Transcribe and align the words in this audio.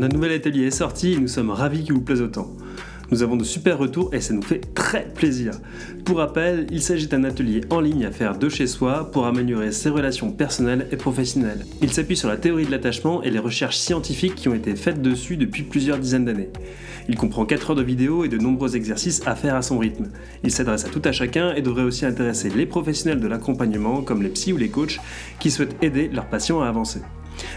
notre 0.00 0.14
nouvel 0.14 0.32
atelier 0.32 0.64
est 0.64 0.70
sorti 0.70 1.12
et 1.12 1.18
nous 1.18 1.28
sommes 1.28 1.50
ravis 1.50 1.84
qu'il 1.84 1.92
vous 1.92 2.00
plaise 2.00 2.22
autant. 2.22 2.50
Nous 3.10 3.22
avons 3.22 3.36
de 3.36 3.44
super 3.44 3.76
retours 3.76 4.14
et 4.14 4.22
ça 4.22 4.32
nous 4.32 4.40
fait 4.40 4.72
très 4.72 5.06
plaisir. 5.06 5.52
Pour 6.06 6.16
rappel, 6.16 6.66
il 6.70 6.80
s'agit 6.80 7.06
d'un 7.06 7.22
atelier 7.24 7.60
en 7.68 7.80
ligne 7.80 8.06
à 8.06 8.10
faire 8.10 8.38
de 8.38 8.48
chez 8.48 8.66
soi 8.66 9.10
pour 9.10 9.26
améliorer 9.26 9.72
ses 9.72 9.90
relations 9.90 10.32
personnelles 10.32 10.86
et 10.90 10.96
professionnelles. 10.96 11.66
Il 11.82 11.92
s'appuie 11.92 12.16
sur 12.16 12.30
la 12.30 12.38
théorie 12.38 12.64
de 12.64 12.70
l'attachement 12.70 13.22
et 13.22 13.30
les 13.30 13.38
recherches 13.38 13.76
scientifiques 13.76 14.36
qui 14.36 14.48
ont 14.48 14.54
été 14.54 14.74
faites 14.74 15.02
dessus 15.02 15.36
depuis 15.36 15.64
plusieurs 15.64 15.98
dizaines 15.98 16.24
d'années. 16.24 16.48
Il 17.10 17.16
comprend 17.16 17.44
4 17.44 17.70
heures 17.70 17.76
de 17.76 17.82
vidéos 17.82 18.24
et 18.24 18.28
de 18.28 18.38
nombreux 18.38 18.76
exercices 18.76 19.20
à 19.26 19.34
faire 19.34 19.54
à 19.54 19.60
son 19.60 19.76
rythme. 19.76 20.08
Il 20.44 20.50
s'adresse 20.50 20.86
à 20.86 20.88
tout 20.88 21.02
à 21.04 21.12
chacun 21.12 21.52
et 21.54 21.60
devrait 21.60 21.82
aussi 21.82 22.06
intéresser 22.06 22.48
les 22.48 22.64
professionnels 22.64 23.20
de 23.20 23.28
l'accompagnement 23.28 24.00
comme 24.00 24.22
les 24.22 24.30
psys 24.30 24.54
ou 24.54 24.56
les 24.56 24.70
coachs 24.70 24.98
qui 25.40 25.50
souhaitent 25.50 25.76
aider 25.82 26.08
leurs 26.08 26.30
patients 26.30 26.62
à 26.62 26.68
avancer. 26.68 27.00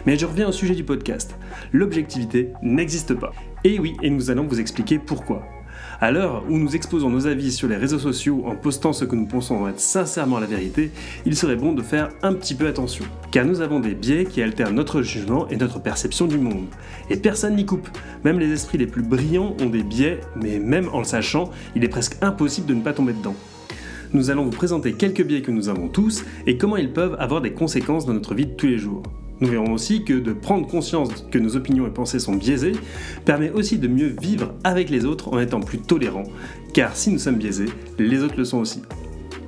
Mais 0.05 0.17
je 0.17 0.25
reviens 0.25 0.49
au 0.49 0.51
sujet 0.51 0.75
du 0.75 0.83
podcast. 0.83 1.35
L'objectivité 1.71 2.49
n'existe 2.61 3.13
pas. 3.13 3.33
Et 3.63 3.79
oui, 3.79 3.95
et 4.01 4.09
nous 4.09 4.31
allons 4.31 4.45
vous 4.45 4.59
expliquer 4.59 4.99
pourquoi. 4.99 5.43
À 6.01 6.11
l'heure 6.11 6.43
où 6.49 6.57
nous 6.57 6.75
exposons 6.75 7.09
nos 7.09 7.27
avis 7.27 7.51
sur 7.51 7.67
les 7.67 7.77
réseaux 7.77 7.99
sociaux 7.99 8.43
en 8.45 8.55
postant 8.55 8.93
ce 8.93 9.05
que 9.05 9.15
nous 9.15 9.25
pensons 9.25 9.67
être 9.67 9.79
sincèrement 9.79 10.39
la 10.39 10.47
vérité, 10.47 10.91
il 11.25 11.35
serait 11.35 11.55
bon 11.55 11.73
de 11.73 11.81
faire 11.81 12.09
un 12.23 12.33
petit 12.33 12.55
peu 12.55 12.67
attention. 12.67 13.05
Car 13.31 13.45
nous 13.45 13.61
avons 13.61 13.79
des 13.79 13.95
biais 13.95 14.25
qui 14.25 14.41
altèrent 14.41 14.73
notre 14.73 15.01
jugement 15.01 15.47
et 15.47 15.55
notre 15.55 15.79
perception 15.79 16.27
du 16.27 16.37
monde. 16.37 16.65
Et 17.09 17.15
personne 17.15 17.55
n'y 17.55 17.65
coupe. 17.65 17.87
Même 18.23 18.39
les 18.39 18.51
esprits 18.51 18.77
les 18.77 18.87
plus 18.87 19.03
brillants 19.03 19.55
ont 19.61 19.69
des 19.69 19.83
biais, 19.83 20.19
mais 20.35 20.59
même 20.59 20.89
en 20.91 20.99
le 20.99 21.05
sachant, 21.05 21.51
il 21.75 21.83
est 21.83 21.89
presque 21.89 22.17
impossible 22.21 22.67
de 22.67 22.73
ne 22.73 22.81
pas 22.81 22.93
tomber 22.93 23.13
dedans 23.13 23.35
nous 24.13 24.29
allons 24.29 24.43
vous 24.43 24.51
présenter 24.51 24.93
quelques 24.93 25.23
biais 25.23 25.41
que 25.41 25.49
nous 25.49 25.69
avons 25.69 25.87
tous 25.87 26.23
et 26.45 26.55
comment 26.55 26.77
ils 26.77 26.93
peuvent 26.93 27.15
avoir 27.17 27.41
des 27.41 27.53
conséquences 27.53 28.05
dans 28.05 28.13
notre 28.13 28.35
vie 28.35 28.45
de 28.45 28.51
tous 28.51 28.67
les 28.67 28.77
jours. 28.77 29.01
Nous 29.43 29.49
verrons 29.49 29.73
aussi 29.73 30.05
que 30.05 30.13
de 30.13 30.31
prendre 30.31 30.65
conscience 30.65 31.27
que 31.29 31.37
nos 31.37 31.57
opinions 31.57 31.85
et 31.85 31.89
pensées 31.89 32.19
sont 32.19 32.33
biaisées 32.33 32.71
permet 33.25 33.51
aussi 33.51 33.77
de 33.77 33.89
mieux 33.89 34.15
vivre 34.21 34.53
avec 34.63 34.89
les 34.89 35.03
autres 35.03 35.33
en 35.33 35.37
étant 35.37 35.59
plus 35.59 35.79
tolérants, 35.79 36.23
car 36.73 36.95
si 36.95 37.11
nous 37.11 37.19
sommes 37.19 37.35
biaisés, 37.35 37.65
les 37.99 38.23
autres 38.23 38.37
le 38.37 38.45
sont 38.45 38.59
aussi. 38.59 38.83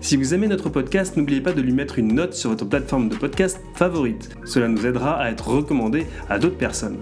Si 0.02 0.18
vous 0.18 0.34
aimez 0.34 0.48
notre 0.48 0.68
podcast, 0.68 1.16
n'oubliez 1.16 1.40
pas 1.40 1.54
de 1.54 1.62
lui 1.62 1.72
mettre 1.72 1.98
une 1.98 2.14
note 2.14 2.34
sur 2.34 2.50
votre 2.50 2.66
plateforme 2.66 3.08
de 3.08 3.16
podcast 3.16 3.62
favorite. 3.76 4.36
Cela 4.44 4.68
nous 4.68 4.86
aidera 4.86 5.18
à 5.18 5.32
être 5.32 5.48
recommandé 5.48 6.08
à 6.30 6.40
d'autres 6.40 6.58
personnes. 6.58 6.98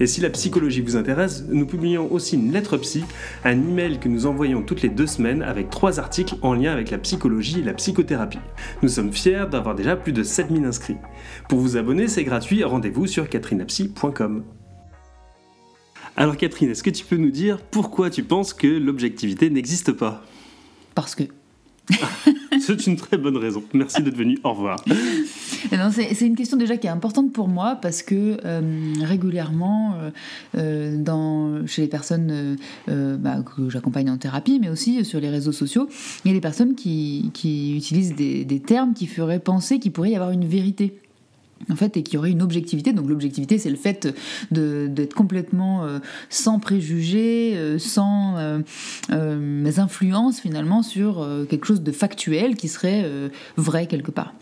Et 0.00 0.06
si 0.06 0.20
la 0.20 0.30
psychologie 0.30 0.80
vous 0.80 0.96
intéresse, 0.96 1.44
nous 1.48 1.66
publions 1.66 2.12
aussi 2.12 2.36
une 2.36 2.52
lettre 2.52 2.76
psy, 2.78 3.04
un 3.44 3.52
email 3.52 3.98
que 3.98 4.08
nous 4.08 4.26
envoyons 4.26 4.62
toutes 4.62 4.82
les 4.82 4.88
deux 4.88 5.06
semaines 5.06 5.42
avec 5.42 5.70
trois 5.70 5.98
articles 5.98 6.36
en 6.42 6.54
lien 6.54 6.72
avec 6.72 6.90
la 6.90 6.98
psychologie 6.98 7.60
et 7.60 7.64
la 7.64 7.74
psychothérapie. 7.74 8.38
Nous 8.82 8.88
sommes 8.88 9.12
fiers 9.12 9.44
d'avoir 9.50 9.74
déjà 9.74 9.96
plus 9.96 10.12
de 10.12 10.22
7000 10.22 10.64
inscrits. 10.64 10.96
Pour 11.48 11.58
vous 11.58 11.76
abonner, 11.76 12.08
c'est 12.08 12.24
gratuit, 12.24 12.64
rendez-vous 12.64 13.06
sur 13.06 13.28
catherinapsy.com. 13.28 14.44
Alors 16.16 16.36
Catherine, 16.36 16.70
est-ce 16.70 16.82
que 16.82 16.90
tu 16.90 17.04
peux 17.04 17.16
nous 17.16 17.30
dire 17.30 17.60
pourquoi 17.60 18.08
tu 18.08 18.22
penses 18.22 18.54
que 18.54 18.68
l'objectivité 18.68 19.50
n'existe 19.50 19.92
pas? 19.92 20.24
Parce 20.94 21.14
que. 21.14 21.24
c'est 22.60 22.86
une 22.86 22.96
très 22.96 23.18
bonne 23.18 23.36
raison. 23.36 23.64
Merci 23.72 24.02
d'être 24.02 24.16
venu. 24.16 24.38
Au 24.44 24.52
revoir. 24.52 24.82
c'est 25.92 26.26
une 26.26 26.36
question 26.36 26.56
déjà 26.56 26.76
qui 26.76 26.86
est 26.86 26.90
importante 26.90 27.32
pour 27.32 27.48
moi 27.48 27.78
parce 27.80 28.02
que 28.02 28.38
euh, 28.44 28.60
régulièrement, 29.02 29.94
euh, 29.94 30.10
euh, 30.56 31.66
chez 31.66 31.82
les 31.82 31.88
personnes 31.88 32.56
bah, 32.88 33.42
que 33.42 33.70
j'accompagne 33.70 34.10
en 34.10 34.18
thérapie, 34.18 34.58
mais 34.60 34.68
aussi 34.68 35.04
sur 35.04 35.20
les 35.20 35.30
réseaux 35.30 35.52
sociaux, 35.52 35.88
il 36.24 36.28
y 36.28 36.30
a 36.30 36.34
des 36.34 36.40
personnes 36.40 36.74
qui, 36.74 37.30
utilisent 37.76 38.14
des, 38.14 38.62
termes 38.64 38.94
qui 38.94 39.06
feraient 39.06 39.40
penser 39.40 39.78
qu'il 39.78 39.92
pourrait 39.92 40.10
y 40.10 40.16
avoir 40.16 40.30
une 40.30 40.46
vérité 40.46 40.98
en 41.70 41.76
fait, 41.76 41.96
et 41.96 42.02
qu'il 42.02 42.14
y 42.14 42.16
aurait 42.18 42.30
une 42.30 42.42
objectivité. 42.42 42.92
Donc 42.92 43.08
l'objectivité, 43.08 43.58
c'est 43.58 43.70
le 43.70 43.76
fait 43.76 44.14
d'être 44.50 45.14
complètement 45.14 45.86
sans 46.28 46.58
préjugés, 46.58 47.78
sans 47.78 48.36
influences 49.10 50.40
finalement 50.40 50.82
sur 50.82 51.26
quelque 51.48 51.66
chose 51.66 51.82
de 51.82 51.92
factuel 51.92 52.56
qui 52.56 52.68
serait 52.68 53.08
vrai 53.56 53.86
quelque 53.86 54.10
part 54.10 54.34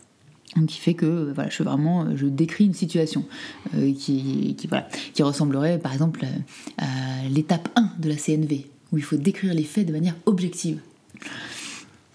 qui 0.67 0.79
fait 0.79 0.95
que 0.95 1.33
je 1.49 1.63
vraiment 1.63 2.17
je 2.17 2.27
décris 2.27 2.67
une 2.67 2.75
situation 2.75 3.25
euh, 3.75 3.93
qui, 3.95 4.57
qui 5.15 5.23
ressemblerait 5.23 5.79
par 5.79 5.93
exemple 5.93 6.27
à 6.79 6.87
l'étape 7.31 7.69
1 7.77 7.93
de 7.99 8.09
la 8.09 8.17
CNV 8.17 8.67
où 8.93 8.99
il 8.99 9.05
faut 9.05 9.17
décrire 9.17 9.55
les 9.55 9.65
faits 9.65 9.87
de 9.87 9.93
manière 9.93 10.15
objective. 10.27 10.79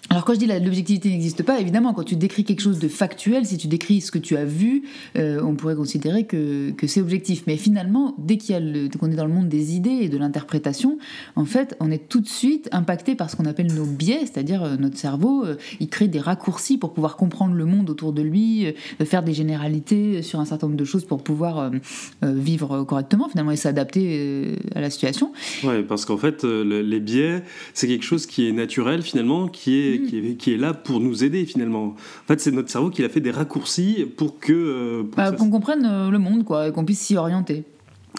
Alors 0.10 0.24
quand 0.24 0.34
je 0.34 0.40
dis 0.40 0.48
l'objectivité 0.48 1.10
n'existe 1.10 1.44
pas, 1.44 1.60
évidemment, 1.60 1.94
quand 1.94 2.04
tu 2.04 2.16
décris 2.16 2.46
quelque 2.46 2.62
chose 2.62 2.80
de 2.80 2.88
factuel, 2.88 3.46
si 3.46 3.58
tu 3.58 3.68
décris 3.68 4.00
ce 4.00 4.10
que 4.10 4.20
tu 4.20 4.38
as 4.38 4.46
vu, 4.46 4.84
euh, 5.18 5.42
on 5.44 5.56
pourrait 5.56 5.76
considérer 5.76 6.26
que, 6.26 6.72
que 6.72 6.88
c'est 6.88 7.02
objectif. 7.02 7.44
Mais 7.46 7.58
finalement, 7.58 8.16
dès 8.18 8.38
qu'on 8.38 9.12
est 9.12 9.16
dans 9.16 9.26
le 9.26 9.34
monde 9.34 9.50
des 9.50 9.76
idées 9.76 10.00
et 10.02 10.10
de 10.10 10.18
l'interprétation, 10.18 10.98
en 11.36 11.44
fait, 11.44 11.76
on 11.82 11.92
est 11.92 12.08
tout 12.08 12.22
de 12.22 12.28
suite 12.28 12.70
impacté 12.72 13.16
par 13.16 13.30
ce 13.30 13.36
qu'on 13.36 13.46
appelle 13.46 13.74
nos 13.74 13.86
biais, 13.86 14.22
c'est-à-dire 14.22 14.64
euh, 14.64 14.78
notre 14.78 14.98
cerveau, 14.98 15.44
euh, 15.46 15.56
il 15.82 15.90
crée 15.90 16.08
des 16.08 16.22
raccourcis 16.22 16.78
pour 16.78 16.94
pouvoir 16.94 17.18
comprendre 17.18 17.56
le 17.56 17.66
monde 17.66 17.90
autour 17.90 18.14
de 18.14 18.22
lui, 18.22 18.74
faire 19.04 19.24
des 19.24 19.34
généralités 19.34 20.22
sur 20.22 20.40
un 20.40 20.46
certain 20.46 20.68
nombre 20.68 20.80
de 20.80 20.86
choses 20.86 21.06
pour 21.06 21.24
pouvoir 21.24 21.72
vivre 22.22 22.84
correctement, 22.84 23.30
finalement, 23.30 23.52
et 23.52 23.56
s'adapter 23.56 24.56
à 24.76 24.82
la 24.82 24.90
situation. 24.90 25.32
Ouais, 25.64 25.84
parce 25.84 26.06
qu'en 26.06 26.18
fait, 26.18 26.44
les 26.44 27.00
biais, 27.00 27.44
c'est 27.74 27.88
quelque 27.88 28.06
chose 28.06 28.26
qui 28.26 28.48
est 28.48 28.52
naturel, 28.52 29.02
finalement, 29.02 29.48
qui 29.48 29.76
est 29.76 29.97
qui, 30.04 30.54
est, 30.54 30.58
là 30.58 30.74
pour 30.74 31.00
nous 31.00 31.24
aider 31.24 31.46
finalement. 31.46 31.86
En 31.88 32.28
fait, 32.28 32.40
c'est 32.40 32.52
notre 32.52 32.70
cerveau 32.70 32.90
qui 32.90 33.04
a 33.04 33.10
fait 33.10 33.20
des 33.20 33.32
raccourcis 33.32 34.06
pour 34.18 34.40
que. 34.40 34.54
Euh, 34.54 35.04
bah, 35.16 35.32
qu'on 35.32 35.50
comprenne 35.50 35.86
euh, 35.86 36.10
le 36.10 36.20
monde, 36.20 36.44
quoi, 36.44 36.68
et 36.68 36.72
qu'on 36.72 36.86
puisse 36.86 37.00
s'y 37.00 37.16
orienter. 37.18 37.64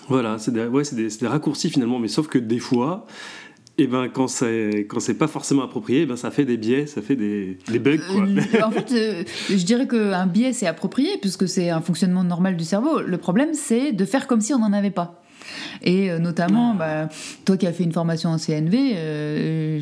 Voilà, 0.08 0.38
c'est 0.38 0.52
des, 0.52 0.66
ouais, 0.66 0.82
des, 0.92 1.08
des, 1.08 1.26
raccourcis 1.26 1.70
finalement, 1.70 1.98
mais 1.98 2.08
sauf 2.08 2.28
que 2.28 2.38
des 2.38 2.58
fois, 2.58 3.06
et 3.78 3.84
eh 3.84 3.86
ben, 3.86 4.08
quand 4.08 4.26
c'est 4.26 5.18
pas 5.18 5.28
forcément 5.28 5.62
approprié, 5.62 6.02
eh 6.02 6.06
ben, 6.06 6.16
ça 6.16 6.32
fait 6.32 6.44
des 6.44 6.56
biais, 6.56 6.86
ça 6.86 7.00
fait 7.00 7.14
des, 7.14 7.58
des 7.68 7.78
bugs. 7.78 7.98
Quoi. 8.10 8.22
Euh, 8.22 8.62
en 8.64 8.72
fait, 8.72 9.26
je 9.48 9.64
dirais 9.64 9.86
qu'un 9.86 10.26
biais 10.26 10.52
c'est 10.52 10.66
approprié 10.66 11.10
puisque 11.20 11.48
c'est 11.48 11.70
un 11.70 11.80
fonctionnement 11.80 12.24
normal 12.24 12.56
du 12.56 12.64
cerveau. 12.64 13.00
Le 13.00 13.18
problème 13.18 13.50
c'est 13.54 13.92
de 13.92 14.04
faire 14.04 14.26
comme 14.26 14.40
si 14.40 14.52
on 14.52 14.58
n'en 14.58 14.72
avait 14.72 14.90
pas. 14.90 15.22
Et 15.82 16.10
euh, 16.10 16.18
notamment, 16.18 16.74
bah, 16.74 17.08
toi 17.44 17.56
qui 17.56 17.66
as 17.66 17.72
fait 17.72 17.84
une 17.84 17.92
formation 17.92 18.30
en 18.30 18.38
CNV, 18.38 18.92
euh, 18.94 19.80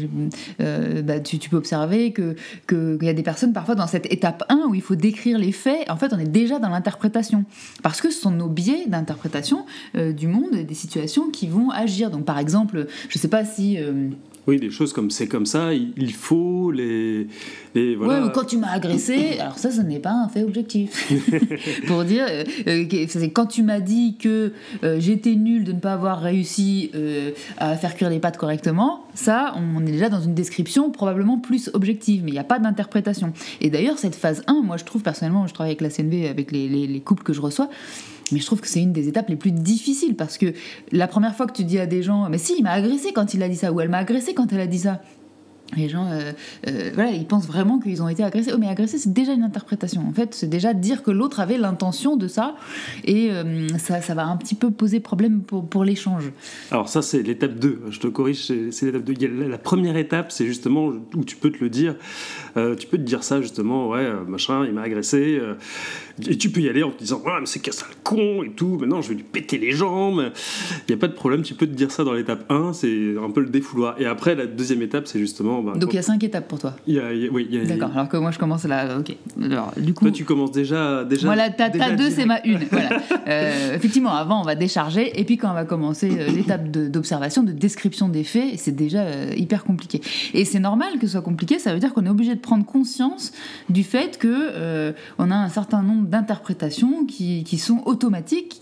euh, 0.60 1.02
bah, 1.02 1.20
tu, 1.20 1.38
peux 1.48 1.56
observer 1.56 2.12
qu'il 2.12 2.98
y 3.02 3.08
a 3.08 3.12
des 3.12 3.22
personnes 3.22 3.52
parfois 3.52 3.74
dans 3.74 3.86
cette 3.86 4.12
étape 4.12 4.44
1 4.48 4.66
où 4.68 4.74
il 4.74 4.82
faut 4.82 4.96
décrire 4.96 5.38
les 5.38 5.52
faits, 5.52 5.88
en 5.90 5.96
fait 5.96 6.12
on 6.12 6.18
est 6.18 6.24
déjà 6.24 6.58
dans 6.58 6.68
l'interprétation. 6.68 7.44
Parce 7.82 8.00
que 8.00 8.10
ce 8.10 8.20
sont 8.20 8.30
nos 8.30 8.48
biais 8.48 8.86
d'interprétation 8.86 9.66
du 9.94 10.26
monde, 10.26 10.50
des 10.52 10.74
situations 10.74 11.30
qui 11.30 11.46
vont 11.46 11.70
agir. 11.70 12.10
Donc 12.10 12.24
par 12.24 12.38
exemple, 12.38 12.86
je 13.08 13.18
ne 13.18 13.20
sais 13.20 13.28
pas 13.28 13.44
si... 13.44 13.78
Oui, 14.46 14.58
des 14.60 14.70
choses 14.70 14.92
comme 14.92 15.10
c'est 15.10 15.26
comme 15.26 15.46
ça, 15.46 15.74
il 15.74 16.12
faut 16.12 16.70
les. 16.70 17.26
les 17.74 17.96
voilà. 17.96 18.28
quand 18.28 18.44
tu 18.44 18.58
m'as 18.58 18.70
agressé, 18.70 19.38
alors 19.40 19.58
ça, 19.58 19.70
ce 19.70 19.80
n'est 19.80 19.98
pas 19.98 20.12
un 20.12 20.28
fait 20.28 20.44
objectif. 20.44 21.12
Pour 21.86 22.04
dire, 22.04 22.24
euh, 22.28 22.44
euh, 22.68 23.06
c'est 23.08 23.30
quand 23.30 23.46
tu 23.46 23.62
m'as 23.62 23.80
dit 23.80 24.16
que 24.18 24.52
euh, 24.84 25.00
j'étais 25.00 25.34
nul 25.34 25.64
de 25.64 25.72
ne 25.72 25.80
pas 25.80 25.92
avoir 25.92 26.20
réussi 26.20 26.90
à 27.58 27.76
faire 27.76 27.94
cuire 27.94 28.10
les 28.10 28.20
pâtes 28.20 28.36
correctement, 28.36 29.04
ça, 29.14 29.54
on 29.56 29.84
est 29.84 29.92
déjà 29.92 30.08
dans 30.08 30.20
une 30.20 30.34
description 30.34 30.90
probablement 30.90 31.38
plus 31.38 31.70
objective, 31.74 32.22
mais 32.24 32.30
il 32.30 32.34
n'y 32.34 32.38
a 32.38 32.44
pas 32.44 32.58
d'interprétation. 32.58 33.32
Et 33.60 33.70
d'ailleurs, 33.70 33.98
cette 33.98 34.14
phase 34.14 34.42
1, 34.46 34.62
moi 34.62 34.76
je 34.76 34.84
trouve 34.84 35.02
personnellement, 35.02 35.46
je 35.46 35.54
travaille 35.54 35.72
avec 35.72 35.80
la 35.80 35.90
CNV, 35.90 36.28
avec 36.28 36.52
les, 36.52 36.68
les 36.68 37.00
couples 37.00 37.22
que 37.22 37.32
je 37.32 37.40
reçois, 37.40 37.68
mais 38.32 38.40
je 38.40 38.46
trouve 38.46 38.60
que 38.60 38.68
c'est 38.68 38.82
une 38.82 38.92
des 38.92 39.08
étapes 39.08 39.28
les 39.28 39.36
plus 39.36 39.52
difficiles 39.52 40.16
parce 40.16 40.38
que 40.38 40.52
la 40.92 41.06
première 41.06 41.36
fois 41.36 41.46
que 41.46 41.52
tu 41.52 41.64
dis 41.64 41.78
à 41.78 41.86
des 41.86 42.02
gens, 42.02 42.28
mais 42.28 42.38
si, 42.38 42.54
il 42.58 42.62
m'a 42.62 42.72
agressé 42.72 43.12
quand 43.12 43.34
il 43.34 43.42
a 43.42 43.48
dit 43.48 43.56
ça, 43.56 43.72
ou 43.72 43.80
elle 43.80 43.88
m'a 43.88 43.98
agressé 43.98 44.34
quand 44.34 44.52
elle 44.52 44.60
a 44.60 44.66
dit 44.66 44.80
ça, 44.80 45.00
les 45.74 45.88
gens, 45.88 46.06
euh, 46.12 46.32
euh, 46.68 46.90
voilà, 46.94 47.10
ils 47.10 47.26
pensent 47.26 47.46
vraiment 47.46 47.80
qu'ils 47.80 48.00
ont 48.02 48.08
été 48.08 48.22
agressés. 48.22 48.52
Oh, 48.54 48.58
mais 48.58 48.68
agressé, 48.68 48.98
c'est 48.98 49.12
déjà 49.12 49.32
une 49.32 49.42
interprétation. 49.42 50.06
En 50.06 50.12
fait, 50.12 50.32
c'est 50.32 50.46
déjà 50.46 50.74
dire 50.74 51.02
que 51.02 51.10
l'autre 51.10 51.40
avait 51.40 51.58
l'intention 51.58 52.16
de 52.16 52.28
ça, 52.28 52.54
et 53.04 53.32
euh, 53.32 53.66
ça, 53.78 54.00
ça 54.00 54.14
va 54.14 54.26
un 54.26 54.36
petit 54.36 54.54
peu 54.54 54.70
poser 54.70 55.00
problème 55.00 55.40
pour, 55.40 55.66
pour 55.66 55.82
l'échange. 55.82 56.30
Alors 56.70 56.88
ça, 56.88 57.02
c'est 57.02 57.22
l'étape 57.22 57.54
2. 57.54 57.82
Je 57.90 57.98
te 57.98 58.06
corrige, 58.06 58.44
c'est 58.70 58.86
l'étape 58.86 59.02
2. 59.02 59.48
La 59.48 59.58
première 59.58 59.96
étape, 59.96 60.30
c'est 60.30 60.46
justement 60.46 60.92
où 61.14 61.24
tu 61.24 61.34
peux 61.36 61.50
te 61.50 61.62
le 61.62 61.68
dire. 61.68 61.96
tu 62.54 62.86
peux 62.86 62.98
te 62.98 63.02
dire 63.02 63.24
ça, 63.24 63.42
justement, 63.42 63.88
ouais, 63.88 64.08
machin, 64.26 64.64
il 64.64 64.72
m'a 64.72 64.82
agressé. 64.82 65.40
Et 66.28 66.36
tu 66.36 66.50
peux 66.50 66.60
y 66.60 66.68
aller 66.68 66.82
en 66.82 66.90
te 66.90 66.98
disant, 66.98 67.20
ouais, 67.24 67.32
mais 67.40 67.46
c'est 67.46 67.60
qu'un 67.60 67.72
sale 67.72 67.88
con 68.02 68.42
et 68.42 68.50
tout, 68.50 68.78
maintenant 68.78 69.02
je 69.02 69.10
vais 69.10 69.14
lui 69.16 69.22
péter 69.22 69.58
les 69.58 69.72
jambes. 69.72 70.32
Il 70.88 70.92
n'y 70.92 70.94
a 70.94 70.98
pas 70.98 71.08
de 71.08 71.12
problème, 71.12 71.42
tu 71.42 71.54
peux 71.54 71.66
te 71.66 71.74
dire 71.74 71.90
ça 71.90 72.04
dans 72.04 72.12
l'étape 72.12 72.50
1, 72.50 72.72
c'est 72.72 73.14
un 73.22 73.30
peu 73.30 73.40
le 73.40 73.48
défouloir. 73.48 74.00
Et 74.00 74.06
après, 74.06 74.34
la 74.34 74.46
deuxième 74.46 74.82
étape, 74.82 75.06
c'est 75.06 75.18
justement 75.18 75.62
bah, 75.62 75.74
Donc 75.76 75.92
il 75.92 75.96
y 75.96 75.98
a 75.98 76.02
cinq 76.02 76.22
étapes 76.24 76.48
pour 76.48 76.58
toi. 76.58 76.74
oui, 76.86 77.46
il 77.50 77.54
y 77.54 77.60
a, 77.60 77.64
D'accord. 77.64 77.90
Alors 77.94 78.08
que 78.08 78.16
moi 78.16 78.30
je 78.30 78.38
commence 78.38 78.64
là. 78.64 78.98
Ok. 78.98 79.14
Alors 79.42 79.72
du 79.76 79.94
coup. 79.94 80.04
Toi 80.04 80.12
tu 80.12 80.24
commences 80.24 80.52
déjà 80.52 81.04
déjà. 81.04 81.26
Voilà, 81.26 81.50
ta, 81.50 81.68
deux 81.68 82.10
c'est 82.10 82.26
ma 82.26 82.40
une. 82.44 82.64
voilà. 82.70 82.90
Euh, 83.28 83.74
effectivement, 83.74 84.14
avant 84.14 84.40
on 84.40 84.44
va 84.44 84.54
décharger 84.54 85.18
et 85.18 85.24
puis 85.24 85.36
quand 85.36 85.50
on 85.50 85.54
va 85.54 85.64
commencer 85.64 86.10
euh, 86.12 86.28
l'étape 86.28 86.70
d'observation, 86.70 87.42
de, 87.42 87.50
description 87.50 88.08
des 88.08 88.22
faits, 88.22 88.56
c'est 88.56 88.74
déjà 88.74 89.00
euh, 89.00 89.32
hyper 89.36 89.64
compliqué. 89.64 90.00
Et 90.32 90.44
c'est 90.44 90.60
normal 90.60 90.98
que 91.00 91.06
ce 91.06 91.14
soit 91.14 91.22
compliqué. 91.22 91.58
Ça 91.58 91.74
veut 91.74 91.80
dire 91.80 91.92
qu'on 91.92 92.06
est 92.06 92.10
obligé 92.10 92.36
de 92.36 92.40
prendre 92.40 92.64
conscience 92.64 93.32
du 93.68 93.82
fait 93.82 94.18
que 94.18 94.94
on 95.18 95.30
a 95.32 95.34
un 95.34 95.48
certain 95.48 95.82
nombre 95.82 96.05
d'interprétation 96.06 97.04
qui, 97.06 97.58
sont 97.58 97.82
automatiques, 97.84 98.60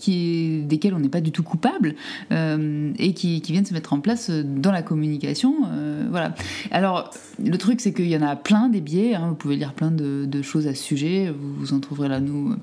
desquelles 0.67 0.93
on 0.93 0.99
n'est 0.99 1.09
pas 1.09 1.21
du 1.21 1.31
tout 1.31 1.43
coupable, 1.43 1.95
euh, 2.31 2.91
et 2.97 3.13
qui, 3.13 3.41
viennent 3.41 3.65
se 3.65 3.73
mettre 3.73 3.93
en 3.93 3.99
place 3.99 4.29
dans 4.29 4.71
la 4.71 4.81
communication. 4.81 5.55
Euh, 5.67 6.05
voilà. 6.09 6.35
Alors, 6.71 7.11
le 7.43 7.57
truc, 7.57 7.81
c'est 7.81 7.93
qu'il 7.93 8.09
y 8.09 8.17
en 8.17 8.21
a 8.21 8.35
plein 8.35 8.69
des 8.69 8.81
biais, 8.81 9.15
hein. 9.15 9.29
vous 9.29 9.35
pouvez 9.35 9.55
lire 9.55 9.73
plein 9.73 9.91
de, 9.91 10.25
de, 10.25 10.41
choses 10.41 10.67
à 10.67 10.73
ce 10.73 10.83
sujet, 10.83 11.31
vous, 11.31 11.53
vous 11.53 11.73
en 11.73 11.79
trouverez 11.79 12.09
là, 12.09 12.19
nous 12.19 12.55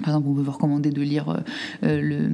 par 0.00 0.08
exemple, 0.10 0.28
on 0.28 0.34
peut 0.34 0.42
vous 0.42 0.50
recommander 0.50 0.90
de 0.90 1.02
lire 1.02 1.28
euh, 1.28 1.36
euh, 1.84 2.00
le, 2.00 2.28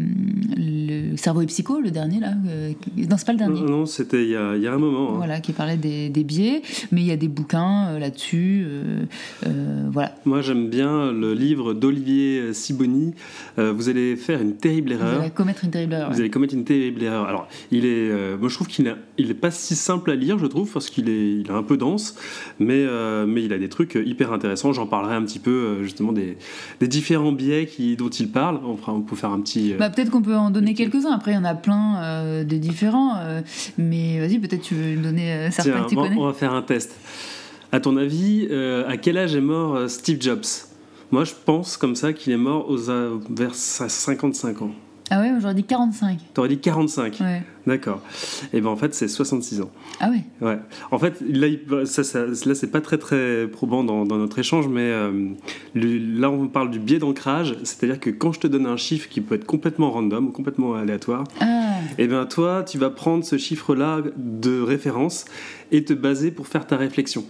le, 0.57 1.17
Cerveau 1.17 1.43
et 1.43 1.47
Psycho, 1.47 1.81
le 1.81 1.91
dernier 1.91 2.21
là. 2.21 2.33
Euh, 2.49 2.73
non, 2.97 3.17
c'est 3.17 3.27
pas 3.27 3.33
le 3.33 3.39
dernier. 3.39 3.61
Non, 3.61 3.87
c'était 3.87 4.23
il 4.23 4.31
y, 4.31 4.37
a, 4.37 4.57
il 4.57 4.63
y 4.63 4.67
a 4.67 4.73
un 4.73 4.79
moment. 4.79 5.13
Hein. 5.13 5.17
Voilà, 5.17 5.41
qui 5.41 5.53
parlait 5.53 5.77
des, 5.77 6.09
des, 6.09 6.25
biais, 6.25 6.63
mais 6.93 7.03
il 7.03 7.07
y 7.07 7.13
a 7.13 7.17
des 7.17 7.29
bouquins 7.29 7.99
là-dessus. 7.99 8.67
voilà. 9.91 10.15
Moi, 10.25 10.41
j'aime 10.41 10.69
bien 10.69 11.13
le 11.13 11.35
livre 11.35 11.75
d'Olivier 11.75 12.53
Siboni. 12.53 13.15
vous 13.57 13.89
allez 13.89 14.17
faire 14.17 14.41
une 14.41 14.57
terrible 14.57 14.93
erreur. 14.93 15.17
Vous 15.17 15.21
allez 15.23 15.31
commettre 15.31 15.65
une 15.65 15.71
terrible 15.71 15.95
erreur. 15.95 16.13
Vous 16.13 16.21
allez 16.21 16.31
commettre 16.31 16.55
une 16.55 16.65
terrible 16.65 17.03
erreur. 17.03 17.27
Alors, 17.27 17.49
il 17.71 17.85
est, 17.85 18.37
moi, 18.39 18.49
je 18.49 18.55
trouve 18.55 18.69
qu'il 18.69 18.85
n'est 18.85 18.95
il 19.19 19.31
est 19.31 19.35
pas 19.35 19.51
si 19.51 19.77
simple 19.77 20.11
à 20.11 20.15
lire, 20.15 20.39
je 20.39 20.47
trouve, 20.47 20.73
parce 20.73 20.89
qu'il 20.89 21.09
est, 21.09 21.33
il 21.33 21.47
est 21.49 21.53
un 21.53 21.63
peu 21.63 21.77
dense, 21.77 22.17
mais, 22.59 22.87
mais 23.27 23.45
il 23.45 23.53
a 23.53 23.59
des 23.59 23.69
trucs 23.69 23.95
hyper 23.95 24.33
intéressants. 24.33 24.73
J'en 24.73 24.87
parlerai 24.87 25.15
un 25.15 25.23
petit 25.23 25.39
peu 25.39 25.83
justement 25.83 26.13
des, 26.13 26.37
des 26.81 26.89
différents 26.89 27.33
biais 27.33 27.50
qui, 27.67 27.97
dont 27.97 28.09
il 28.09 28.31
parle. 28.31 28.61
On, 28.65 29.01
peut 29.01 29.17
faire 29.17 29.31
un 29.31 29.41
petit. 29.41 29.73
Euh, 29.73 29.77
bah, 29.77 29.91
peut-être 29.91 30.11
qu'on 30.11 30.23
peut 30.23 30.37
en 30.37 30.51
donner 30.51 30.75
quelques-uns. 30.75 31.13
Après, 31.13 31.33
il 31.33 31.35
y 31.35 31.39
en 31.39 31.45
a 31.45 31.55
plein 31.55 32.03
euh, 32.03 32.45
de 32.45 32.57
différents. 32.57 33.17
Euh, 33.19 33.41
mais 33.79 34.19
vas-y, 34.21 34.39
peut-être 34.39 34.63
tu 34.63 34.75
veux 34.75 34.97
donner 34.97 35.51
certains 35.51 35.83
que 35.83 35.89
tu 35.91 35.97
connais. 35.97 36.17
On 36.17 36.27
va 36.27 36.33
faire 36.33 36.53
un 36.53 36.63
test. 36.63 36.95
À 37.73 37.81
ton 37.81 37.97
avis, 37.97 38.49
à 38.87 38.97
quel 38.97 39.17
âge 39.17 39.35
est 39.35 39.41
mort 39.41 39.89
Steve 39.89 40.21
Jobs? 40.21 40.45
Moi, 41.11 41.25
je 41.25 41.33
pense 41.45 41.77
comme 41.77 41.97
ça 41.97 42.13
qu'il 42.13 42.33
est 42.33 42.37
mort 42.37 42.69
aux, 42.69 42.79
vers 43.31 43.55
55 43.55 44.63
ans. 44.63 44.71
Ah 45.13 45.21
ouais, 45.21 45.33
j'aurais 45.41 45.55
dit 45.55 45.65
45. 45.65 46.19
T'aurais 46.35 46.49
dit 46.49 46.59
45 46.59 47.19
Ouais. 47.21 47.43
D'accord. 47.67 48.01
Et 48.53 48.59
eh 48.59 48.61
ben 48.61 48.69
en 48.71 48.77
fait, 48.77 48.95
c'est 48.95 49.09
66 49.09 49.61
ans. 49.61 49.71
Ah 49.99 50.09
ouais 50.09 50.23
Ouais. 50.41 50.59
En 50.93 50.99
fait, 50.99 51.21
là, 51.21 51.49
ça, 51.85 52.05
ça, 52.05 52.27
là 52.27 52.55
c'est 52.55 52.71
pas 52.71 52.81
très 52.81 52.97
très 52.97 53.49
probant 53.49 53.85
dans, 53.85 54.05
dans 54.05 54.17
notre 54.17 54.39
échange, 54.39 54.69
mais 54.69 54.83
euh, 54.83 55.31
là, 55.75 56.31
on 56.31 56.47
parle 56.49 56.71
du 56.71 56.79
biais 56.79 56.99
d'ancrage, 56.99 57.57
c'est-à-dire 57.65 57.99
que 57.99 58.11
quand 58.11 58.33
je 58.33 58.41
te 58.41 58.47
donne 58.47 58.67
un 58.67 58.77
chiffre 58.77 59.09
qui 59.09 59.21
peut 59.21 59.35
être 59.35 59.47
complètement 59.47 59.91
random, 59.91 60.33
complètement 60.33 60.75
aléatoire, 60.75 61.25
ah. 61.41 61.47
et 61.99 62.05
eh 62.05 62.07
bien 62.07 62.25
toi, 62.25 62.63
tu 62.63 62.79
vas 62.79 62.91
prendre 62.91 63.25
ce 63.25 63.37
chiffre-là 63.37 64.03
de 64.17 64.61
référence 64.61 65.25
et 65.73 65.85
te 65.85 65.93
baser 65.93 66.31
pour 66.31 66.47
faire 66.47 66.67
ta 66.67 66.77
réflexion 66.77 67.25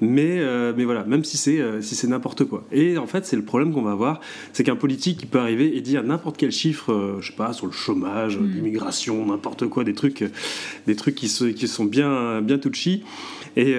mais, 0.00 0.38
euh, 0.38 0.72
mais 0.76 0.84
voilà, 0.84 1.04
même 1.04 1.24
si 1.24 1.36
c'est 1.36 1.60
euh, 1.60 1.82
si 1.82 1.94
c'est 1.94 2.06
n'importe 2.06 2.44
quoi. 2.44 2.64
Et 2.70 2.98
en 2.98 3.06
fait, 3.06 3.26
c'est 3.26 3.36
le 3.36 3.42
problème 3.42 3.72
qu'on 3.72 3.82
va 3.82 3.92
avoir, 3.92 4.20
c'est 4.52 4.62
qu'un 4.62 4.76
politique 4.76 5.18
qui 5.18 5.26
peut 5.26 5.40
arriver 5.40 5.76
et 5.76 5.80
dire 5.80 6.04
n'importe 6.04 6.36
quel 6.36 6.52
chiffre, 6.52 6.92
euh, 6.92 7.18
je 7.20 7.30
sais 7.30 7.36
pas, 7.36 7.52
sur 7.52 7.66
le 7.66 7.72
chômage, 7.72 8.38
mm. 8.38 8.54
l'immigration, 8.54 9.26
n'importe 9.26 9.66
quoi, 9.66 9.84
des 9.84 9.94
trucs, 9.94 10.24
des 10.86 10.96
trucs 10.96 11.14
qui, 11.14 11.28
se, 11.28 11.46
qui 11.46 11.66
sont 11.66 11.84
bien, 11.84 12.40
bien 12.42 12.58
touchy. 12.58 13.02
Et, 13.56 13.74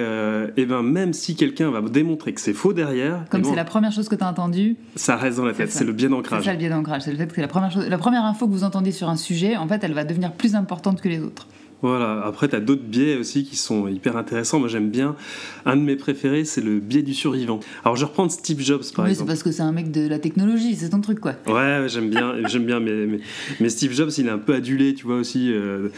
et 0.56 0.66
ben 0.66 0.82
même 0.82 1.14
si 1.14 1.36
quelqu'un 1.36 1.70
va 1.70 1.80
démontrer 1.80 2.34
que 2.34 2.40
c'est 2.40 2.52
faux 2.52 2.74
derrière, 2.74 3.24
comme 3.30 3.44
c'est 3.44 3.54
la 3.54 3.64
première 3.64 3.92
chose 3.92 4.10
que 4.10 4.14
tu 4.14 4.22
as 4.22 4.28
entendue, 4.28 4.76
ça 4.94 5.16
reste 5.16 5.38
dans 5.38 5.46
la 5.46 5.54
tête. 5.54 5.70
C'est 5.70 5.84
le 5.84 5.94
biais 5.94 6.08
d'ancrage. 6.08 6.40
C'est 6.40 6.46
ça 6.46 6.52
le 6.52 6.58
biais 6.58 6.68
d'ancrage. 6.68 7.02
C'est 7.02 7.12
le 7.12 7.16
fait 7.16 7.32
que 7.32 7.40
la 7.40 7.48
première 7.48 7.70
chose, 7.70 7.88
la 7.88 7.96
première 7.96 8.24
info 8.24 8.46
que 8.46 8.52
vous 8.52 8.64
entendez 8.64 8.92
sur 8.92 9.08
un 9.08 9.16
sujet, 9.16 9.56
en 9.56 9.66
fait, 9.66 9.82
elle 9.82 9.94
va 9.94 10.04
devenir 10.04 10.32
plus 10.32 10.54
importante 10.54 11.00
que 11.00 11.08
les 11.08 11.20
autres. 11.20 11.46
Voilà, 11.82 12.20
après, 12.26 12.48
tu 12.48 12.56
as 12.56 12.60
d'autres 12.60 12.82
biais 12.82 13.16
aussi 13.16 13.44
qui 13.44 13.56
sont 13.56 13.88
hyper 13.88 14.16
intéressants. 14.16 14.58
Moi, 14.58 14.68
j'aime 14.68 14.90
bien. 14.90 15.16
Un 15.64 15.76
de 15.76 15.82
mes 15.82 15.96
préférés, 15.96 16.44
c'est 16.44 16.60
le 16.60 16.78
biais 16.78 17.02
du 17.02 17.14
survivant. 17.14 17.60
Alors, 17.84 17.96
je 17.96 18.04
reprends 18.04 18.28
Steve 18.28 18.60
Jobs, 18.60 18.82
par 18.94 19.06
oui, 19.06 19.12
exemple. 19.12 19.28
c'est 19.28 19.34
parce 19.34 19.42
que 19.42 19.50
c'est 19.50 19.62
un 19.62 19.72
mec 19.72 19.90
de 19.90 20.06
la 20.06 20.18
technologie, 20.18 20.74
c'est 20.76 20.90
ton 20.90 21.00
truc, 21.00 21.20
quoi. 21.20 21.34
Ouais, 21.46 21.86
j'aime 21.88 22.10
bien, 22.10 22.34
j'aime 22.48 22.66
bien 22.66 22.80
mais, 22.80 23.20
mais, 23.60 23.68
Steve 23.70 23.92
Jobs, 23.92 24.10
il 24.18 24.26
est 24.26 24.30
un 24.30 24.38
peu 24.38 24.54
adulé, 24.54 24.94
tu 24.94 25.06
vois, 25.06 25.16
aussi. 25.16 25.50
Euh, 25.52 25.88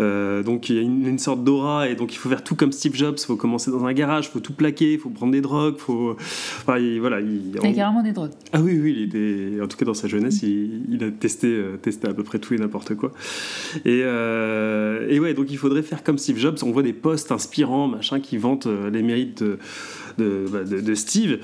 euh, 0.00 0.42
donc, 0.42 0.70
il 0.70 0.76
y 0.76 0.78
a 0.78 0.82
une, 0.82 1.18
sorte 1.18 1.44
d'aura, 1.44 1.88
et 1.88 1.94
donc, 1.94 2.14
il 2.14 2.16
faut 2.16 2.30
faire 2.30 2.42
tout 2.42 2.54
comme 2.54 2.72
Steve 2.72 2.94
Jobs. 2.94 3.16
Il 3.18 3.24
faut 3.24 3.36
commencer 3.36 3.70
dans 3.70 3.84
un 3.84 3.92
garage, 3.92 4.26
il 4.26 4.30
faut 4.30 4.40
tout 4.40 4.54
plaquer, 4.54 4.94
il 4.94 4.98
faut 4.98 5.10
prendre 5.10 5.32
des 5.32 5.42
drogues, 5.42 5.76
faut. 5.76 6.16
Enfin, 6.62 6.78
il, 6.78 7.00
voilà. 7.00 7.20
Il, 7.20 7.58
a 7.62 7.72
carrément 7.72 8.02
des 8.02 8.12
drogues. 8.12 8.32
Ah 8.54 8.60
oui, 8.62 8.78
oui, 8.82 8.94
il 8.96 9.02
était... 9.04 9.60
en 9.62 9.66
tout 9.66 9.76
cas, 9.76 9.84
dans 9.84 9.94
sa 9.94 10.08
jeunesse, 10.08 10.42
il, 10.42 11.02
a 11.02 11.10
testé, 11.10 11.48
euh, 11.48 11.76
testé 11.76 12.08
à 12.08 12.14
peu 12.14 12.22
près 12.22 12.38
tout 12.38 12.54
et 12.54 12.58
n'importe 12.58 12.94
quoi. 12.94 13.12
Et, 13.84 13.98
et 13.98 15.17
ouais, 15.18 15.34
donc, 15.34 15.46
il 15.50 15.58
faudrait 15.58 15.82
faire 15.82 16.02
comme 16.02 16.18
Steve 16.18 16.38
Jobs, 16.38 16.58
on 16.62 16.70
voit 16.70 16.82
des 16.82 16.92
posts 16.92 17.32
inspirants, 17.32 17.88
machin, 17.88 18.20
qui 18.20 18.36
vantent 18.36 18.66
euh, 18.66 18.90
les 18.90 19.02
mérites 19.02 19.42
de, 20.18 20.46
bah, 20.50 20.64
de, 20.64 20.94
Steve. 20.94 21.38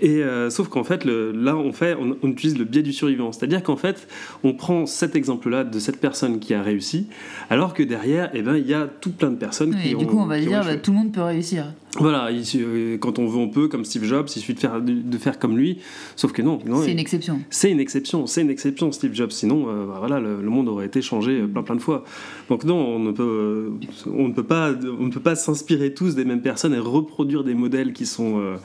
Et 0.00 0.22
euh, 0.22 0.50
sauf 0.50 0.68
qu'en 0.68 0.84
fait, 0.84 1.04
le, 1.04 1.32
là, 1.32 1.56
on, 1.56 1.72
fait, 1.72 1.96
on, 1.98 2.28
utilise 2.28 2.58
le 2.58 2.64
biais 2.64 2.82
du 2.82 2.92
survivant. 2.92 3.32
C'est-à-dire 3.32 3.62
qu'en 3.62 3.76
fait, 3.76 4.08
on 4.44 4.54
prend 4.54 4.86
cet 4.86 5.16
exemple-là 5.16 5.64
de 5.64 5.78
cette 5.78 6.00
personne 6.00 6.38
qui 6.38 6.54
a 6.54 6.62
réussi, 6.62 7.06
alors 7.50 7.74
que 7.74 7.82
derrière, 7.82 8.30
eh 8.34 8.42
ben, 8.42 8.56
il 8.56 8.66
y 8.66 8.74
a 8.74 8.86
tout 8.86 9.10
plein 9.10 9.30
de 9.30 9.36
personnes 9.36 9.76
qui 9.76 9.90
et 9.90 9.94
Du 9.94 10.06
coup, 10.06 10.18
on 10.18 10.26
va 10.26 10.40
dire, 10.40 10.64
bah, 10.64 10.76
tout 10.76 10.92
le 10.92 10.98
monde 10.98 11.12
peut 11.12 11.22
réussir. 11.22 11.66
Voilà, 11.98 12.28
euh, 12.30 12.98
quand 12.98 13.18
on 13.18 13.26
veut, 13.26 13.38
on 13.38 13.48
peut, 13.48 13.66
comme 13.66 13.84
Steve 13.84 14.04
Jobs, 14.04 14.28
il 14.28 14.38
suffit 14.38 14.54
de 14.54 14.60
faire, 14.60 14.80
de, 14.80 15.18
faire 15.18 15.38
comme 15.38 15.58
lui. 15.58 15.78
Sauf 16.14 16.32
que 16.32 16.40
non. 16.40 16.60
c'est 16.84 16.92
une 16.92 17.00
exception. 17.00 17.40
C'est 17.50 17.70
une 17.70 17.80
exception, 17.80 18.26
c'est 18.26 18.42
une 18.42 18.50
exception, 18.50 18.92
Steve 18.92 19.12
Jobs. 19.12 19.32
Sinon, 19.32 19.66
euh, 19.68 19.86
bah, 19.86 19.96
voilà, 19.98 20.20
le, 20.20 20.40
monde 20.42 20.68
aurait 20.68 20.86
été 20.86 21.02
changé 21.02 21.42
plein 21.42 21.62
plein 21.62 21.74
de 21.74 21.80
fois. 21.80 22.04
Donc 22.48 22.64
non, 22.64 22.76
on 22.76 23.00
ne 23.00 23.10
peut, 23.10 23.72
on 24.06 24.28
ne 24.28 24.32
peut 24.32 24.44
pas, 24.44 24.70
on 24.70 25.06
ne 25.06 25.10
peut 25.10 25.20
pas 25.20 25.34
s'inspirer 25.34 25.92
tous 25.92 26.14
des 26.14 26.24
mêmes 26.24 26.42
personnes 26.42 26.74
et 26.74 26.78
reproduire 26.78 27.42
des 27.42 27.54
modèles 27.54 27.92
qui 27.92 28.06
sont, 28.06 28.38
euh, 28.38 28.56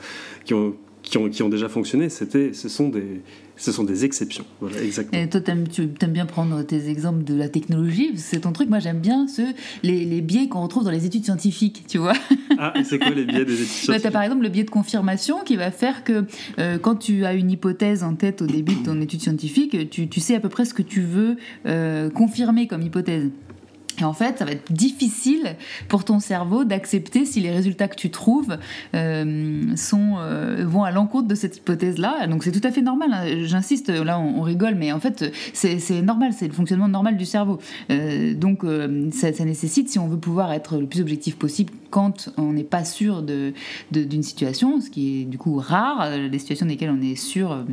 qui 0.44 0.54
ont, 0.54 0.74
qui 1.02 1.18
ont, 1.18 1.28
qui 1.28 1.42
ont 1.42 1.48
déjà 1.48 1.68
fonctionné. 1.68 2.08
C'était, 2.10 2.52
ce 2.52 2.68
sont 2.68 2.88
des, 2.88 3.22
ce 3.56 3.72
sont 3.72 3.84
des 3.84 4.04
exceptions. 4.04 4.44
Voilà, 4.60 4.82
exactement. 4.82 5.22
Et 5.22 5.28
toi, 5.28 5.40
tu 5.40 5.82
aimes 6.00 6.12
bien 6.12 6.26
prendre 6.26 6.62
tes 6.62 6.88
exemples 6.88 7.24
de 7.24 7.34
la 7.34 7.48
technologie, 7.48 8.12
c'est 8.16 8.40
ton 8.40 8.52
truc. 8.52 8.68
Moi, 8.68 8.80
j'aime 8.80 9.00
bien 9.00 9.26
ceux, 9.28 9.48
les, 9.82 10.04
les 10.04 10.20
biais 10.20 10.48
qu'on 10.48 10.62
retrouve 10.62 10.84
dans 10.84 10.90
les 10.90 11.06
études 11.06 11.24
scientifiques, 11.24 11.84
tu 11.88 11.98
vois. 11.98 12.14
Ah, 12.58 12.72
c'est 12.84 12.98
quoi 12.98 13.10
les 13.10 13.26
biais 13.26 13.44
des 13.44 13.52
études 13.52 13.66
bah, 13.66 13.66
scientifiques 13.66 14.00
Tu 14.00 14.06
as 14.06 14.10
par 14.10 14.22
exemple 14.22 14.42
le 14.42 14.48
biais 14.48 14.64
de 14.64 14.70
confirmation 14.70 15.40
qui 15.44 15.56
va 15.56 15.70
faire 15.70 16.04
que 16.04 16.24
euh, 16.58 16.78
quand 16.78 16.96
tu 16.96 17.26
as 17.26 17.34
une 17.34 17.50
hypothèse 17.50 18.02
en 18.02 18.14
tête 18.14 18.40
au 18.40 18.46
début 18.46 18.76
de 18.76 18.84
ton 18.84 18.98
étude 19.02 19.20
scientifique, 19.20 19.90
tu, 19.90 20.08
tu 20.08 20.20
sais 20.20 20.34
à 20.34 20.40
peu 20.40 20.48
près 20.48 20.64
ce 20.64 20.72
que 20.72 20.80
tu 20.80 21.02
veux 21.02 21.36
euh, 21.66 22.08
confirmer 22.08 22.66
comme 22.66 22.80
hypothèse. 22.80 23.28
En 24.02 24.12
fait, 24.12 24.38
ça 24.38 24.44
va 24.44 24.52
être 24.52 24.72
difficile 24.72 25.56
pour 25.88 26.04
ton 26.04 26.20
cerveau 26.20 26.64
d'accepter 26.64 27.24
si 27.24 27.40
les 27.40 27.50
résultats 27.50 27.88
que 27.88 27.96
tu 27.96 28.10
trouves 28.10 28.58
euh, 28.94 29.76
sont, 29.76 30.16
euh, 30.18 30.64
vont 30.66 30.84
à 30.84 30.90
l'encontre 30.90 31.28
de 31.28 31.34
cette 31.34 31.56
hypothèse-là. 31.58 32.26
Donc 32.26 32.44
c'est 32.44 32.52
tout 32.52 32.66
à 32.66 32.70
fait 32.70 32.82
normal. 32.82 33.10
Hein. 33.12 33.44
J'insiste, 33.44 33.88
là 33.88 34.18
on, 34.18 34.42
rigole, 34.42 34.74
mais 34.74 34.92
en 34.92 35.00
fait 35.00 35.32
c'est 35.52 36.02
normal, 36.02 36.32
c'est 36.32 36.46
le 36.46 36.52
fonctionnement 36.52 36.88
normal 36.88 37.16
du 37.16 37.24
cerveau. 37.24 37.58
Euh, 37.90 38.34
donc 38.34 38.64
ça, 39.12 39.30
nécessite, 39.44 39.88
si 39.88 39.98
on 39.98 40.08
veut 40.08 40.18
pouvoir 40.18 40.52
être 40.52 40.78
le 40.78 40.86
plus 40.86 41.00
objectif 41.00 41.36
possible 41.36 41.72
quand 41.90 42.30
on 42.36 42.52
n'est 42.52 42.64
pas 42.64 42.84
sûr 42.84 43.22
d'une 43.22 43.52
de, 43.90 44.22
situation, 44.22 44.80
ce 44.80 44.90
qui 44.90 45.22
est 45.22 45.24
du 45.24 45.38
coup 45.38 45.56
rare, 45.56 46.10
les 46.10 46.38
situations 46.38 46.66
dans 46.66 46.70
lesquelles 46.70 46.94
on 46.96 47.02
est 47.02 47.16
sûr 47.16 47.64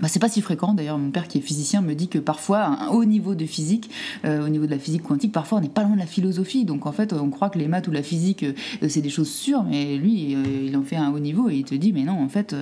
bah, 0.00 0.08
c'est 0.08 0.18
pas 0.18 0.28
si 0.28 0.40
fréquent 0.40 0.74
d'ailleurs. 0.74 0.98
Mon 0.98 1.10
père 1.10 1.28
qui 1.28 1.38
est 1.38 1.40
physicien 1.40 1.80
me 1.80 1.94
dit 1.94 2.08
que 2.08 2.18
parfois, 2.18 2.64
un 2.64 2.88
haut 2.88 3.04
niveau 3.04 3.34
de 3.34 3.46
physique, 3.46 3.90
euh, 4.24 4.44
au 4.44 4.48
niveau 4.48 4.66
de 4.66 4.70
la 4.70 4.78
physique 4.78 5.02
quantique, 5.02 5.32
parfois 5.32 5.58
on 5.58 5.60
n'est 5.60 5.68
pas 5.68 5.82
loin 5.82 5.94
de 5.94 5.98
la 5.98 6.06
philosophie. 6.06 6.64
Donc 6.64 6.86
en 6.86 6.92
fait, 6.92 7.12
on 7.12 7.30
croit 7.30 7.50
que 7.50 7.58
les 7.58 7.68
maths 7.68 7.88
ou 7.88 7.92
la 7.92 8.02
physique, 8.02 8.42
euh, 8.44 8.88
c'est 8.88 9.00
des 9.00 9.08
choses 9.08 9.30
sûres, 9.30 9.64
mais 9.64 9.96
lui, 9.96 10.34
euh, 10.34 10.66
il 10.66 10.76
en 10.76 10.82
fait 10.82 10.96
un 10.96 11.12
haut 11.12 11.18
niveau 11.18 11.48
et 11.48 11.56
il 11.56 11.64
te 11.64 11.74
dit, 11.74 11.92
mais 11.92 12.04
non, 12.04 12.22
en 12.22 12.28
fait, 12.28 12.54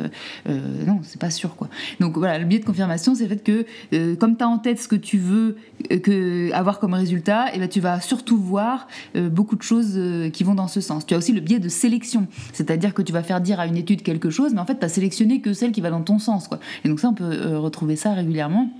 non, 0.46 1.00
c'est 1.02 1.20
pas 1.20 1.30
sûr 1.30 1.56
quoi. 1.56 1.68
Donc 2.00 2.16
voilà, 2.16 2.38
le 2.38 2.44
biais 2.44 2.58
de 2.58 2.64
confirmation, 2.64 3.14
c'est 3.14 3.24
le 3.24 3.30
fait 3.30 3.42
que 3.42 4.14
comme 4.14 4.36
tu 4.36 4.44
as 4.44 4.48
en 4.48 4.58
tête 4.58 4.80
ce 4.80 4.88
que 4.88 4.96
tu 4.96 5.18
veux 5.18 5.56
que, 6.02 6.52
avoir 6.52 6.78
comme 6.78 6.94
résultat, 6.94 7.48
et 7.48 7.56
eh 7.56 7.58
ben, 7.58 7.68
tu 7.68 7.80
vas 7.80 8.00
surtout 8.00 8.36
voir 8.36 8.86
beaucoup 9.14 9.56
de 9.56 9.62
choses 9.62 9.98
qui 10.32 10.44
vont 10.44 10.54
dans 10.54 10.68
ce 10.68 10.80
sens. 10.80 11.06
Tu 11.06 11.14
as 11.14 11.18
aussi 11.18 11.32
le 11.32 11.40
biais 11.40 11.58
de 11.58 11.68
sélection, 11.68 12.26
c'est-à-dire 12.52 12.94
que 12.94 13.02
tu 13.02 13.12
vas 13.12 13.22
faire 13.22 13.40
dire 13.40 13.60
à 13.60 13.66
une 13.66 13.76
étude 13.76 14.02
quelque 14.02 14.30
chose, 14.30 14.52
mais 14.54 14.60
en 14.60 14.66
fait, 14.66 14.78
tu 14.78 14.88
sélectionné 14.88 15.40
que 15.40 15.52
celle 15.52 15.72
qui 15.72 15.80
va 15.80 15.90
dans 15.90 16.02
ton 16.02 16.18
sens. 16.18 16.48
Quoi. 16.48 16.60
Et 16.84 16.88
donc 16.88 17.00
ça, 17.00 17.08
on 17.08 17.14
peut 17.14 17.23
euh, 17.24 17.58
retrouver 17.58 17.96
ça 17.96 18.12
régulièrement 18.12 18.70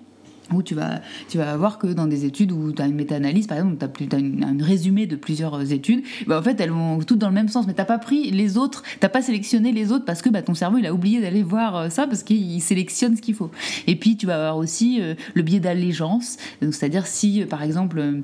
où 0.52 0.62
tu 0.62 0.74
vas, 0.74 1.00
tu 1.28 1.38
vas 1.38 1.56
voir 1.56 1.78
que 1.78 1.86
dans 1.86 2.06
des 2.06 2.24
études 2.24 2.52
où 2.52 2.72
tu 2.72 2.82
as 2.82 2.86
une 2.86 2.94
méta-analyse, 2.94 3.46
par 3.46 3.58
exemple, 3.58 3.88
tu 3.96 4.14
as, 4.14 4.18
un 4.18 4.62
résumé 4.62 5.06
de 5.06 5.16
plusieurs 5.16 5.72
études, 5.72 6.02
bah 6.26 6.38
en 6.38 6.42
fait, 6.42 6.60
elles 6.60 6.70
vont 6.70 6.98
toutes 6.98 7.18
dans 7.18 7.28
le 7.28 7.34
même 7.34 7.48
sens, 7.48 7.66
mais 7.66 7.74
tu 7.74 7.84
pas 7.84 7.98
pris 7.98 8.30
les 8.30 8.58
autres, 8.58 8.82
tu 9.00 9.08
pas 9.08 9.22
sélectionné 9.22 9.72
les 9.72 9.92
autres 9.92 10.04
parce 10.04 10.22
que 10.22 10.28
bah, 10.28 10.42
ton 10.42 10.54
cerveau, 10.54 10.78
il 10.78 10.86
a 10.86 10.92
oublié 10.92 11.20
d'aller 11.20 11.42
voir 11.42 11.76
euh, 11.76 11.88
ça 11.88 12.06
parce 12.06 12.22
qu'il 12.22 12.60
sélectionne 12.60 13.16
ce 13.16 13.22
qu'il 13.22 13.34
faut. 13.34 13.50
Et 13.86 13.96
puis, 13.96 14.16
tu 14.16 14.26
vas 14.26 14.34
avoir 14.34 14.56
aussi 14.56 15.00
euh, 15.00 15.14
le 15.34 15.42
biais 15.42 15.60
d'allégeance, 15.60 16.36
c'est-à-dire 16.60 17.06
si, 17.06 17.44
par 17.48 17.62
exemple, 17.62 18.22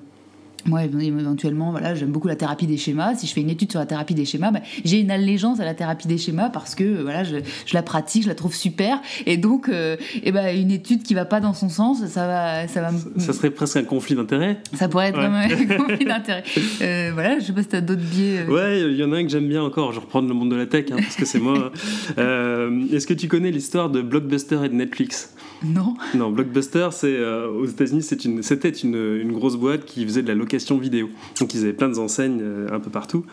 moi, 0.67 0.85
éventuellement, 0.85 1.71
voilà, 1.71 1.95
j'aime 1.95 2.11
beaucoup 2.11 2.29
la 2.29 2.37
thérapie 2.37 2.67
des 2.67 2.77
schémas. 2.77 3.15
Si 3.15 3.27
je 3.27 3.33
fais 3.33 3.41
une 3.41 3.51
étude 3.51 3.71
sur 3.71 3.81
la 3.81 3.87
thérapie 3.87 4.15
des 4.15 4.25
schémas, 4.25 4.51
bah, 4.51 4.61
j'ai 4.85 5.01
une 5.01 5.11
allégeance 5.11 5.61
à 5.61 5.65
la 5.65 5.75
thérapie 5.75 6.09
des 6.09 6.19
schémas 6.19 6.51
parce 6.51 6.75
que 6.75 7.03
voilà, 7.03 7.25
je, 7.25 7.37
je, 7.67 7.75
la 7.75 7.83
pratique, 7.83 8.25
je 8.25 8.29
la 8.29 8.35
trouve 8.35 8.55
super. 8.55 9.01
Et 9.27 9.37
donc, 9.37 9.69
euh, 9.69 9.97
ben, 10.25 10.57
une 10.57 10.71
étude 10.71 11.03
qui 11.03 11.15
va 11.15 11.25
pas 11.25 11.41
dans 11.41 11.55
son 11.55 11.69
sens, 11.69 12.05
ça 12.07 12.27
va, 12.27 12.69
ça 12.69 12.83
va. 12.83 12.91
Ça 13.19 13.33
serait 13.33 13.51
presque 13.51 13.77
un 13.77 13.85
conflit 13.85 14.15
d'intérêt. 14.15 14.59
Ça 14.75 14.89
pourrait 14.89 15.09
être 15.09 15.17
vraiment 15.17 15.39
un 15.39 15.49
conflit 15.77 16.05
d'intérêt. 16.05 16.45
Euh, 16.83 17.11
voilà, 17.15 17.39
je 17.39 17.45
sais 17.45 17.53
pas 17.53 17.63
si 17.63 17.69
tu 17.69 17.77
as 17.77 17.81
d'autres 17.81 18.03
biais. 18.03 18.41
Euh. 18.41 18.53
Ouais, 18.53 18.81
il 18.81 18.97
y 18.97 19.05
en 19.05 19.13
a 19.13 19.17
un 19.17 19.25
que 19.25 19.31
j'aime 19.31 19.49
bien 19.49 19.63
encore. 19.63 19.93
Je 19.93 20.01
reprends 20.01 20.21
le 20.21 20.35
monde 20.35 20.51
de 20.51 20.57
la 20.57 20.67
tech 20.67 20.87
hein, 20.91 20.97
parce 20.97 21.17
que 21.17 21.25
c'est 21.25 21.41
moi. 21.41 21.73
Hein. 22.17 22.71
Est-ce 22.93 23.07
que 23.07 23.15
tu 23.15 23.29
connais 23.29 23.51
l'histoire 23.51 23.91
de 23.91 24.03
Blockbuster 24.03 24.61
et 24.65 24.69
de 24.69 24.75
Netflix? 24.75 25.35
Non. 25.63 25.95
Non, 26.15 26.31
Blockbuster, 26.31 26.89
c'est 26.93 27.23
aux 27.23 27.67
États-Unis, 27.67 28.03
c'était 28.03 28.71
une, 28.71 28.95
une, 28.95 29.21
une 29.21 29.33
grosse 29.33 29.57
boîte 29.57 29.85
qui 29.85 30.05
faisait 30.05 30.23
de 30.23 30.29
la 30.29 30.35
location 30.35 30.50
vidéo. 30.81 31.09
Donc 31.39 31.55
ils 31.55 31.63
avaient 31.63 31.73
plein 31.73 31.89
d'enseignes 31.89 32.41
euh, 32.43 32.69
un 32.73 32.81
peu 32.81 32.91
partout. 32.91 33.25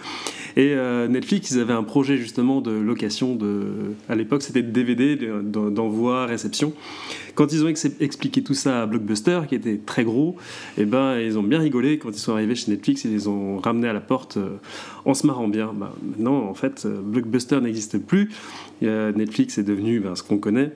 Et 0.55 0.74
euh, 0.74 1.07
Netflix, 1.07 1.51
ils 1.51 1.59
avaient 1.59 1.74
un 1.74 1.83
projet 1.83 2.17
justement 2.17 2.62
de 2.62 2.71
location 2.71 3.36
de. 3.36 3.65
À 4.09 4.15
l'époque, 4.15 4.41
c'était 4.41 4.63
de 4.63 4.71
DVD, 4.71 5.17
d'envoi, 5.43 6.25
réception. 6.25 6.74
Quand 7.36 7.51
ils 7.53 7.63
ont 7.63 7.67
expliqué 7.67 8.41
tout 8.41 8.55
ça 8.55 8.81
à 8.81 8.86
Blockbuster, 8.88 9.41
qui 9.47 9.55
était 9.55 9.77
très 9.77 10.03
gros, 10.03 10.36
et 10.77 10.81
eh 10.81 10.86
ben 10.86 11.19
ils 11.19 11.38
ont 11.38 11.43
bien 11.43 11.59
rigolé 11.59 12.00
quand 12.00 12.09
ils 12.09 12.19
sont 12.19 12.33
arrivés 12.33 12.55
chez 12.55 12.71
Netflix. 12.71 13.03
Ils 13.05 13.12
les 13.12 13.27
ont 13.27 13.59
ramenés 13.59 13.88
à 13.88 13.93
la 13.93 14.01
porte 14.01 14.38
euh, 14.38 14.57
en 15.05 15.13
se 15.13 15.27
marrant 15.27 15.47
bien. 15.47 15.71
Bah, 15.75 15.93
maintenant, 16.03 16.50
en 16.50 16.53
fait, 16.53 16.88
Blockbuster 16.88 17.62
n'existe 17.62 18.00
plus. 18.00 18.31
Netflix 18.81 19.57
est 19.57 19.63
devenu 19.63 20.00
ben, 20.00 20.15
ce 20.15 20.24
qu'on 20.24 20.38
connaît. 20.38 20.71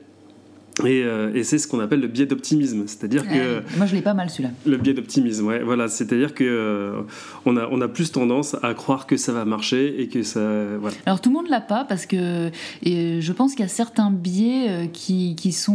Euh, 0.80 1.34
et, 1.34 1.44
c'est 1.44 1.58
ce 1.58 1.68
qu'on 1.68 1.80
appelle 1.80 2.00
le 2.00 2.08
biais 2.08 2.25
d'optimisme, 2.25 2.84
c'est-à-dire 2.88 3.28
que 3.28 3.62
moi 3.78 3.86
je 3.86 3.96
l'ai 3.96 4.01
pas 4.01 4.13
mal 4.13 4.30
celui-là. 4.30 4.51
Le 4.66 4.78
biais 4.78 4.94
d'optimisme, 4.94 5.46
ouais, 5.46 5.62
voilà, 5.63 5.88
c'est-à-dire 5.88 6.34
que 6.34 6.44
euh, 6.44 7.01
on 7.46 7.58
a 7.58 7.68
on 7.72 7.82
a 7.82 7.88
plus 7.88 8.12
tendance 8.12 8.56
à 8.63 8.74
croire 8.74 9.06
que 9.06 9.18
ça 9.18 9.32
va 9.34 9.46
marcher 9.46 10.01
et 10.01 10.08
que 10.08 10.24
ça, 10.24 10.40
voilà. 10.80 10.96
Alors 11.06 11.22
tout 11.22 11.30
le 11.30 11.36
monde 11.36 11.50
l'a 11.50 11.62
pas 11.62 11.84
parce 11.84 12.06
que 12.06 12.50
et 12.84 13.22
je 13.22 13.32
pense 13.34 13.51
qu'il 13.51 13.62
y 13.62 13.66
a 13.66 13.70
certains 13.70 14.12
biais 14.12 14.68
euh, 14.70 14.86
qui, 14.92 15.36
qui 15.36 15.51
sont 15.51 15.72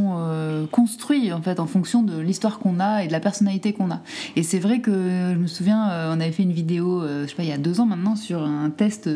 construits 0.71 1.33
en 1.33 1.43
fait 1.43 1.61
en 1.61 1.67
fonction 1.67 2.03
de 2.03 2.19
l'histoire 2.19 2.59
qu'on 2.59 2.81
a 2.81 3.05
et 3.05 3.07
de 3.07 3.13
la 3.13 3.21
personnalité 3.21 3.73
qu'on 3.73 3.91
a. 3.91 4.01
Et 4.35 4.43
c'est 4.43 4.59
vrai 4.59 4.81
que 4.81 4.93
je 4.93 5.39
me 5.39 5.47
souviens, 5.47 6.11
on 6.11 6.21
avait 6.21 6.33
fait 6.33 6.43
une 6.43 6.53
vidéo, 6.53 7.03
je 7.07 7.27
sais 7.27 7.35
pas, 7.35 7.43
il 7.43 7.49
y 7.49 7.53
a 7.53 7.59
deux 7.59 7.81
ans 7.81 7.87
maintenant 7.87 8.17
sur 8.17 8.43
un 8.43 8.71
test, 8.71 9.11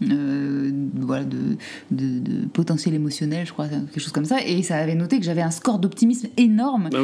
voilà, 0.00 1.24
de, 1.24 1.56
de, 1.90 2.18
de 2.18 2.46
potentiel 2.46 2.94
émotionnel, 2.94 3.46
je 3.46 3.52
crois, 3.52 3.68
quelque 3.68 4.00
chose 4.00 4.12
comme 4.12 4.24
ça, 4.24 4.38
et 4.44 4.62
ça 4.62 4.76
avait 4.76 4.94
noté 4.94 5.17
que 5.18 5.24
j'avais 5.24 5.42
un 5.42 5.50
score 5.50 5.78
d'optimisme 5.78 6.28
énorme 6.36 6.90
ah 6.94 6.98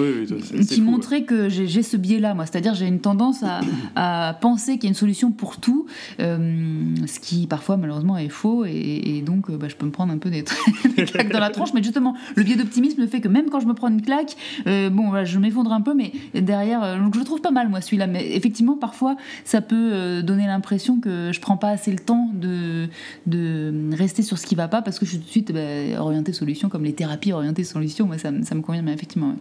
qui 0.69 0.81
montrait 0.81 1.25
que 1.25 1.49
j'ai 1.49 1.83
ce 1.83 1.97
biais-là, 1.97 2.35
moi. 2.35 2.47
C'est-à-dire 2.47 2.75
j'ai 2.75 2.87
une 2.87 3.01
tendance 3.01 3.45
à, 3.97 4.37
penser 4.41 4.75
qu'il 4.75 4.85
y 4.85 4.87
a 4.87 4.91
une 4.91 4.95
solution 4.95 5.31
pour 5.31 5.59
tout, 5.59 5.87
euh, 6.21 6.95
ce 7.07 7.21
qui 7.21 7.47
parfois 7.47 7.77
malheureusement 7.77 8.17
est 8.19 8.29
faux, 8.29 8.65
et, 8.65 9.23
donc 9.25 9.51
euh, 9.51 9.57
bah, 9.57 9.69
je 9.69 9.77
peux 9.77 9.87
me 9.87 9.91
prendre 9.91 10.13
un 10.13 10.19
peu 10.19 10.31
des, 10.31 10.45
claques 11.07 11.33
dans 11.33 11.41
la 11.41 11.51
tronche. 11.51 11.73
Mais 11.75 11.83
justement, 11.83 12.15
le 12.35 12.43
biais 12.43 12.57
d'optimisme 12.57 13.07
fait 13.07 13.21
que 13.21 13.29
même 13.29 13.51
quand 13.51 13.61
je 13.61 13.67
me 13.67 13.75
prends 13.75 13.89
une 13.89 14.03
claque, 14.03 14.37
euh, 14.67 14.91
bon, 14.91 15.25
je 15.25 15.39
m'effondre 15.39 15.73
un 15.73 15.81
peu, 15.81 15.95
mais 15.95 16.13
derrière, 16.35 16.99
donc 16.99 17.15
je 17.15 17.19
le 17.19 17.25
trouve 17.25 17.41
pas 17.41 17.51
mal, 17.51 17.69
moi, 17.69 17.81
celui-là. 17.81 18.07
Mais 18.07 18.35
effectivement, 18.35 18.77
parfois, 18.77 19.17
ça 19.45 19.61
peut 19.61 20.23
donner 20.23 20.47
l'impression 20.47 21.01
que 21.01 21.31
je 21.33 21.41
prends 21.41 21.57
pas 21.57 21.71
assez 21.71 21.91
le 21.91 21.99
temps 21.99 22.31
de, 22.35 22.89
de 23.27 23.73
rester 23.97 24.23
sur 24.23 24.39
ce 24.39 24.47
qui 24.47 24.55
va 24.55 24.69
pas 24.69 24.83
parce 24.83 24.99
que 24.99 25.07
je 25.07 25.11
suis 25.11 25.19
tout 25.19 25.27
de 25.27 25.31
suite 25.31 25.53
bah, 25.53 26.01
orientée 26.01 26.33
solution, 26.33 26.69
comme 26.69 26.85
les 26.85 26.93
thérapies 26.93 27.33
orientées 27.33 27.65
solution 27.65 28.04
moi, 28.07 28.19
ça, 28.19 28.31
me 28.31 28.61
convient, 28.61 28.83
mais 28.83 28.93
effectivement. 28.93 29.35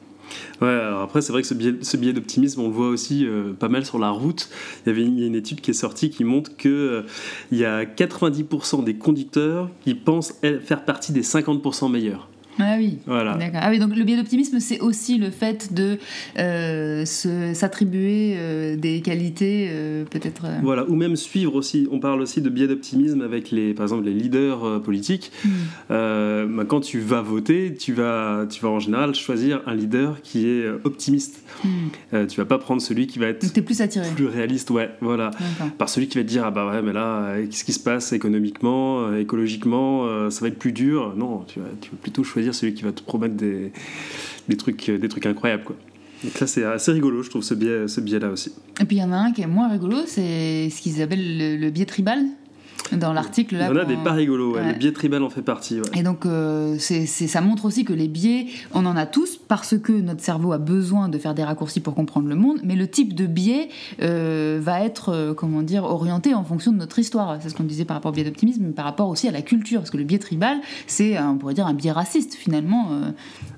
Ouais. 0.61 0.67
alors 0.67 1.01
après, 1.01 1.21
c'est 1.21 1.31
vrai 1.31 1.41
que 1.41 1.47
ce 1.47 1.53
biais, 1.53 1.75
ce 1.81 1.97
biais 1.97 2.13
d'optimisme, 2.13 2.61
on 2.61 2.67
le 2.67 2.73
voit 2.73 2.87
aussi 2.87 3.25
euh, 3.25 3.53
pas 3.53 3.69
mal 3.69 3.85
sur 3.85 3.99
la 3.99 4.09
route. 4.09 4.49
Il 4.85 4.89
y 4.89 4.91
avait 4.91 5.05
une, 5.05 5.19
une 5.19 5.35
étude 5.35 5.61
qui 5.61 5.71
est 5.71 5.75
sortie 5.75 6.09
qui 6.09 6.23
montre 6.23 6.55
qu'il 6.55 6.71
euh, 6.71 7.01
il 7.51 7.57
y 7.57 7.65
a 7.65 7.83
90% 7.83 8.83
des 8.83 8.95
conducteurs 8.95 9.69
qui 9.83 9.95
pensent 9.95 10.33
faire 10.41 10.85
partie 10.85 11.11
des 11.11 11.23
50% 11.23 11.91
meilleurs. 11.91 12.29
Ah 12.59 12.75
oui. 12.77 12.97
Voilà. 13.05 13.37
Ah 13.55 13.69
oui, 13.69 13.79
donc 13.79 13.95
le 13.95 14.03
biais 14.03 14.17
d'optimisme, 14.17 14.59
c'est 14.59 14.79
aussi 14.79 15.17
le 15.17 15.29
fait 15.29 15.73
de 15.73 15.97
euh, 16.37 17.05
s'attribuer 17.05 18.35
euh, 18.37 18.75
des 18.75 19.01
qualités, 19.01 19.67
euh, 19.69 20.05
peut-être. 20.05 20.45
Voilà, 20.61 20.87
ou 20.89 20.95
même 20.95 21.15
suivre 21.15 21.55
aussi. 21.55 21.87
On 21.91 21.99
parle 21.99 22.21
aussi 22.21 22.41
de 22.41 22.49
biais 22.49 22.67
d'optimisme 22.67 23.21
avec 23.21 23.51
les, 23.51 23.73
par 23.73 23.85
exemple, 23.85 24.05
les 24.05 24.13
leaders 24.13 24.81
politiques. 24.81 25.31
Hmm. 25.43 25.49
Bah, 25.89 26.65
quand 26.67 26.81
tu 26.81 26.99
vas 26.99 27.21
voter, 27.21 27.75
tu 27.75 27.93
vas, 27.93 28.45
tu 28.49 28.61
vas 28.61 28.69
en 28.69 28.79
général 28.79 29.15
choisir 29.15 29.61
un 29.65 29.75
leader 29.75 30.21
qui 30.21 30.47
est 30.47 30.67
optimiste. 30.83 31.43
Hmm. 31.63 32.27
tu 32.27 32.37
vas 32.37 32.45
pas 32.45 32.57
prendre 32.57 32.81
celui 32.81 33.07
qui 33.07 33.19
va 33.19 33.27
être. 33.27 33.45
es 33.57 33.61
plus 33.61 33.81
attiré. 33.81 34.07
Plus 34.15 34.27
réaliste, 34.27 34.69
ouais, 34.71 34.91
voilà. 35.01 35.31
Par 35.77 35.89
celui 35.89 36.07
qui 36.07 36.17
va 36.17 36.23
te 36.23 36.29
dire 36.29 36.43
ah 36.45 36.51
bah 36.51 36.69
ouais, 36.69 36.81
mais 36.81 36.93
là, 36.93 37.35
qu'est-ce 37.49 37.63
qui 37.63 37.73
se 37.73 37.79
passe 37.79 38.13
économiquement, 38.13 39.15
écologiquement, 39.15 40.29
ça 40.29 40.41
va 40.41 40.47
être 40.47 40.59
plus 40.59 40.71
dur. 40.71 41.13
Non, 41.15 41.45
tu 41.47 41.59
vas, 41.59 41.67
tu 41.81 41.91
vas 41.91 41.97
plutôt 42.01 42.23
choisir 42.23 42.42
celui 42.51 42.73
qui 42.73 42.83
va 42.83 42.91
te 42.91 43.01
promettre 43.01 43.35
des, 43.35 43.71
des, 44.49 44.57
trucs, 44.57 44.89
des 44.89 45.07
trucs 45.07 45.25
incroyables. 45.25 45.63
Quoi. 45.63 45.75
Donc 46.23 46.33
ça, 46.33 46.47
c'est 46.47 46.63
assez 46.63 46.91
rigolo, 46.91 47.21
je 47.23 47.29
trouve, 47.29 47.43
ce 47.43 47.53
biais-là 47.53 47.87
ce 47.87 48.01
biais 48.01 48.23
aussi. 48.25 48.51
Et 48.81 48.85
puis 48.85 48.97
il 48.97 48.99
y 48.99 49.03
en 49.03 49.11
a 49.11 49.17
un 49.17 49.31
qui 49.31 49.41
est 49.41 49.47
moins 49.47 49.69
rigolo, 49.69 49.97
c'est 50.07 50.69
ce 50.69 50.81
qu'ils 50.81 51.01
appellent 51.01 51.59
le 51.59 51.69
biais 51.69 51.85
tribal 51.85 52.25
dans 52.97 53.13
l'article. 53.13 53.55
Il 53.59 53.65
y 53.65 53.65
en 53.65 53.75
a 53.75 53.85
des 53.85 53.95
pas 53.95 54.13
rigolos, 54.13 54.57
le 54.57 54.73
biais 54.73 54.91
tribal 54.91 55.23
en 55.23 55.29
fait 55.29 55.41
partie. 55.41 55.79
Et 55.93 56.03
donc, 56.03 56.25
euh, 56.25 56.75
c'est, 56.79 57.05
ça 57.05 57.41
montre 57.41 57.65
aussi 57.65 57.85
que 57.85 57.93
les 57.93 58.07
biais, 58.07 58.47
on 58.73 58.85
en 58.85 58.95
a 58.95 59.05
tous 59.05 59.37
parce 59.37 59.77
que 59.77 59.91
notre 59.91 60.21
cerveau 60.21 60.51
a 60.53 60.57
besoin 60.57 61.09
de 61.09 61.17
faire 61.17 61.33
des 61.33 61.43
raccourcis 61.43 61.79
pour 61.79 61.95
comprendre 61.95 62.27
le 62.27 62.35
monde, 62.35 62.59
mais 62.63 62.75
le 62.75 62.87
type 62.87 63.13
de 63.15 63.25
biais 63.25 63.69
euh, 64.01 64.59
va 64.61 64.83
être, 64.83 65.09
euh, 65.09 65.33
comment 65.33 65.61
dire, 65.61 65.83
orienté 65.83 66.33
en 66.33 66.43
fonction 66.43 66.71
de 66.71 66.77
notre 66.77 66.99
histoire. 66.99 67.37
C'est 67.41 67.49
ce 67.49 67.55
qu'on 67.55 67.63
disait 67.63 67.85
par 67.85 67.95
rapport 67.95 68.11
au 68.11 68.15
biais 68.15 68.23
d'optimisme, 68.23 68.63
mais 68.65 68.73
par 68.73 68.85
rapport 68.85 69.09
aussi 69.09 69.27
à 69.27 69.31
la 69.31 69.41
culture, 69.41 69.79
parce 69.79 69.91
que 69.91 69.97
le 69.97 70.03
biais 70.03 70.19
tribal, 70.19 70.57
c'est, 70.87 71.19
on 71.19 71.37
pourrait 71.37 71.53
dire, 71.53 71.67
un 71.67 71.73
biais 71.73 71.91
raciste 71.91 72.35
finalement. 72.35 72.89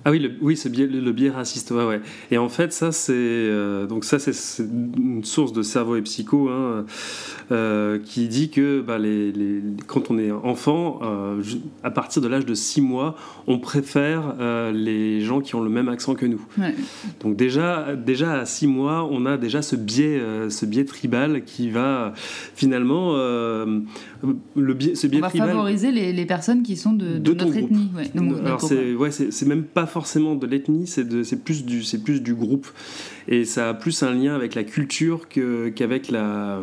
Ah 0.05 0.11
oui, 0.11 0.19
le, 0.19 0.31
oui, 0.41 0.55
ce 0.55 0.69
biais, 0.69 0.87
le, 0.87 1.11
biais 1.11 1.31
raciste, 1.31 1.71
ouais, 1.71 1.85
ouais. 1.85 2.01
Et 2.31 2.37
en 2.37 2.49
fait, 2.49 2.71
ça, 2.73 2.91
c'est 2.91 3.49
donc 3.87 4.05
ça, 4.05 4.19
c'est, 4.19 4.63
une 4.63 5.23
source 5.23 5.53
de 5.53 5.61
cerveau 5.61 5.95
et 5.95 6.01
psycho 6.01 6.49
hein, 6.49 6.85
qui 8.05 8.27
dit 8.27 8.49
que 8.49 8.81
bah, 8.81 8.97
les 9.05 9.61
quand 9.87 10.11
on 10.11 10.17
est 10.17 10.31
enfant, 10.31 10.99
euh, 11.03 11.41
à 11.83 11.91
partir 11.91 12.21
de 12.21 12.27
l'âge 12.27 12.45
de 12.45 12.53
6 12.53 12.81
mois, 12.81 13.15
on 13.47 13.59
préfère 13.59 14.35
euh, 14.39 14.71
les 14.71 15.21
gens 15.21 15.41
qui 15.41 15.55
ont 15.55 15.61
le 15.61 15.69
même 15.69 15.89
accent 15.89 16.15
que 16.15 16.25
nous. 16.25 16.41
Donc 17.21 17.35
déjà, 17.35 17.95
déjà 17.95 18.39
à 18.39 18.45
6 18.45 18.67
mois, 18.67 19.07
on 19.09 19.25
a 19.25 19.37
déjà 19.37 19.61
ce 19.61 19.75
biais, 19.75 20.19
euh, 20.19 20.49
ce 20.49 20.65
biais 20.65 20.85
tribal 20.85 21.43
qui 21.43 21.69
va 21.69 22.13
finalement... 22.55 23.15
le 23.15 24.73
biais, 24.73 24.95
ce 24.95 25.07
biais 25.07 25.19
on 25.19 25.21
va 25.21 25.29
favoriser 25.29 25.91
les, 25.91 26.13
les, 26.13 26.25
personnes 26.25 26.63
qui 26.63 26.75
sont 26.75 26.93
de, 26.93 27.17
de, 27.17 27.33
notre 27.33 27.55
ethnie. 27.55 27.89
Alors 28.45 28.61
c'est 28.61 28.93
ouais, 28.95 29.09
même 29.45 29.63
pas 29.63 29.85
forcément 29.85 30.35
de 30.35 30.47
l'ethnie, 30.47 30.87
c'est 30.87 31.43
plus, 31.43 31.65
du, 31.65 31.81
plus 32.03 32.21
du 32.21 32.33
groupe. 32.33 32.67
Et 33.27 33.45
ça 33.45 33.69
a 33.69 33.73
plus 33.73 34.03
un 34.03 34.13
lien 34.13 34.35
avec 34.35 34.55
la 34.55 34.63
culture 34.63 35.27
qu'avec 35.29 36.09
la 36.09 36.61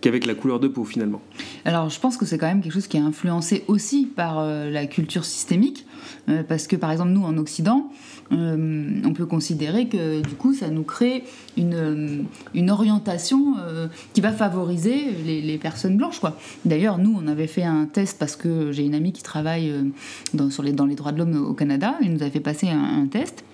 qu'avec 0.00 0.26
la 0.26 0.34
couleur 0.34 0.60
de 0.60 0.68
peau 0.68 0.84
finalement. 0.84 1.20
Alors 1.64 1.90
je 1.90 2.00
pense 2.00 2.16
que 2.16 2.24
c'est 2.24 2.38
quand 2.38 2.46
même 2.46 2.62
quelque 2.62 2.72
chose 2.72 2.86
qui 2.86 2.96
est 2.96 3.00
influencé 3.00 3.64
aussi 3.68 4.06
par 4.06 4.38
euh, 4.38 4.70
la 4.70 4.86
culture 4.86 5.24
systémique, 5.24 5.86
euh, 6.28 6.42
parce 6.42 6.66
que 6.66 6.76
par 6.76 6.90
exemple 6.90 7.10
nous 7.10 7.24
en 7.24 7.36
Occident, 7.36 7.90
euh, 8.32 9.00
on 9.04 9.12
peut 9.12 9.26
considérer 9.26 9.88
que 9.88 10.20
du 10.20 10.34
coup 10.34 10.54
ça 10.54 10.68
nous 10.68 10.84
crée 10.84 11.24
une, 11.56 12.26
une 12.54 12.70
orientation 12.70 13.56
qui 14.12 14.20
va 14.20 14.32
favoriser 14.32 15.10
les, 15.24 15.58
personnes 15.58 15.96
blanches. 15.96 16.20
quoi. 16.20 16.38
D'ailleurs 16.64 16.98
nous 16.98 17.18
on 17.22 17.26
avait 17.26 17.48
fait 17.48 17.64
un 17.64 17.86
test 17.86 18.18
parce 18.18 18.36
que 18.36 18.72
j'ai 18.72 18.84
une 18.84 18.94
amie 18.94 19.12
qui 19.12 19.22
travaille 19.22 19.72
dans, 20.32 20.50
sur 20.50 20.62
les, 20.62 20.72
dans 20.72 20.86
les 20.86 20.94
droits 20.94 21.12
de 21.12 21.18
l'homme 21.18 21.44
au 21.44 21.54
Canada, 21.54 21.96
elle 22.00 22.12
nous 22.12 22.22
avait 22.22 22.30
fait 22.30 22.40
passer 22.40 22.68
un 22.68 23.06
test 23.06 23.44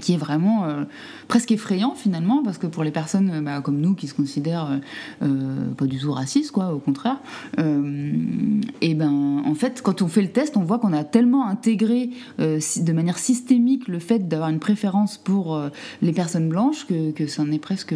qui 0.00 0.14
est 0.14 0.16
vraiment 0.16 0.64
euh, 0.64 0.84
presque 1.28 1.50
effrayant 1.50 1.94
finalement 1.94 2.42
parce 2.42 2.58
que 2.58 2.66
pour 2.66 2.84
les 2.84 2.90
personnes 2.90 3.30
euh, 3.34 3.40
bah, 3.40 3.60
comme 3.60 3.80
nous 3.80 3.94
qui 3.94 4.06
se 4.06 4.14
considèrent 4.14 4.80
euh, 5.22 5.70
pas 5.76 5.86
du 5.86 5.98
tout 5.98 6.12
racistes 6.12 6.52
quoi 6.52 6.72
au 6.72 6.78
contraire 6.78 7.18
et 8.80 8.94
ben 8.94 9.42
en 9.44 9.54
fait 9.54 9.82
quand 9.82 10.02
on 10.02 10.08
fait 10.08 10.22
le 10.22 10.28
test 10.28 10.56
on 10.56 10.62
voit 10.62 10.78
qu'on 10.78 10.92
a 10.92 11.04
tellement 11.04 11.46
intégré 11.46 12.10
de 12.38 12.92
manière 12.92 13.18
systémique 13.18 13.88
le 13.88 13.98
fait 13.98 14.28
d'avoir 14.28 14.50
une 14.50 14.58
préférence 14.58 15.16
pour 15.16 15.60
les 16.02 16.12
personnes 16.12 16.48
blanches 16.48 16.86
que, 16.86 17.10
que 17.10 17.26
ça 17.26 17.42
en 17.42 17.50
est 17.50 17.58
presque 17.58 17.94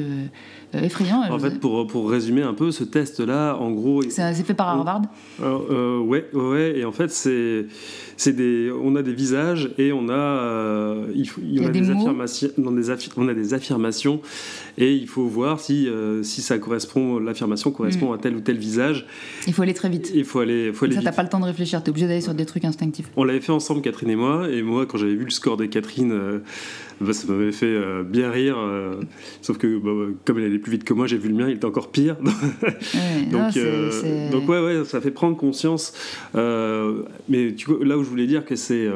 effrayant. 0.72 1.22
En 1.30 1.38
fait 1.38 1.60
pour, 1.60 1.86
pour 1.86 2.10
résumer 2.10 2.42
un 2.42 2.54
peu 2.54 2.70
ce 2.70 2.84
test 2.84 3.20
là 3.20 3.54
en 3.56 3.70
gros 3.70 4.02
c'est 4.02 4.34
fait 4.34 4.54
par 4.54 4.68
Harvard. 4.68 5.02
Ouais 5.40 6.28
ouais 6.32 6.78
et 6.78 6.84
en 6.84 6.92
fait 6.92 7.10
c'est 7.10 7.66
c'est 8.16 8.32
des 8.32 8.70
on 8.72 8.96
a 8.96 9.02
des 9.02 9.14
visages 9.14 9.70
et 9.78 9.92
on 9.92 10.08
a 10.08 11.06
il, 11.14 11.28
faut, 11.28 11.40
il, 11.44 11.62
y 11.62 11.64
a 11.64 11.68
des 11.68 11.81
affirmations, 11.90 12.50
on 13.16 13.28
a 13.28 13.34
des 13.34 13.54
affirmations 13.54 14.20
et 14.78 14.94
il 14.94 15.06
faut 15.06 15.26
voir 15.26 15.60
si, 15.60 15.88
si 16.22 16.42
ça 16.42 16.58
correspond, 16.58 17.18
l'affirmation 17.18 17.70
correspond 17.70 18.10
mm. 18.10 18.14
à 18.14 18.18
tel 18.18 18.36
ou 18.36 18.40
tel 18.40 18.56
visage. 18.56 19.06
Il 19.46 19.52
faut 19.52 19.62
aller 19.62 19.74
très 19.74 19.88
vite. 19.88 20.10
Il 20.14 20.24
faut 20.24 20.40
aller, 20.40 20.72
faut 20.72 20.86
aller 20.86 20.94
ça, 20.94 21.02
t'as 21.02 21.12
pas 21.12 21.22
le 21.22 21.28
temps 21.28 21.40
de 21.40 21.44
réfléchir, 21.44 21.82
t'es 21.82 21.90
obligé 21.90 22.06
d'aller 22.06 22.20
sur 22.20 22.34
des 22.34 22.46
trucs 22.46 22.64
instinctifs. 22.64 23.10
On 23.16 23.24
l'avait 23.24 23.40
fait 23.40 23.52
ensemble, 23.52 23.82
Catherine 23.82 24.10
et 24.10 24.16
moi, 24.16 24.48
et 24.50 24.62
moi, 24.62 24.86
quand 24.86 24.98
j'avais 24.98 25.14
vu 25.14 25.24
le 25.24 25.30
score 25.30 25.56
de 25.56 25.66
Catherine, 25.66 26.40
bah, 27.00 27.12
ça 27.12 27.26
m'avait 27.30 27.52
fait 27.52 27.76
bien 28.04 28.30
rire. 28.30 28.56
sauf 29.42 29.58
que, 29.58 29.78
bah, 29.78 30.12
comme 30.24 30.38
elle 30.38 30.46
allait 30.46 30.58
plus 30.58 30.72
vite 30.72 30.84
que 30.84 30.94
moi, 30.94 31.06
j'ai 31.06 31.18
vu 31.18 31.28
le 31.28 31.34
mien, 31.34 31.48
il 31.48 31.56
était 31.56 31.64
encore 31.64 31.90
pire. 31.90 32.16
donc, 33.30 33.58
donc, 34.30 34.48
ouais, 34.48 34.60
ouais, 34.60 34.84
ça 34.84 35.00
fait 35.00 35.10
prendre 35.10 35.36
conscience. 35.36 35.92
mais 36.34 37.54
tu, 37.56 37.70
là 37.84 37.98
où 37.98 38.04
je 38.04 38.08
voulais 38.08 38.26
dire 38.26 38.44
que 38.44 38.56
c'est 38.56 38.88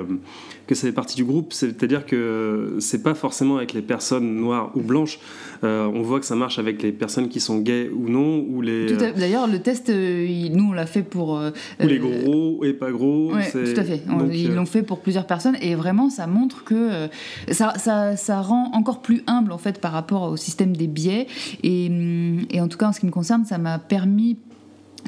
que 0.66 0.75
ça 0.75 0.87
fait 0.87 0.92
partie 0.92 1.16
du 1.16 1.25
groupe, 1.25 1.52
c'est-à-dire 1.52 2.04
que 2.06 2.76
c'est 2.80 3.02
pas 3.02 3.14
forcément 3.14 3.56
avec 3.56 3.73
les 3.73 3.83
personnes 3.83 4.37
noires 4.37 4.73
ou 4.75 4.80
blanches. 4.80 5.21
Euh, 5.66 5.90
on 5.92 6.02
voit 6.02 6.20
que 6.20 6.26
ça 6.26 6.37
marche 6.37 6.58
avec 6.58 6.82
les 6.82 6.92
personnes 6.92 7.28
qui 7.28 7.40
sont 7.40 7.58
gays 7.58 7.90
ou 7.90 8.08
non, 8.08 8.44
ou 8.49 8.62
les. 8.62 8.92
Euh, 8.92 9.12
d'ailleurs, 9.16 9.46
le 9.46 9.58
test, 9.61 9.90
euh, 9.90 10.49
nous 10.50 10.70
on 10.70 10.73
l'a 10.73 10.87
fait 10.87 11.02
pour. 11.02 11.40
ou 11.82 11.87
les 11.87 11.99
gros 11.99 12.64
et 12.64 12.73
pas 12.73 12.90
gros. 12.90 13.32
tout 13.52 13.58
à 13.80 13.85
fait. 13.85 14.02
ils 14.32 14.54
l'ont 14.54 14.66
fait 14.66 14.82
pour 14.82 15.00
plusieurs 15.00 15.26
personnes 15.26 15.56
et 15.61 15.75
vraiment 15.75 16.11
ça 16.11 16.26
montre 16.26 16.64
que 16.64 17.08
ça, 17.50 17.75
ça, 17.76 18.16
ça, 18.16 18.40
rend 18.40 18.70
encore 18.73 19.02
plus 19.02 19.23
humble 19.26 19.52
en 19.52 19.58
fait 19.58 19.80
par 19.80 19.92
rapport 19.92 20.30
au 20.30 20.37
système 20.37 20.76
des 20.76 20.87
biais 20.87 21.26
et, 21.62 21.88
hum, 21.88 22.46
et 22.50 22.61
en 22.61 22.68
tout 22.68 22.78
cas 22.78 22.88
en 22.88 22.92
ce 22.92 23.00
qui 23.00 23.06
me 23.06 23.11
concerne, 23.11 23.44
ça 23.44 23.58
m'a 23.58 23.78
permis 23.78 24.37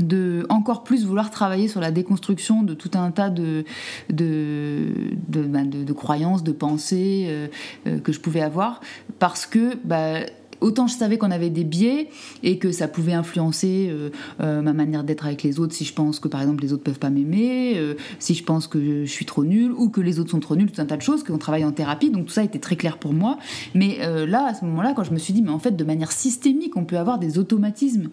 de 0.01 0.47
encore 0.49 0.85
plus 0.85 1.05
vouloir 1.05 1.31
travailler 1.31 1.69
sur 1.69 1.81
la 1.81 1.91
déconstruction 1.91 2.63
de 2.63 2.75
tout 2.75 2.91
un 2.95 3.11
tas 3.11 3.31
de, 3.31 3.65
de, 4.11 4.87
de, 5.29 5.43
bah, 5.43 5.61
croyances, 5.95 6.43
de 6.43 6.53
pensées 6.53 7.27
euh, 7.29 7.49
euh, 7.87 7.99
que 7.99 8.13
je 8.13 8.21
pouvais 8.21 8.41
avoir, 8.41 8.81
parce 9.19 9.47
que 9.47 9.77
bah, 9.85 10.21
autant 10.61 10.87
je 10.87 10.95
savais 10.95 11.19
qu'on 11.19 11.31
avait 11.31 11.51
des 11.51 11.65
biais 11.65 12.09
et 12.43 12.59
que 12.59 12.73
ça 12.73 12.89
pouvait 12.89 13.13
influencer 13.13 13.89
euh, 13.91 14.11
euh, 14.41 14.63
ma 14.63 14.73
manière 14.73 15.05
d'être 15.05 15.27
avec 15.27 15.43
les 15.43 15.61
autres 15.61 15.75
si 15.75 15.85
je 15.85 15.93
pense 15.93 16.21
que 16.21 16.29
par 16.29 16.41
exemple 16.41 16.63
les 16.63 16.73
autres 16.73 16.83
peuvent 16.83 16.99
pas 16.99 17.11
m'aimer, 17.11 17.75
euh, 17.77 17.95
si 18.19 18.35
je 18.35 18.45
pense 18.45 18.67
que 18.67 19.05
je 19.05 19.11
suis 19.11 19.27
trop 19.27 19.45
nulle 19.45 19.73
ou 19.73 19.89
que 19.89 20.01
les 20.01 20.19
autres 20.19 20.31
sont 20.31 20.41
trop 20.41 20.57
nuls, 20.57 20.71
tout 20.71 20.81
un 20.81 20.87
tas 20.87 20.97
de 20.97 21.03
choses, 21.03 21.23
qu'on 21.23 21.39
travaille 21.39 21.65
en 21.65 21.73
thérapie, 21.73 22.11
donc 22.11 22.27
tout 22.27 22.33
ça 22.33 22.43
était 22.43 22.59
très 22.59 22.77
clair 22.77 22.99
pour 22.99 23.13
moi. 23.13 23.39
Mais 23.75 23.99
là, 24.27 24.47
à 24.47 24.55
ce 24.55 24.65
moment-là, 24.65 24.93
quand 24.95 25.05
je 25.05 25.13
me 25.13 25.19
suis 25.19 25.33
dit, 25.33 25.43
mais 25.43 25.51
en 25.51 25.59
fait, 25.59 25.73
de 25.73 25.85
manière 25.85 26.13
systémique, 26.13 26.77
on 26.77 26.85
peut 26.85 26.99
avoir 26.99 27.19
des 27.19 27.39
automatismes 27.39 28.09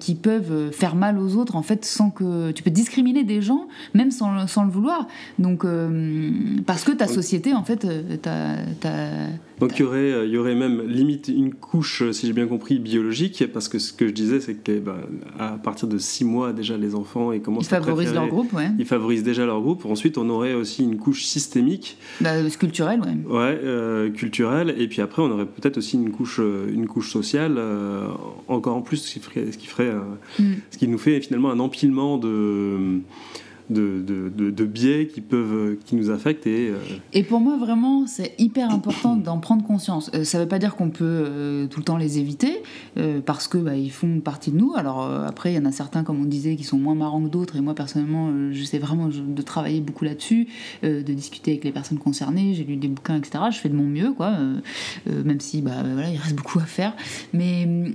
qui 0.00 0.14
peuvent 0.14 0.70
faire 0.72 0.94
mal 0.94 1.18
aux 1.18 1.36
autres, 1.36 1.56
en 1.56 1.62
fait, 1.62 1.84
sans 1.84 2.10
que 2.10 2.50
tu 2.52 2.62
peux 2.62 2.70
discriminer 2.70 3.24
des 3.24 3.42
gens, 3.42 3.66
même 3.94 4.10
sans, 4.10 4.46
sans 4.46 4.64
le 4.64 4.70
vouloir. 4.70 5.06
Donc, 5.38 5.64
parce 6.66 6.84
que 6.84 6.92
ta 6.92 7.08
société, 7.08 7.54
en 7.54 7.64
fait, 7.64 7.86
t'as 8.22 8.56
donc 9.62 9.78
il 9.78 9.82
y, 9.82 9.84
aurait, 9.84 9.98
euh, 9.98 10.26
il 10.26 10.32
y 10.32 10.38
aurait 10.38 10.56
même 10.56 10.82
limite 10.88 11.28
une 11.28 11.54
couche, 11.54 12.02
euh, 12.02 12.12
si 12.12 12.26
j'ai 12.26 12.32
bien 12.32 12.48
compris, 12.48 12.80
biologique, 12.80 13.44
parce 13.52 13.68
que 13.68 13.78
ce 13.78 13.92
que 13.92 14.08
je 14.08 14.12
disais, 14.12 14.40
c'est 14.40 14.54
que 14.54 14.80
bah, 14.80 14.96
à 15.38 15.50
partir 15.50 15.86
de 15.86 15.98
6 15.98 16.24
mois 16.24 16.52
déjà, 16.52 16.76
les 16.76 16.96
enfants 16.96 17.30
ils 17.30 17.40
commencent 17.40 17.66
ils 17.66 17.68
favorisent 17.68 18.12
leur 18.12 18.26
groupe, 18.26 18.52
ouais. 18.54 18.70
Ils 18.80 18.86
favorisent 18.86 19.22
déjà 19.22 19.46
leur 19.46 19.60
groupe. 19.60 19.86
Ensuite, 19.86 20.18
on 20.18 20.28
aurait 20.30 20.54
aussi 20.54 20.82
une 20.82 20.96
couche 20.96 21.22
systémique. 21.22 21.96
Bah, 22.20 22.42
culturelle, 22.58 23.02
ouais. 23.02 23.36
Ouais, 23.36 23.60
euh, 23.62 24.10
culturelle. 24.10 24.74
Et 24.78 24.88
puis 24.88 25.00
après, 25.00 25.22
on 25.22 25.30
aurait 25.30 25.46
peut-être 25.46 25.78
aussi 25.78 25.96
une 25.96 26.10
couche, 26.10 26.40
une 26.40 26.88
couche 26.88 27.12
sociale, 27.12 27.60
encore 28.48 28.74
en 28.74 28.82
plus, 28.82 28.96
ce 28.96 29.12
qui 29.12 29.20
ferait, 29.20 29.52
ce 29.52 29.58
qui, 29.58 29.68
ferait, 29.68 29.92
mm. 30.40 30.44
ce 30.72 30.78
qui 30.78 30.88
nous 30.88 30.98
fait 30.98 31.20
finalement 31.20 31.52
un 31.52 31.60
empilement 31.60 32.18
de 32.18 32.98
de, 33.70 34.02
de, 34.02 34.64
biais 34.64 35.06
qui 35.06 35.20
peuvent 35.20 35.76
qui 35.84 35.96
nous 35.96 36.10
affectent 36.10 36.46
et 36.46 36.70
euh, 36.70 36.78
et 37.12 37.22
pour 37.22 37.40
moi 37.40 37.56
vraiment 37.56 38.06
c'est 38.06 38.34
hyper 38.38 38.70
important 38.70 39.16
d'en 39.16 39.38
prendre 39.38 39.64
conscience. 39.64 40.10
Euh, 40.14 40.24
ça 40.24 40.38
veut 40.38 40.48
pas 40.48 40.58
dire 40.58 40.76
qu'on 40.76 40.90
peut 40.90 41.04
euh, 41.04 41.66
tout 41.66 41.80
le 41.80 41.84
temps 41.84 41.96
les 41.96 42.18
éviter 42.18 42.62
parce 43.26 43.48
que 43.48 43.58
bah, 43.58 43.76
ils 43.76 43.90
font 43.90 44.20
partie 44.20 44.50
de 44.50 44.56
nous. 44.56 44.74
Alors 44.76 45.02
après 45.02 45.52
il 45.52 45.56
y 45.56 45.58
en 45.58 45.64
a 45.64 45.72
certains 45.72 46.04
comme 46.04 46.20
on 46.20 46.24
disait 46.24 46.56
qui 46.56 46.64
sont 46.64 46.78
moins 46.78 46.94
marrants 46.94 47.22
que 47.22 47.28
d'autres. 47.28 47.56
Et 47.56 47.60
moi 47.60 47.74
personnellement 47.74 48.30
j'essaie 48.50 48.78
vraiment 48.78 49.08
de 49.08 49.42
travailler 49.42 49.80
beaucoup 49.80 50.04
là-dessus 50.04 50.48
de 50.82 51.00
discuter 51.00 51.52
avec 51.52 51.64
les 51.64 51.72
personnes 51.72 51.98
concernées. 51.98 52.54
J'ai 52.54 52.64
lu 52.64 52.76
des 52.76 52.88
bouquins 52.88 53.16
etc 53.16 53.44
je 53.50 53.58
fais 53.58 53.68
de 53.68 53.74
mon 53.74 53.84
mieux 53.84 54.12
quoi 54.12 54.36
même 55.06 55.40
si 55.40 55.62
bah 55.62 55.82
voilà 55.82 56.10
il 56.10 56.18
reste 56.18 56.36
beaucoup 56.36 56.58
à 56.58 56.64
faire. 56.64 56.94
Mais 57.32 57.94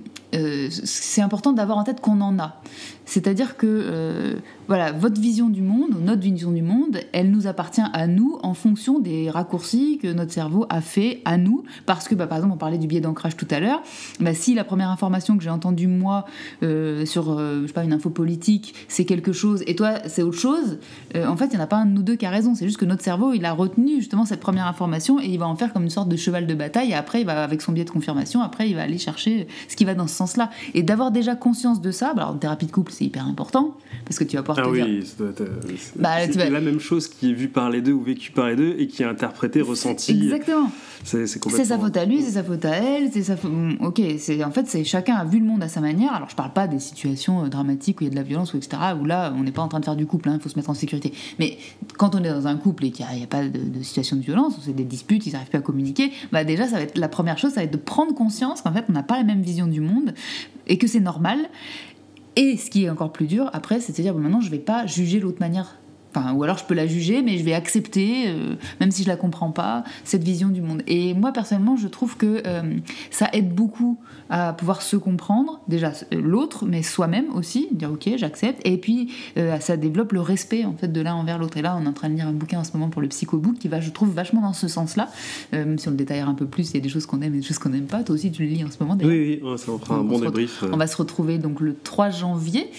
c'est 0.70 1.22
important 1.22 1.54
d'avoir 1.54 1.78
en 1.78 1.84
tête 1.84 2.02
qu'on 2.02 2.22
en 2.22 2.40
a. 2.40 2.62
C'est-à-dire 3.06 3.58
que 3.58 4.38
voilà, 4.68 4.92
votre 4.92 5.20
vision 5.20 5.50
du 5.50 5.62
monde, 5.68 6.02
notre 6.02 6.22
vision 6.22 6.52
du 6.52 6.62
monde, 6.62 7.00
elle 7.14 7.32
nous 7.32 7.48
appartient 7.48 7.82
à 7.94 8.08
nous 8.08 8.40
en 8.42 8.54
fonction 8.54 9.00
des 9.00 9.30
raccourcis 9.30 10.00
que 10.02 10.12
notre 10.12 10.32
cerveau 10.32 10.66
a 10.70 10.82
fait 10.82 11.22
à 11.26 11.38
nous. 11.38 11.64
Parce 11.86 12.08
que, 12.08 12.16
bah, 12.16 12.28
par 12.28 12.38
exemple, 12.38 12.56
on 12.56 12.58
parlait 12.58 12.78
du 12.78 12.88
biais 12.88 13.02
d'ancrage 13.02 13.38
tout 13.38 13.48
à 13.52 13.60
l'heure. 13.60 13.82
Bah, 14.20 14.34
si 14.34 14.54
la 14.54 14.64
première 14.64 14.90
information 14.90 15.38
que 15.38 15.44
j'ai 15.44 15.50
entendue, 15.50 15.88
moi, 15.88 16.26
euh, 16.64 17.06
sur, 17.06 17.32
euh, 17.32 17.62
je 17.64 17.68
sais 17.68 17.74
pas, 17.74 17.84
une 17.84 17.94
info 17.94 18.10
politique, 18.10 18.74
c'est 18.88 19.06
quelque 19.06 19.32
chose, 19.32 19.64
et 19.68 19.76
toi, 19.76 19.96
c'est 20.08 20.24
autre 20.24 20.38
chose, 20.38 20.80
euh, 21.16 21.28
en 21.28 21.38
fait, 21.38 21.46
il 21.48 21.52
n'y 21.52 21.58
en 21.58 21.64
a 21.64 21.68
pas 21.68 21.78
un 21.78 21.86
de 21.86 21.92
nous 21.92 22.04
deux 22.04 22.16
qui 22.16 22.26
a 22.26 22.30
raison. 22.30 22.56
C'est 22.56 22.66
juste 22.66 22.78
que 22.78 22.86
notre 22.86 23.04
cerveau, 23.04 23.34
il 23.34 23.46
a 23.46 23.54
retenu 23.54 23.98
justement 23.98 24.26
cette 24.26 24.40
première 24.40 24.68
information 24.68 25.20
et 25.20 25.26
il 25.26 25.38
va 25.38 25.48
en 25.48 25.56
faire 25.56 25.74
comme 25.74 25.84
une 25.84 25.90
sorte 25.90 26.10
de 26.10 26.16
cheval 26.16 26.48
de 26.48 26.54
bataille. 26.54 26.92
Et 26.92 26.96
après, 26.96 27.22
il 27.22 27.26
va, 27.26 27.44
avec 27.44 27.62
son 27.62 27.72
biais 27.72 27.86
de 27.86 27.90
confirmation, 27.90 28.42
après, 28.42 28.70
il 28.70 28.76
va 28.76 28.84
aller 28.84 28.98
chercher 28.98 29.48
ce 29.68 29.76
qui 29.76 29.86
va 29.86 29.96
dans 29.96 30.08
ce 30.08 30.16
sens-là. 30.16 30.50
Et 30.74 30.84
d'avoir 30.84 31.12
déjà 31.12 31.36
conscience 31.36 31.82
de 31.82 31.92
ça, 31.92 32.14
bah, 32.14 32.24
alors, 32.24 32.36
en 32.36 32.38
thérapie 32.38 32.66
de 32.66 32.72
couple, 32.72 32.92
c'est 32.92 33.06
hyper 33.06 33.26
important 33.26 33.76
parce 34.06 34.20
que 34.20 34.24
tu 34.24 34.36
vas 34.36 34.44
pouvoir 34.44 34.68
ah 34.68 34.70
oui, 34.70 35.04
c'est 35.78 36.02
bah, 36.02 36.50
la 36.50 36.62
même 36.62 36.80
chose 36.80 37.08
qui 37.08 37.32
est 37.32 37.34
vue 37.34 37.50
par 37.50 37.70
les 37.70 37.82
deux 37.82 37.94
ou 37.94 38.02
vécue 38.02 38.32
par 38.32 38.48
les 38.48 38.56
deux 38.56 38.76
et 38.78 38.88
qui 38.88 39.04
est 39.04 39.06
interprétée, 39.06 39.62
ressentie. 39.62 40.12
Exactement. 40.12 40.70
C'est 41.04 41.26
sa 41.66 41.78
faute 41.78 41.96
à 41.96 42.06
lui, 42.06 42.22
c'est 42.22 42.32
sa 42.32 42.44
faute 42.44 42.66
à 42.66 42.76
elle, 42.76 43.12
c'est 43.12 43.24
sa 43.24 43.38
faute. 43.38 43.52
Ok, 43.80 44.02
c'est 44.18 44.44
en 44.44 44.52
fait 44.52 44.68
c'est 44.68 44.84
chacun 44.84 45.16
a 45.16 45.26
vu 45.26 45.40
le 45.40 45.46
monde 45.46 45.64
à 45.64 45.68
sa 45.68 45.80
manière. 45.80 46.14
Alors 46.14 46.30
je 46.30 46.36
parle 46.36 46.52
pas 46.52 46.68
des 46.68 46.80
situations 46.80 47.46
euh, 47.46 47.48
dramatiques 47.48 48.02
où 48.02 48.04
il 48.04 48.08
y 48.08 48.10
a 48.10 48.12
de 48.12 48.16
la 48.16 48.24
violence 48.24 48.54
ou 48.54 48.58
etc. 48.58 48.78
Où 49.00 49.06
là 49.06 49.34
on 49.38 49.44
n'est 49.44 49.52
pas 49.52 49.62
en 49.62 49.68
train 49.68 49.80
de 49.80 49.86
faire 49.86 49.96
du 49.96 50.06
couple, 50.06 50.30
il 50.30 50.34
hein, 50.34 50.40
faut 50.42 50.50
se 50.50 50.58
mettre 50.58 50.70
en 50.70 50.74
sécurité. 50.74 51.14
Mais 51.40 51.58
quand 51.98 52.16
on 52.16 52.24
est 52.24 52.30
dans 52.30 52.48
un 52.48 52.58
couple 52.58 52.86
et 52.86 52.92
qu'il 52.92 53.06
n'y 53.16 53.24
a, 53.24 53.28
pas 53.28 53.44
de, 53.48 53.82
situation 53.84 54.18
de 54.18 54.22
violence, 54.22 54.60
c'est 54.66 54.76
des 54.76 54.84
disputes, 54.84 55.26
ils 55.28 55.34
n'arrivent 55.34 55.50
pas 55.50 55.60
à 55.60 55.62
communiquer, 55.62 56.12
bah 56.32 56.44
déjà 56.44 56.68
ça 56.68 56.76
va 56.76 56.82
être 56.82 56.98
la 56.98 57.10
première 57.10 57.38
chose, 57.38 57.52
ça 57.52 57.62
va 57.62 57.64
être 57.64 57.72
de 57.72 57.78
prendre 57.78 58.14
conscience 58.14 58.62
qu'en 58.62 58.74
fait 58.74 58.86
on 58.90 58.94
n'a 58.94 59.04
pas 59.04 59.18
la 59.18 59.24
même 59.24 59.42
vision 59.42 59.68
du 59.68 59.82
monde 59.82 60.14
et 60.68 60.78
que 60.78 60.88
c'est 60.88 61.00
normal 61.00 61.40
et 62.38 62.56
ce 62.56 62.70
qui 62.70 62.86
est 62.86 62.90
encore 62.90 63.12
plus 63.12 63.26
dur 63.26 63.50
après, 63.52 63.80
c'est 63.80 63.92
de 63.92 63.98
se 63.98 64.02
dire 64.02 64.14
bon, 64.14 64.20
maintenant 64.20 64.42
je 64.42 64.52
vais 64.52 64.60
pas 64.60 64.86
juger 64.86 65.20
l'autre 65.20 65.40
manière 65.40 65.80
ou 66.36 66.44
alors 66.44 66.58
je 66.58 66.66
peux 66.66 66.74
la 66.74 66.88
juger, 66.88 67.22
mais 67.22 67.38
je 67.38 67.44
vais 67.44 67.54
accepter, 67.54 68.26
euh, 68.28 68.56
même 68.80 68.92
si 68.92 69.04
je 69.04 69.08
la 69.08 69.16
comprends 69.16 69.52
pas, 69.52 69.84
cette 70.04 70.24
vision 70.24 70.50
du 70.50 70.62
monde. 70.62 70.82
Et 70.88 71.14
moi 71.14 71.32
personnellement, 71.32 71.78
je 71.78 71.88
trouve 71.88 72.18
que 72.18 72.42
euh, 72.46 72.62
ça 73.12 73.30
aide 73.34 73.54
beaucoup 73.54 73.98
à 74.30 74.54
pouvoir 74.54 74.82
se 74.82 74.98
comprendre, 74.98 75.62
déjà 75.68 75.94
l'autre, 76.12 76.66
mais 76.66 76.84
soi-même 76.84 77.26
aussi, 77.34 77.70
dire 77.72 77.92
ok, 77.92 78.10
j'accepte. 78.18 78.62
Et 78.66 78.78
puis 78.78 79.12
euh, 79.38 79.60
ça 79.60 79.78
développe 79.78 80.12
le 80.12 80.22
respect 80.22 80.66
en 80.66 80.74
fait 80.74 80.88
de 80.88 81.02
l'un 81.02 81.16
envers 81.16 81.38
l'autre. 81.38 81.58
Et 81.58 81.62
là, 81.62 81.78
on 81.80 81.86
est 81.86 81.88
en 81.88 81.94
train 81.94 82.10
de 82.10 82.16
lire 82.16 82.28
un 82.28 82.34
bouquin 82.34 82.60
en 82.60 82.64
ce 82.64 82.74
moment 82.74 82.90
pour 82.90 83.02
le 83.02 83.08
psychobook 83.08 83.58
qui 83.58 83.68
va, 83.68 83.80
je 83.80 83.90
trouve, 83.92 84.14
vachement 84.14 84.42
dans 84.42 84.54
ce 84.54 84.68
sens-là. 84.68 85.10
même 85.54 85.78
si 85.78 85.88
on 85.88 85.92
le 85.92 85.98
détaille 85.98 86.20
un 86.20 86.34
peu 86.34 86.46
plus, 86.46 86.72
il 86.72 86.76
y 86.76 86.78
a 86.78 86.82
des 86.82 86.90
choses 86.90 87.06
qu'on 87.06 87.22
aime 87.22 87.34
et 87.36 87.38
des 87.38 87.44
choses 87.44 87.60
qu'on 87.60 87.70
n'aime 87.70 87.86
pas. 87.86 88.04
Toi 88.04 88.16
aussi, 88.16 88.32
tu 88.32 88.44
le 88.44 88.50
lis 88.50 88.64
en 88.64 88.72
ce 88.72 88.84
moment. 88.84 88.98
Oui, 89.02 89.40
oui, 89.44 89.58
ça 89.58 89.72
fera 89.80 89.96
un 89.96 90.04
bon 90.04 90.20
débrief. 90.20 90.64
On 90.72 90.78
va 90.78 90.88
se 90.88 90.98
retrouver 90.98 91.38
donc 91.38 91.62
le 91.62 91.76
3 91.76 92.10
janvier 92.10 92.70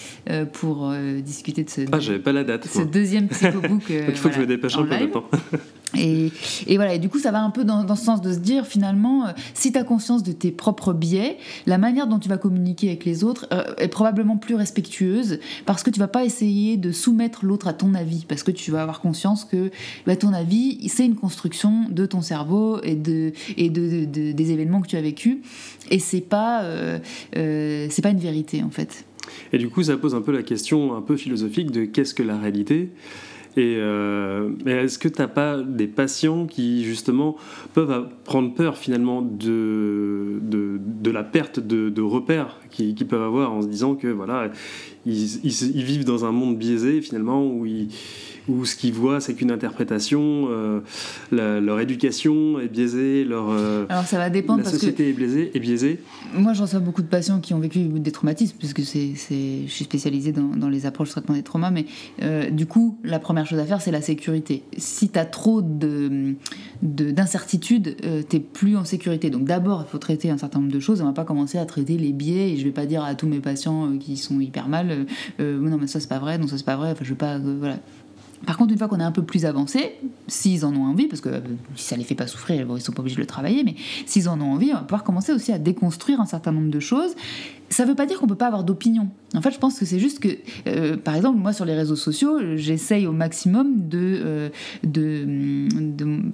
pour 0.53 0.91
discuter 1.23 1.63
de 1.63 1.69
ce. 1.69 1.81
Ah, 1.91 1.99
j'avais 1.99 2.19
pas 2.19 2.31
la 2.31 2.43
date. 2.43 2.67
Ce 2.67 2.81
deuxième 2.81 3.28
psychobook. 3.29 3.83
Il 3.89 4.15
faut 4.15 4.29
que 4.29 4.35
je 4.35 4.41
me 4.41 4.47
dépêche 4.47 4.77
un 4.77 4.83
peu 4.83 4.97
de 4.97 5.05
temps. 5.05 5.25
Et, 5.97 6.31
et, 6.67 6.75
voilà, 6.75 6.93
et 6.93 6.99
du 6.99 7.09
coup, 7.09 7.19
ça 7.19 7.31
va 7.31 7.41
un 7.41 7.49
peu 7.49 7.63
dans, 7.63 7.95
ce 7.95 8.03
sens 8.03 8.21
de 8.21 8.31
se 8.31 8.37
dire 8.37 8.67
finalement, 8.67 9.25
euh, 9.25 9.31
si 9.53 9.71
tu 9.71 9.77
as 9.77 9.83
conscience 9.83 10.21
de 10.21 10.31
tes 10.31 10.51
propres 10.51 10.93
biais, 10.93 11.37
la 11.65 11.77
manière 11.77 12.07
dont 12.07 12.19
tu 12.19 12.29
vas 12.29 12.37
communiquer 12.37 12.89
avec 12.89 13.05
les 13.05 13.23
autres 13.23 13.47
euh, 13.51 13.73
est 13.77 13.87
probablement 13.87 14.37
plus 14.37 14.55
respectueuse 14.55 15.39
parce 15.65 15.83
que 15.83 15.89
tu 15.89 15.99
vas 15.99 16.07
pas 16.07 16.23
essayer 16.23 16.77
de 16.77 16.91
soumettre 16.91 17.43
l'autre 17.43 17.67
à 17.67 17.73
ton 17.73 17.95
avis, 17.95 18.25
parce 18.27 18.43
que 18.43 18.51
tu 18.51 18.71
vas 18.71 18.81
avoir 18.83 19.01
conscience 19.01 19.45
que 19.45 19.71
bah, 20.05 20.15
ton 20.15 20.33
avis, 20.33 20.87
c'est 20.89 21.05
une 21.05 21.15
construction 21.15 21.85
de 21.89 22.05
ton 22.05 22.21
cerveau 22.21 22.79
et, 22.83 22.95
de, 22.95 23.33
et 23.57 23.69
de, 23.69 24.05
des 24.05 24.51
événements 24.51 24.81
que 24.81 24.87
tu 24.87 24.97
as 24.97 25.01
vécus, 25.01 25.37
et 25.89 25.99
c'est 25.99 26.21
pas, 26.21 26.61
euh, 26.63 26.99
c'est 27.33 28.01
pas 28.01 28.09
une 28.09 28.19
vérité 28.19 28.61
en 28.63 28.69
fait. 28.69 29.05
Et 29.53 29.57
du 29.57 29.69
coup, 29.69 29.83
ça 29.83 29.97
pose 29.97 30.15
un 30.15 30.21
peu 30.21 30.31
la 30.31 30.43
question 30.43 30.95
un 30.95 31.01
peu 31.01 31.17
philosophique 31.17 31.71
de 31.71 31.85
qu'est-ce 31.85 32.13
que 32.13 32.23
la 32.23 32.37
réalité 32.37 32.89
et 33.57 33.77
euh, 33.77 34.51
est-ce 34.65 34.99
que 34.99 35.07
tu 35.07 35.19
n'as 35.19 35.27
pas 35.27 35.57
des 35.57 35.87
patients 35.87 36.45
qui, 36.45 36.83
justement, 36.83 37.35
peuvent 37.73 38.07
prendre 38.23 38.53
peur, 38.53 38.77
finalement, 38.77 39.21
de, 39.21 40.39
de, 40.41 41.11
la 41.11 41.23
perte 41.23 41.59
de, 41.59 41.89
de 41.89 42.01
repères 42.01 42.59
qu'ils 42.69 42.95
peuvent 43.07 43.23
avoir 43.23 43.51
en 43.51 43.61
se 43.61 43.67
disant 43.67 43.95
que, 43.95 44.07
voilà, 44.07 44.51
ils, 45.05 45.83
vivent 45.83 46.05
dans 46.05 46.25
un 46.25 46.31
monde 46.31 46.57
biaisé, 46.57 47.01
finalement, 47.01 47.45
où 47.47 47.65
ils 47.65 47.89
où 48.49 48.65
ce 48.65 48.75
qu'ils 48.75 48.93
voient, 48.93 49.21
c'est 49.21 49.35
qu'une 49.35 49.51
interprétation, 49.51 50.47
euh, 50.49 50.81
leur 51.31 51.79
éducation 51.79 52.59
est 52.59 52.67
biaisée, 52.67 53.23
leur 53.23 53.49
euh, 53.49 53.85
Alors 53.89 54.05
ça 54.05 54.17
va 54.17 54.29
dépendre 54.29 54.63
la 54.63 54.69
société 54.69 55.09
est, 55.09 55.13
biaisée, 55.13 55.51
est 55.53 55.59
biaisée. 55.59 55.99
Moi, 56.33 56.53
j'en 56.53 56.63
reçois 56.63 56.79
beaucoup 56.79 57.01
de 57.01 57.07
patients 57.07 57.39
qui 57.39 57.53
ont 57.53 57.59
vécu 57.59 57.79
des 57.79 58.11
traumatismes, 58.11 58.55
puisque 58.57 58.81
c'est, 58.81 59.13
je 59.29 59.71
suis 59.71 59.85
spécialisée 59.85 60.31
dans, 60.31 60.55
dans, 60.55 60.69
les 60.69 60.85
approches 60.85 61.09
de 61.09 61.13
traitement 61.13 61.35
des 61.35 61.43
traumas, 61.43 61.71
mais 61.71 61.85
euh, 62.21 62.49
du 62.49 62.65
coup, 62.65 62.97
la 63.03 63.19
première 63.19 63.45
chose 63.45 63.59
à 63.59 63.65
faire, 63.65 63.81
c'est 63.81 63.91
la 63.91 64.01
sécurité. 64.01 64.63
Si 64.77 65.09
tu 65.09 65.19
as 65.19 65.25
trop 65.25 65.61
d'incertitudes, 65.61 66.37
de, 66.81 67.11
d'incertitude, 67.11 67.97
euh, 68.05 68.23
tu 68.27 68.39
plus 68.39 68.77
en 68.77 68.85
sécurité. 68.85 69.29
Donc 69.29 69.43
d'abord, 69.45 69.85
il 69.87 69.91
faut 69.91 69.97
traiter 69.97 70.29
un 70.29 70.37
certain 70.37 70.59
nombre 70.59 70.71
de 70.71 70.79
choses. 70.79 71.01
On 71.01 71.05
va 71.05 71.13
pas 71.13 71.25
commencer 71.25 71.57
à 71.57 71.65
traiter 71.65 71.97
les 71.97 72.13
biais 72.13 72.51
et 72.51 72.57
je 72.57 72.63
vais 72.63 72.71
pas 72.71 72.85
dire 72.85 73.03
à 73.03 73.15
tous 73.15 73.27
mes 73.27 73.39
patients 73.39 73.97
qui 73.99 74.17
sont 74.17 74.39
hyper 74.39 74.67
mal, 74.67 75.05
non 75.39 75.77
mais 75.77 75.87
ça 75.87 75.99
c'est 75.99 76.07
pas 76.07 76.19
vrai, 76.19 76.37
non 76.37 76.47
ça 76.47 76.57
c'est 76.57 76.65
pas 76.65 76.77
vrai, 76.77 76.91
enfin 76.91 77.03
je 77.03 77.09
veux 77.09 77.15
pas... 77.15 77.37
voilà 77.37 77.77
par 78.45 78.57
contre, 78.57 78.71
une 78.71 78.77
fois 78.77 78.87
qu'on 78.87 78.99
est 78.99 79.03
un 79.03 79.11
peu 79.11 79.23
plus 79.23 79.45
avancé, 79.45 79.95
s'ils 80.27 80.65
en 80.65 80.73
ont 80.73 80.85
envie, 80.85 81.07
parce 81.07 81.21
que 81.21 81.29
si 81.75 81.85
ça 81.85 81.97
les 81.97 82.03
fait 82.03 82.15
pas 82.15 82.27
souffrir, 82.27 82.65
ils 82.75 82.81
sont 82.81 82.93
pas 82.93 83.01
obligés 83.01 83.17
de 83.17 83.21
le 83.21 83.27
travailler, 83.27 83.63
mais 83.63 83.75
s'ils 84.05 84.29
en 84.29 84.39
ont 84.39 84.53
envie, 84.53 84.71
on 84.71 84.75
va 84.75 84.81
pouvoir 84.81 85.03
commencer 85.03 85.33
aussi 85.33 85.51
à 85.51 85.59
déconstruire 85.59 86.21
un 86.21 86.25
certain 86.25 86.51
nombre 86.51 86.71
de 86.71 86.79
choses. 86.79 87.15
Ça 87.69 87.85
veut 87.85 87.95
pas 87.95 88.07
dire 88.07 88.19
qu'on 88.19 88.27
peut 88.27 88.35
pas 88.35 88.47
avoir 88.47 88.63
d'opinion. 88.63 89.09
En 89.35 89.41
fait, 89.41 89.51
je 89.51 89.59
pense 89.59 89.77
que 89.77 89.85
c'est 89.85 89.99
juste 89.99 90.19
que, 90.19 90.29
euh, 90.67 90.97
par 90.97 91.15
exemple, 91.15 91.37
moi 91.37 91.53
sur 91.53 91.65
les 91.65 91.75
réseaux 91.75 91.95
sociaux, 91.95 92.39
j'essaye 92.55 93.05
au 93.05 93.11
maximum 93.11 93.87
de, 93.87 94.49
euh, 94.83 95.69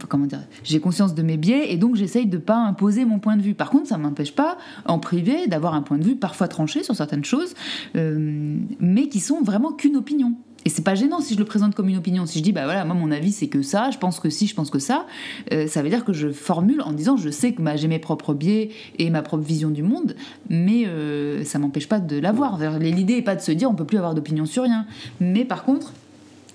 comment 0.08 0.28
dire, 0.28 0.44
j'ai 0.64 0.80
conscience 0.80 1.14
de 1.14 1.22
mes 1.22 1.36
biais 1.36 1.74
et 1.74 1.78
donc 1.78 1.96
j'essaye 1.96 2.28
de 2.28 2.38
pas 2.38 2.58
imposer 2.58 3.04
mon 3.04 3.20
point 3.20 3.36
de 3.36 3.42
vue. 3.42 3.54
Par 3.54 3.70
contre, 3.70 3.88
ça 3.88 3.98
m'empêche 3.98 4.34
pas 4.34 4.58
en 4.86 5.00
privé 5.00 5.48
d'avoir 5.48 5.74
un 5.74 5.82
point 5.82 5.98
de 5.98 6.06
vue 6.06 6.16
parfois 6.16 6.48
tranché 6.48 6.84
sur 6.84 6.96
certaines 6.96 7.26
choses, 7.26 7.54
euh, 7.98 8.58
mais 8.80 9.10
qui 9.10 9.20
sont 9.20 9.42
vraiment 9.42 9.74
qu'une 9.74 9.98
opinion. 9.98 10.36
Et 10.66 10.70
c'est 10.70 10.82
pas 10.82 10.96
gênant 10.96 11.22
si 11.22 11.36
je 11.36 11.40
le 11.40 11.46
présente 11.46 11.76
comme 11.76 11.90
une 11.90 11.98
opinion. 11.98 12.26
Si 12.26 12.40
je 12.40 12.44
dis, 12.44 12.52
bah 12.52 12.66
voilà, 12.66 12.84
moi 12.86 12.96
mon 12.96 13.12
avis 13.12 13.32
c'est 13.32 13.48
que 13.48 13.62
ça, 13.62 13.92
je 13.92 14.00
pense 14.00 14.20
que 14.20 14.32
si, 14.32 14.48
je 14.48 14.56
pense 14.56 14.72
que 14.72 14.80
ça, 14.80 15.06
euh, 15.54 15.68
ça 15.68 15.84
veut 15.84 15.90
dire 15.90 16.04
que 16.04 16.12
je 16.12 16.30
formule 16.30 16.82
en 16.82 16.92
disant, 16.92 17.18
je 17.18 17.30
sais 17.30 17.54
que 17.54 17.62
bah, 17.62 17.76
j'ai 17.76 17.88
mes 17.88 18.00
propres 18.00 18.34
biais 18.34 18.72
et 18.98 19.12
ma 19.12 19.22
propre 19.22 19.44
vision 19.44 19.70
du 19.70 19.84
monde, 19.84 20.16
mais 20.50 20.88
euh, 20.88 21.44
ça 21.44 21.60
m'empêche 21.60 21.88
pas 21.88 22.00
de 22.00 22.18
l'avoir. 22.18 22.58
L'idée 22.80 23.18
n'est 23.18 23.22
pas 23.22 23.36
de 23.36 23.42
se 23.42 23.52
dire, 23.52 23.70
on 23.70 23.76
peut 23.76 23.86
plus 23.86 23.98
avoir 23.98 24.16
d'opinion 24.16 24.48
sur 24.48 24.64
rien. 24.64 24.88
Mais 25.20 25.46
par 25.46 25.64
contre, 25.66 25.94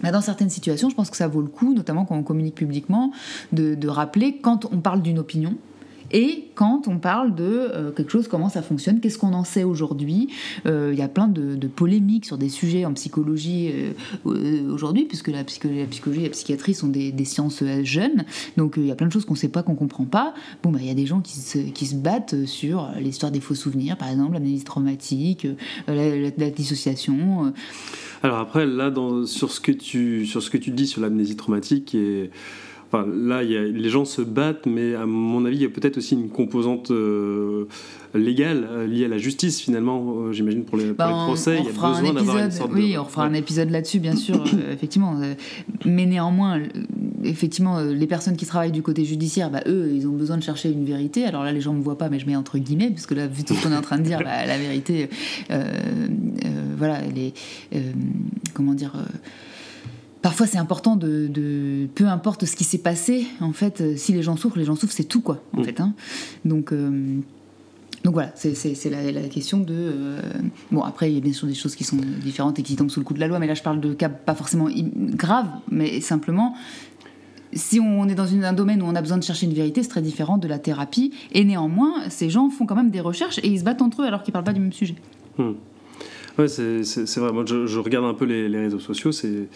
bah, 0.03 0.11
dans 0.11 0.23
certaines 0.23 0.51
situations, 0.51 0.91
je 0.91 0.97
pense 0.97 1.09
que 1.09 1.17
ça 1.17 1.29
vaut 1.29 1.43
le 1.43 1.49
coup, 1.49 1.73
notamment 1.73 2.05
quand 2.05 2.17
on 2.17 2.25
communique 2.25 2.57
publiquement, 2.57 3.13
de 3.53 3.89
rappeler 3.89 4.39
quand 4.39 4.67
on 4.73 4.79
parle 4.79 5.03
d'une 5.03 5.21
opinion, 5.21 5.55
et 6.13 6.51
quand 6.55 6.89
on 6.89 6.99
parle 6.99 7.35
de 7.35 7.45
euh, 7.45 7.91
quelque 7.93 8.11
chose, 8.11 8.29
comment 8.29 8.49
ça 8.49 8.63
fonctionne, 8.63 9.01
qu'est-ce 9.01 9.19
qu'on 9.19 9.33
en 9.33 9.45
sait 9.45 9.65
aujourd'hui, 9.65 10.29
euh, 10.67 10.91
il 10.93 10.99
y 10.99 11.03
a 11.03 11.09
plein 11.09 11.29
de, 11.29 11.57
polémiques 11.69 12.27
sur 12.27 12.37
des 12.37 12.49
sujets 12.49 12.85
en 12.85 12.93
psychologie 12.95 13.71
euh, 14.27 14.73
aujourd'hui, 14.73 15.05
puisque 15.05 15.29
la 15.29 15.45
psychologie, 15.45 15.81
la 15.81 16.17
et 16.17 16.23
la 16.25 16.31
psychiatrie 16.31 16.75
sont 16.75 16.89
des, 16.89 17.25
sciences 17.25 17.63
jeunes, 17.83 18.25
donc 18.57 18.75
il 18.77 18.87
y 18.87 18.91
a 18.91 18.95
plein 18.95 19.07
de 19.07 19.13
choses 19.13 19.25
qu'on 19.25 19.35
ne 19.35 19.39
sait 19.39 19.49
pas, 19.49 19.63
qu'on 19.63 19.73
ne 19.73 19.79
comprend 19.79 20.05
pas. 20.05 20.35
Bon, 20.63 20.71
bah, 20.71 20.79
il 20.81 20.87
y 20.87 20.91
a 20.91 20.95
des 20.95 21.07
gens 21.07 21.21
qui 21.21 21.39
se, 21.39 21.59
qui 21.59 21.87
se 21.87 21.95
battent 21.95 22.45
sur 22.45 22.89
l'histoire 22.99 23.31
des 23.31 23.41
faux 23.41 23.55
souvenirs, 23.55 23.97
par 23.97 24.09
exemple, 24.09 24.33
l'analyse 24.35 24.65
traumatique, 24.65 25.47
la, 25.87 26.51
dissociation. 26.51 27.53
Alors 28.23 28.39
après, 28.39 28.67
là, 28.67 28.91
dans, 28.91 29.25
sur, 29.27 29.53
ce 29.53 29.61
que 29.61 29.73
tu, 29.73 30.27
sur 30.27 30.43
ce 30.43 30.51
que 30.51 30.59
tu 30.59 30.71
dis 30.73 30.87
sur 30.87 31.01
l'amnésie 31.01 31.37
traumatique 31.37 31.95
et 31.95 32.31
Enfin, 32.93 33.07
là, 33.07 33.45
y 33.45 33.57
a, 33.57 33.63
les 33.63 33.89
gens 33.89 34.05
se 34.05 34.21
battent, 34.21 34.67
mais 34.67 34.97
à 34.97 35.07
mon 35.07 35.45
avis, 35.45 35.59
il 35.59 35.63
y 35.63 35.67
a 35.67 35.69
peut-être 35.69 35.99
aussi 35.99 36.15
une 36.15 36.29
composante 36.29 36.91
euh, 36.91 37.67
légale 38.15 38.67
euh, 38.69 38.87
liée 38.89 39.05
à 39.05 39.09
la 39.09 39.19
justice, 39.19 39.61
finalement, 39.61 40.05
euh, 40.17 40.33
j'imagine, 40.33 40.65
pour 40.65 40.77
les, 40.77 40.93
bah, 40.93 41.09
procès. 41.27 41.59
il 41.61 41.67
y 41.67 41.69
a 41.69 41.73
besoin 41.73 42.13
d'avoir 42.13 42.39
une 42.39 42.51
sorte 42.51 42.73
Oui, 42.75 42.99
on 42.99 43.05
fera 43.05 43.27
un 43.27 43.35
épisode 43.35 43.71
là-dessus, 43.71 44.01
bien 44.01 44.17
sûr, 44.17 44.43
effectivement. 44.73 45.21
mais 45.85 46.05
néanmoins, 46.05 46.61
effectivement, 47.23 47.81
les 47.81 48.07
personnes 48.09 48.37
qui 48.37 48.45
travaillent 48.45 48.73
du 48.73 48.83
côté 48.83 49.05
judiciaire, 49.05 49.51
bah, 49.51 49.63
eux, 49.69 49.93
ils 49.95 50.09
ont 50.09 50.13
besoin 50.13 50.37
de 50.37 50.43
chercher 50.43 50.73
une 50.73 50.85
vérité. 50.85 51.25
Alors 51.25 51.45
là, 51.45 51.53
les 51.53 51.61
gens 51.61 51.73
ne 51.73 51.79
me 51.79 51.85
voient 51.85 51.99
pas, 51.99 52.09
mais 52.09 52.19
je 52.19 52.27
mets 52.27 52.35
entre 52.35 52.59
guillemets, 52.59 52.91
puisque 52.91 53.13
là, 53.13 53.29
vu 53.29 53.45
tout 53.45 53.55
ce 53.55 53.63
qu'on 53.63 53.73
est 53.73 53.77
en 53.77 53.83
train 53.83 53.99
de 53.99 54.05
dire, 54.05 54.19
bah, 54.25 54.45
la 54.47 54.59
vérité, 54.59 55.09
voilà, 56.77 56.99
elle 57.05 57.19
est. 57.19 57.35
comment 58.53 58.75
dire 58.75 58.95
parfois 60.23 60.47
c'est 60.47 60.59
important 60.59 60.97
de, 60.97 61.89
peu 61.95 62.07
importe 62.07 62.45
ce 62.45 62.57
qui 62.57 62.65
s'est 62.65 62.79
passé 62.79 63.27
en 63.41 63.53
fait 63.53 63.81
euh, 63.81 63.97
si 63.97 64.13
les 64.13 64.23
gens 64.23 64.37
souffrent 64.37 64.59
les 64.59 64.65
gens 64.65 64.77
souffrent 64.77 64.93
c'est 64.93 65.05
tout 65.05 65.21
quoi 65.21 65.43
en 65.55 65.61
mm. 65.61 65.65
fait 65.65 65.81
hein. 65.81 65.95
donc 66.45 66.73
euh, 66.73 67.21
donc 68.03 68.15
voilà, 68.15 68.33
c'est 68.35 68.55
la, 68.89 69.29
question 69.29 69.59
de... 69.59 69.75
Euh, 69.75 70.21
bon, 70.71 70.81
après, 70.81 71.11
il 71.11 71.15
y 71.17 71.19
a 71.19 71.21
bien 71.21 71.35
sûr 71.35 71.47
des 71.47 71.53
choses 71.53 71.75
qui 71.75 71.85
sont 71.85 71.99
différentes 71.99 72.59
et 72.59 72.63
qui 72.63 72.75
tombent 72.75 72.89
sous 72.89 73.01
le 73.01 73.05
coup 73.05 73.13
de 73.13 73.21
la 73.21 73.29
loi, 73.29 73.39
mais 73.39 73.47
là, 73.47 73.53
je 73.53 73.63
parle 73.63 73.79
de 73.79 73.93
cas 73.93 74.09
pas 74.09 74.35
forcément 74.35 74.69
graves, 74.71 75.51
mais 75.71 76.01
simplement, 76.01 76.55
si 77.53 77.79
on 77.79 78.09
est 78.09 78.15
dans 78.15 78.33
un 78.35 78.53
domaine 78.55 78.83
où 78.83 78.87
on 78.87 78.95
a 78.95 79.03
besoin 79.03 79.19
de 79.19 79.23
chercher 79.23 79.47
une 79.47 79.53
vérité, 79.53 79.83
c'est 79.83 79.91
très 79.91 80.01
différent 80.03 80.39
de 80.39 80.49
la 80.49 80.59
thérapie. 80.59 81.13
Et 81.33 81.45
néanmoins, 81.45 82.09
ces 82.09 82.31
gens 82.31 82.49
font 82.49 82.65
quand 82.65 82.75
même 82.77 82.91
des 82.91 83.01
recherches 83.01 83.39
et 83.39 83.49
ils 83.49 83.59
se 83.59 83.65
battent 83.65 83.83
entre 83.83 84.03
eux 84.03 84.07
alors 84.07 84.23
qu'ils 84.23 84.33
parlent 84.33 84.45
pas 84.45 84.55
du 84.55 84.61
même 84.61 84.73
sujet. 84.73 84.95
Hmm. 85.37 85.53
Ouais, 86.41 86.49
c'est 86.49 87.19
vrai. 87.19 87.33
Moi, 87.33 87.45
je, 87.47 87.79
regarde 87.79 88.05
un 88.05 88.15
peu 88.15 88.25
les, 88.25 88.49
les 88.49 88.59
réseaux 88.59 88.79
sociaux. 88.79 89.13
C'est 89.13 89.49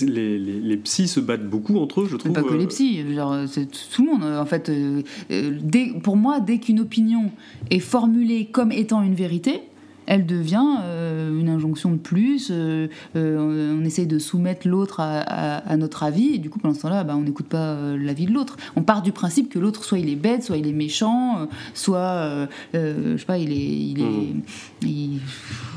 les, 0.00 0.38
les, 0.38 0.60
les, 0.60 0.76
psys 0.78 1.08
se 1.08 1.20
battent 1.20 1.48
beaucoup 1.48 1.78
entre 1.78 2.02
eux, 2.02 2.08
je 2.10 2.16
trouve. 2.16 2.32
Pas 2.32 2.42
que 2.42 2.54
les 2.54 2.64
euh, 2.64 2.68
psys, 2.68 3.04
c'est 3.48 3.68
tout 3.90 4.04
le 4.04 4.12
monde. 4.12 4.24
En 4.24 4.46
fait, 4.46 4.68
euh, 4.68 5.02
dès, 5.30 5.92
pour 6.02 6.16
moi, 6.16 6.40
dès 6.40 6.58
qu'une 6.58 6.80
opinion 6.80 7.30
est 7.70 7.80
formulée 7.80 8.46
comme 8.46 8.72
étant 8.72 9.02
une 9.02 9.14
vérité, 9.14 9.62
elle 10.06 10.26
devient 10.26 10.78
euh, 10.82 11.38
une 11.38 11.48
injonction 11.48 11.90
de 11.90 11.96
plus. 11.96 12.48
Euh, 12.50 12.88
euh, 13.16 13.76
on 13.78 13.84
essaye 13.84 14.06
de 14.06 14.18
soumettre 14.18 14.68
l'autre 14.68 15.00
à, 15.00 15.76
notre 15.76 16.02
avis, 16.02 16.34
et 16.34 16.38
du 16.38 16.50
coup, 16.50 16.58
pendant 16.58 16.74
ce 16.74 16.82
temps-là, 16.82 17.04
bah, 17.04 17.14
on 17.16 17.22
n'écoute 17.22 17.46
pas 17.46 17.76
l'avis 17.96 18.26
de 18.26 18.32
l'autre. 18.32 18.56
On 18.76 18.82
part 18.82 19.02
du 19.02 19.12
principe 19.12 19.48
que 19.48 19.58
l'autre, 19.58 19.84
soit 19.84 19.98
il 19.98 20.08
est 20.08 20.16
bête, 20.16 20.42
soit 20.42 20.56
il 20.56 20.66
est 20.66 20.72
méchant, 20.72 21.48
soit, 21.74 22.48
je 22.72 23.16
sais 23.16 23.24
pas, 23.24 23.38
il 23.38 23.52
est, 23.52 23.56
il 23.56 24.00
est, 24.00 24.04
mmh. 24.04 24.42
il, 24.82 25.20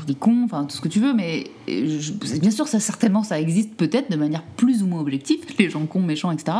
est 0.08 0.18
con, 0.18 0.42
enfin 0.44 0.64
tout 0.64 0.76
ce 0.76 0.80
que 0.80 0.88
tu 0.88 1.00
veux, 1.00 1.12
mais 1.12 1.50
bien 1.66 2.50
sûr, 2.50 2.66
ça 2.68 2.80
certainement, 2.80 3.22
ça 3.22 3.40
existe 3.40 3.74
peut-être 3.74 4.10
de 4.10 4.16
manière 4.16 4.42
plus 4.42 4.82
ou 4.82 4.86
moins 4.86 5.00
objective, 5.00 5.40
les 5.58 5.68
gens 5.68 5.84
cons, 5.86 6.00
méchants, 6.00 6.30
etc. 6.30 6.58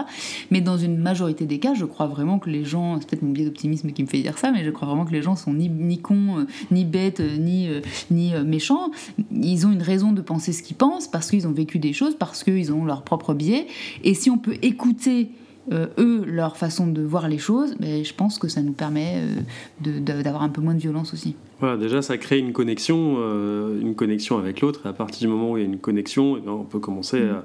Mais 0.51 0.61
dans 0.61 0.77
une 0.77 0.99
majorité 0.99 1.47
des 1.47 1.59
cas, 1.59 1.75
je 1.75 1.85
crois 1.85 2.07
vraiment 2.07 2.39
que 2.39 2.51
les 2.51 2.65
gens, 2.65 2.99
c'est 3.01 3.09
peut-être 3.09 3.23
mon 3.23 3.31
biais 3.31 3.45
d'optimisme 3.45 3.93
qui 3.93 4.03
me 4.03 4.09
fait 4.09 4.21
dire 4.21 4.39
ça, 4.39 4.51
mais 4.51 4.65
je 4.65 4.71
crois 4.71 4.89
vraiment 4.89 5.05
que 5.05 5.13
les 5.13 5.23
gens 5.23 5.37
sont 5.37 5.55
ni, 5.55 5.69
ni 5.69 5.99
cons, 5.99 6.47
ni 6.71 6.85
bêtes, 6.85 7.21
ni 7.21 7.58
ni, 8.11 8.35
euh, 8.35 8.38
euh, 8.38 8.44
méchants. 8.44 8.90
Ils 9.33 9.66
ont 9.66 9.73
une 9.73 9.83
raison 9.83 10.12
de 10.12 10.21
penser 10.21 10.53
ce 10.53 10.62
qu'ils 10.62 10.77
pensent 10.77 11.09
parce 11.09 11.31
qu'ils 11.31 11.47
ont 11.47 11.53
vécu 11.53 11.79
des 11.79 11.92
choses, 11.92 12.14
parce 12.14 12.44
qu'ils 12.44 12.73
ont 12.73 12.85
leur 12.85 13.03
propre 13.03 13.35
biais. 13.35 13.66
Et 14.05 14.14
si 14.14 14.31
on 14.31 14.38
peut 14.38 14.57
écouter 14.62 15.31
euh, 15.73 15.87
eux, 15.99 16.25
leur 16.27 16.57
façon 16.57 16.87
de 16.87 17.03
voir 17.03 17.29
les 17.29 17.38
choses, 17.38 17.77
ben, 17.79 18.05
je 18.05 18.14
pense 18.14 18.38
que 18.38 18.49
ça 18.49 18.62
nous 18.62 18.73
permet 18.73 19.23
d'avoir 19.81 20.42
un 20.42 20.49
peu 20.49 20.61
moins 20.61 20.75
de 20.75 20.81
violence 20.81 21.12
aussi. 21.12 21.35
Voilà, 21.61 21.77
déjà, 21.77 22.03
ça 22.03 22.16
crée 22.16 22.38
une 22.38 22.53
connexion, 22.53 23.16
une 23.81 23.94
connexion 23.94 24.38
avec 24.38 24.61
l'autre. 24.61 24.83
Et 24.87 24.88
à 24.88 24.92
partir 24.92 25.29
du 25.29 25.35
moment 25.35 25.53
où 25.53 25.57
il 25.57 25.62
y 25.62 25.66
a 25.66 25.68
une 25.68 25.79
connexion, 25.79 26.37
eh 26.37 26.40
ben, 26.40 26.53
on 26.53 26.64
peut 26.64 26.79
commencer 26.79 27.21
mm. 27.21 27.42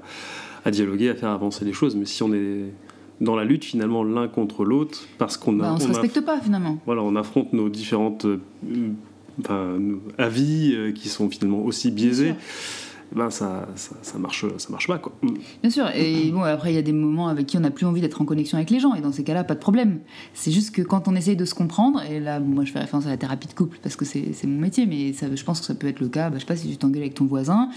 à, 0.64 0.70
dialoguer, 0.70 1.10
à 1.10 1.14
faire 1.14 1.30
avancer 1.30 1.64
les 1.64 1.72
choses. 1.72 1.96
Mais 1.96 2.06
si 2.06 2.22
on 2.22 2.32
est 2.32 2.72
dans 3.20 3.36
la 3.36 3.44
lutte 3.44 3.64
finalement 3.64 4.04
l'un 4.04 4.28
contre 4.28 4.64
l'autre, 4.64 5.00
parce 5.18 5.36
qu'on 5.36 5.52
ben, 5.52 5.74
on, 5.74 5.78
se 5.78 5.88
respecte 5.88 6.20
pas 6.20 6.40
finalement. 6.40 6.78
Voilà, 6.86 7.02
on 7.02 7.16
affronte 7.16 7.52
nos 7.52 7.68
différentes 7.68 8.26
enfin, 9.40 9.78
avis 10.18 10.74
euh, 10.74 10.92
qui 10.92 11.08
sont 11.08 11.28
finalement 11.30 11.62
aussi 11.62 11.90
biaisés 11.90 12.34
ben 13.14 13.30
ça, 13.30 13.68
ça, 13.76 14.18
marche, 14.18 14.44
ça 14.58 14.68
marche 14.70 14.88
pas. 14.88 14.98
Quoi. 14.98 15.12
Bien 15.62 15.70
sûr, 15.70 15.88
et 15.94 16.30
bon, 16.32 16.42
après, 16.42 16.72
il 16.72 16.74
y 16.74 16.78
a 16.78 16.82
des 16.82 16.92
moments 16.92 17.28
avec 17.28 17.46
qui 17.46 17.56
on 17.56 17.60
n'a 17.60 17.70
plus 17.70 17.86
envie 17.86 18.00
d'être 18.00 18.20
en 18.20 18.24
connexion 18.24 18.58
avec 18.58 18.70
les 18.70 18.80
gens, 18.80 18.94
et 18.94 19.00
dans 19.00 19.12
ces 19.12 19.22
cas-là, 19.22 19.44
pas 19.44 19.54
de 19.54 19.60
problème. 19.60 20.00
C'est 20.34 20.50
juste 20.50 20.74
que 20.74 20.82
quand 20.82 21.06
on 21.06 21.14
essaye 21.14 21.36
de 21.36 21.44
se 21.44 21.54
comprendre, 21.54 22.02
et 22.10 22.18
là, 22.18 22.40
moi 22.40 22.64
je 22.64 22.72
fais 22.72 22.80
référence 22.80 23.06
à 23.06 23.10
la 23.10 23.16
thérapie 23.16 23.46
de 23.46 23.54
couple 23.54 23.78
parce 23.82 23.94
que 23.96 24.04
c'est 24.04 24.46
mon 24.46 24.60
métier, 24.60 24.86
mais 24.86 25.12
ça, 25.12 25.26
je 25.32 25.44
pense 25.44 25.60
que 25.60 25.66
ça 25.66 25.74
peut 25.74 25.86
être 25.86 26.00
le 26.00 26.08
cas, 26.08 26.28
bah, 26.28 26.36
je 26.36 26.40
sais 26.40 26.46
pas 26.46 26.56
si 26.56 26.68
tu 26.68 26.76
t'engueules 26.76 27.02
avec 27.02 27.14
ton 27.14 27.26
voisin, 27.26 27.68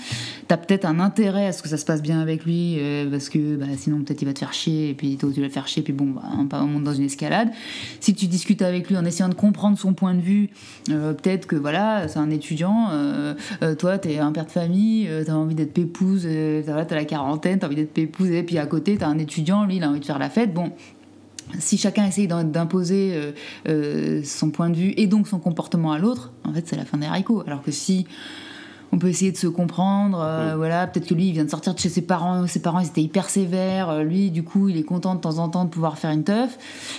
tu 0.47 0.53
as 0.53 0.57
peut-être 0.57 0.85
un 0.85 0.99
intérêt 0.99 1.47
à 1.47 1.51
ce 1.51 1.61
que 1.61 1.69
ça 1.69 1.77
se 1.77 1.85
passe 1.85 2.01
bien 2.01 2.19
avec 2.19 2.43
lui, 2.43 2.77
euh, 2.79 3.09
parce 3.09 3.29
que 3.29 3.55
bah, 3.57 3.65
sinon 3.77 4.01
peut-être 4.01 4.21
il 4.21 4.25
va 4.25 4.33
te 4.33 4.39
faire 4.39 4.53
chier, 4.53 4.89
et 4.89 4.93
puis 4.95 5.17
toi 5.17 5.29
tu 5.31 5.39
vas 5.39 5.47
le 5.47 5.51
faire 5.51 5.67
chier, 5.67 5.83
puis 5.83 5.93
bon, 5.93 6.15
bah, 6.15 6.59
on 6.61 6.67
monte 6.67 6.83
dans 6.83 6.93
une 6.93 7.05
escalade. 7.05 7.49
Si 7.99 8.15
tu 8.15 8.25
discutes 8.25 8.63
avec 8.63 8.89
lui 8.89 8.97
en 8.97 9.05
essayant 9.05 9.29
de 9.29 9.35
comprendre 9.35 9.77
son 9.77 9.93
point 9.93 10.15
de 10.15 10.21
vue, 10.21 10.49
euh, 10.89 11.13
peut-être 11.13 11.45
que 11.45 11.55
voilà, 11.55 12.07
c'est 12.07 12.19
un 12.19 12.31
étudiant, 12.31 12.87
euh, 12.91 13.35
toi 13.77 13.99
tu 13.99 14.09
es 14.09 14.19
un 14.19 14.31
père 14.31 14.45
de 14.45 14.51
famille, 14.51 15.07
t'as 15.27 15.33
envie 15.33 15.55
d'être 15.55 15.73
pépouse, 15.73 16.23
euh, 16.25 16.63
t'as 16.65 16.95
la 16.95 17.05
quarantaine, 17.05 17.59
t'as 17.59 17.67
envie 17.67 17.75
d'être 17.75 17.93
pépouse, 17.93 18.31
et 18.31 18.43
puis 18.43 18.57
à 18.57 18.65
côté, 18.65 18.97
t'as 18.97 19.07
un 19.07 19.17
étudiant, 19.17 19.65
lui, 19.65 19.75
il 19.75 19.83
a 19.83 19.89
envie 19.89 19.99
de 19.99 20.05
faire 20.05 20.19
la 20.19 20.29
fête. 20.29 20.53
Bon, 20.53 20.71
si 21.59 21.77
chacun 21.77 22.05
essaye 22.07 22.27
d'imposer 22.27 23.11
euh, 23.13 23.31
euh, 23.67 24.21
son 24.23 24.51
point 24.51 24.69
de 24.69 24.77
vue 24.77 24.93
et 24.95 25.05
donc 25.05 25.27
son 25.27 25.39
comportement 25.39 25.91
à 25.91 25.99
l'autre, 25.99 26.31
en 26.45 26.53
fait, 26.53 26.65
c'est 26.65 26.77
la 26.77 26.85
fin 26.85 26.97
des 26.97 27.07
haricots. 27.07 27.43
Alors 27.45 27.61
que 27.61 27.71
si 27.71 28.07
on 28.91 28.99
peut 28.99 29.07
essayer 29.07 29.31
de 29.31 29.37
se 29.37 29.47
comprendre. 29.47 30.19
Euh, 30.21 30.53
voilà, 30.55 30.87
peut-être 30.87 31.07
que 31.07 31.13
lui, 31.13 31.27
il 31.27 31.33
vient 31.33 31.43
de 31.43 31.49
sortir 31.49 31.73
de 31.73 31.79
chez 31.79 31.89
ses 31.89 32.01
parents. 32.01 32.47
Ses 32.47 32.61
parents, 32.61 32.79
ils 32.79 32.87
étaient 32.87 33.01
hyper 33.01 33.29
sévères. 33.29 33.89
Euh, 33.89 34.03
lui, 34.03 34.31
du 34.31 34.43
coup, 34.43 34.69
il 34.69 34.77
est 34.77 34.83
content 34.83 35.15
de 35.15 35.19
temps 35.19 35.39
en 35.39 35.49
temps 35.49 35.65
de 35.65 35.69
pouvoir 35.69 35.97
faire 35.97 36.11
une 36.11 36.23
teuf. 36.23 36.57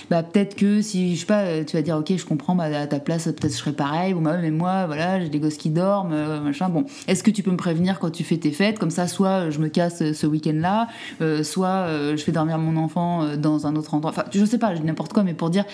Bah, 0.09 0.23
peut-être 0.23 0.55
que 0.55 0.81
si, 0.81 1.15
je 1.15 1.21
sais 1.21 1.25
pas, 1.25 1.41
euh, 1.41 1.63
tu 1.63 1.75
vas 1.75 1.81
dire, 1.81 1.97
ok, 1.97 2.15
je 2.15 2.25
comprends, 2.25 2.55
bah, 2.55 2.65
à 2.65 2.87
ta 2.87 2.99
place, 2.99 3.25
peut-être 3.25 3.51
je 3.51 3.57
serais 3.57 3.73
pareil. 3.73 4.13
Bon, 4.13 4.21
bah, 4.21 4.37
mais 4.41 4.51
moi, 4.51 4.85
voilà, 4.85 5.19
j'ai 5.19 5.29
des 5.29 5.39
gosses 5.39 5.57
qui 5.57 5.69
dorment, 5.69 6.41
machin. 6.43 6.69
Bon, 6.69 6.85
est-ce 7.07 7.23
que 7.23 7.31
tu 7.31 7.43
peux 7.43 7.51
me 7.51 7.57
prévenir 7.57 7.99
quand 7.99 8.11
tu 8.11 8.23
fais 8.23 8.37
tes 8.37 8.51
fêtes? 8.51 8.79
Comme 8.79 8.91
ça, 8.91 9.07
soit 9.07 9.49
je 9.49 9.59
me 9.59 9.67
casse 9.67 10.11
ce 10.13 10.27
week-end-là, 10.27 10.87
soit 11.43 11.87
je 12.15 12.21
fais 12.23 12.31
dormir 12.31 12.57
mon 12.57 12.81
enfant 12.81 13.35
dans 13.35 13.67
un 13.67 13.75
autre 13.75 13.93
endroit. 13.93 14.11
Enfin, 14.11 14.25
je 14.31 14.45
sais 14.45 14.57
pas, 14.57 14.73
n'importe 14.75 15.13
quoi, 15.13 15.23
mais 15.23 15.33
pour 15.33 15.49
dire 15.49 15.65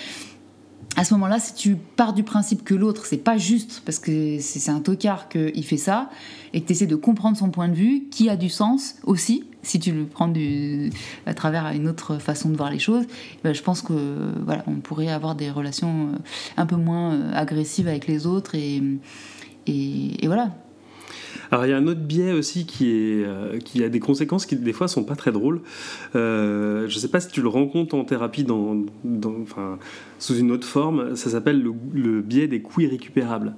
à 0.97 1.03
ce 1.03 1.13
moment-là, 1.15 1.39
si 1.39 1.53
tu 1.53 1.75
pars 1.75 2.13
du 2.13 2.23
principe 2.23 2.63
que 2.63 2.73
l'autre, 2.73 3.05
c'est 3.05 3.17
pas 3.17 3.37
juste 3.37 3.81
parce 3.85 3.99
que 3.99 4.39
c'est 4.39 4.71
un 4.71 4.79
tocard 4.79 5.27
qu'il 5.27 5.65
fait 5.65 5.77
ça, 5.77 6.09
et 6.53 6.61
que 6.61 6.67
tu 6.67 6.71
essaies 6.71 6.87
de 6.87 6.95
comprendre 6.95 7.35
son 7.35 7.49
point 7.49 7.67
de 7.67 7.73
vue, 7.73 8.03
qui 8.09 8.29
a 8.29 8.37
du 8.37 8.49
sens 8.49 8.95
aussi, 9.03 9.45
si 9.61 9.79
tu 9.79 9.91
le 9.91 10.05
prends 10.05 10.29
du, 10.29 10.89
à 11.25 11.33
travers 11.33 11.67
une 11.67 11.87
autre 11.87 12.17
façon 12.17 12.49
de 12.49 12.55
voir 12.55 12.69
les 12.69 12.79
choses, 12.79 13.05
ben, 13.43 13.53
je 13.53 13.61
pense 13.61 13.81
que 13.81 13.93
voilà, 14.45 14.63
on 14.67 14.75
pourrait 14.75 15.09
avoir 15.09 15.35
des 15.35 15.51
relations 15.51 16.11
un 16.55 16.65
peu 16.65 16.77
moins 16.77 17.31
agressives 17.33 17.87
avec 17.87 18.07
les 18.07 18.25
autres 18.25 18.55
et, 18.55 18.81
voilà. 20.23 20.51
Alors 21.51 21.65
il 21.65 21.69
y 21.69 21.73
a 21.73 21.77
un 21.77 21.87
autre 21.87 22.01
biais 22.01 22.31
aussi 22.31 22.65
qui, 22.65 22.89
est, 22.89 23.63
qui 23.63 23.83
a 23.83 23.89
des 23.89 23.99
conséquences 23.99 24.45
qui 24.45 24.55
des 24.55 24.73
fois 24.73 24.87
sont 24.87 25.03
pas 25.03 25.15
très 25.15 25.31
drôles. 25.31 25.61
je 26.13 26.83
ne 26.83 26.99
sais 26.99 27.09
pas 27.09 27.19
si 27.19 27.29
tu 27.29 27.41
le 27.41 27.47
rencontres 27.47 27.95
en 27.95 28.03
thérapie 28.03 28.43
dans, 28.43 28.77
enfin, 29.41 29.77
sous 30.19 30.37
une 30.37 30.51
autre 30.51 30.67
forme, 30.67 31.15
ça 31.15 31.29
s'appelle 31.29 31.61
le, 31.61 31.73
le 31.93 32.21
biais 32.21 32.47
des 32.47 32.61
coûts 32.61 32.81
irrécupérables. 32.81 33.53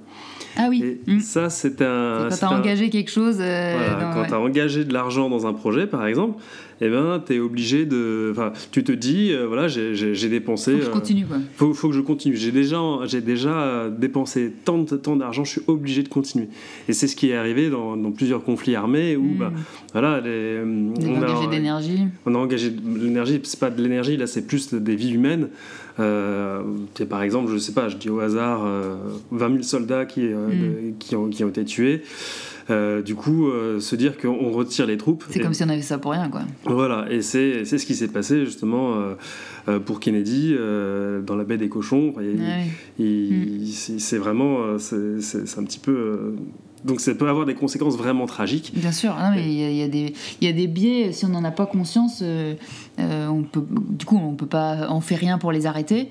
Ah 0.58 0.66
oui. 0.68 1.00
Mm. 1.06 1.20
Ça, 1.20 1.50
c'est 1.50 1.80
un. 1.82 2.28
Quand 2.28 2.36
tu 2.36 2.44
as 2.44 2.50
engagé 2.50 2.90
quelque 2.90 3.10
chose. 3.10 3.38
Euh, 3.40 4.12
quand 4.12 4.24
tu 4.26 4.34
as 4.34 4.40
engagé 4.40 4.84
de 4.84 4.92
l'argent 4.92 5.30
dans 5.30 5.46
un 5.46 5.52
projet, 5.52 5.86
par 5.86 6.04
exemple, 6.06 6.42
eh 6.80 6.88
ben, 6.88 7.22
tu 7.24 7.34
es 7.34 7.38
obligé 7.38 7.86
de. 7.86 8.28
Enfin, 8.32 8.52
tu 8.70 8.84
te 8.84 8.92
dis, 8.92 9.32
euh, 9.32 9.46
voilà, 9.46 9.68
j'ai 9.68 10.28
dépensé. 10.28 10.72
Faut 10.72 10.78
que 10.78 10.84
je 10.84 10.90
continue, 10.90 11.26
quoi. 11.26 11.36
Faut, 11.56 11.74
faut 11.74 11.88
que 11.88 11.94
je 11.94 12.00
continue. 12.00 12.36
J'ai 12.36 12.52
déjà, 12.52 12.78
déjà 13.24 13.88
dépensé 13.90 14.52
tant, 14.64 14.84
tant 14.84 15.16
d'argent, 15.16 15.44
je 15.44 15.50
suis 15.50 15.62
obligé 15.66 16.02
de 16.02 16.08
continuer. 16.08 16.48
Et 16.88 16.92
c'est 16.92 17.06
ce 17.06 17.16
qui 17.16 17.30
est 17.30 17.36
arrivé 17.36 17.70
dans, 17.70 17.96
dans 17.96 18.12
plusieurs 18.12 18.44
conflits 18.44 18.76
armés 18.76 19.16
où, 19.16 19.34
bah, 19.38 19.50
mm. 19.50 19.56
voilà, 19.92 20.20
les, 20.20 20.60
on, 20.60 21.22
a 21.22 21.26
engagé 21.26 21.46
de 21.46 21.52
l'énergie. 21.52 21.98
On 22.26 22.34
a 22.34 22.38
engagé 22.38 22.70
de 22.70 22.98
l'énergie, 22.98 23.40
c'est 23.44 23.60
pas 23.60 23.70
de 23.70 23.82
l'énergie, 23.82 24.16
là, 24.16 24.26
c'est 24.26 24.46
plus 24.46 24.72
des 24.74 24.96
vies 24.96 25.12
humaines. 25.12 25.48
Euh, 26.00 26.62
par 27.08 27.22
exemple, 27.22 27.50
je 27.52 27.58
sais 27.58 27.72
pas, 27.72 27.88
je 27.88 27.96
dis 27.96 28.08
au 28.08 28.20
hasard, 28.20 28.60
20 28.60 28.66
euh, 28.66 29.50
000 29.50 29.62
soldats 29.62 30.06
qui, 30.06 30.20
euh, 30.22 30.48
mm. 30.48 30.98
qui, 30.98 31.16
ont, 31.16 31.28
qui, 31.28 31.44
ont, 31.44 31.48
été 31.48 31.64
tués. 31.64 32.02
Du 32.68 33.14
coup, 33.14 33.50
se 33.78 33.96
dire 33.96 34.18
qu'on 34.18 34.50
retire 34.50 34.86
les 34.86 34.96
troupes. 34.96 35.24
C'est 35.30 35.40
comme 35.40 35.54
si 35.54 35.62
on 35.64 35.68
avait 35.68 35.82
ça 35.82 35.98
pour 35.98 36.12
rien, 36.12 36.28
quoi. 36.28 36.42
Voilà, 36.64 37.06
et 37.10 37.22
c'est 37.22 37.64
ce 37.64 37.86
qui 37.86 37.94
s'est 37.94 38.08
passé 38.08 38.44
justement 38.44 38.94
pour 39.84 40.00
Kennedy 40.00 40.54
dans 40.54 41.36
la 41.36 41.44
baie 41.44 41.58
des 41.58 41.68
cochons. 41.68 42.14
Mm. 42.18 43.64
C'est 43.98 44.18
vraiment, 44.18 44.78
c'est 44.78 45.58
un 45.58 45.64
petit 45.64 45.80
peu 45.80 46.34
donc 46.84 47.00
ça 47.00 47.14
peut 47.14 47.28
avoir 47.28 47.46
des 47.46 47.54
conséquences 47.54 47.96
vraiment 47.96 48.26
tragiques. 48.26 48.72
Bien 48.74 48.92
sûr, 48.92 49.14
il 49.36 49.52
y, 49.52 49.82
a, 49.82 49.88
des, 49.88 50.14
y 50.40 50.46
a 50.46 50.52
des 50.52 50.66
biais, 50.66 51.12
si 51.12 51.24
on 51.24 51.28
n'en 51.28 51.44
a 51.44 51.50
pas 51.50 51.66
conscience, 51.66 52.20
euh, 52.22 52.54
euh, 52.98 53.26
on 53.26 53.42
peut, 53.42 53.64
du 53.68 54.04
coup 54.04 54.16
on 54.16 54.34
peut 54.34 54.46
pas, 54.46 54.86
on 54.90 55.00
fait 55.00 55.16
rien 55.16 55.38
pour 55.38 55.52
les 55.52 55.66
arrêter 55.66 56.08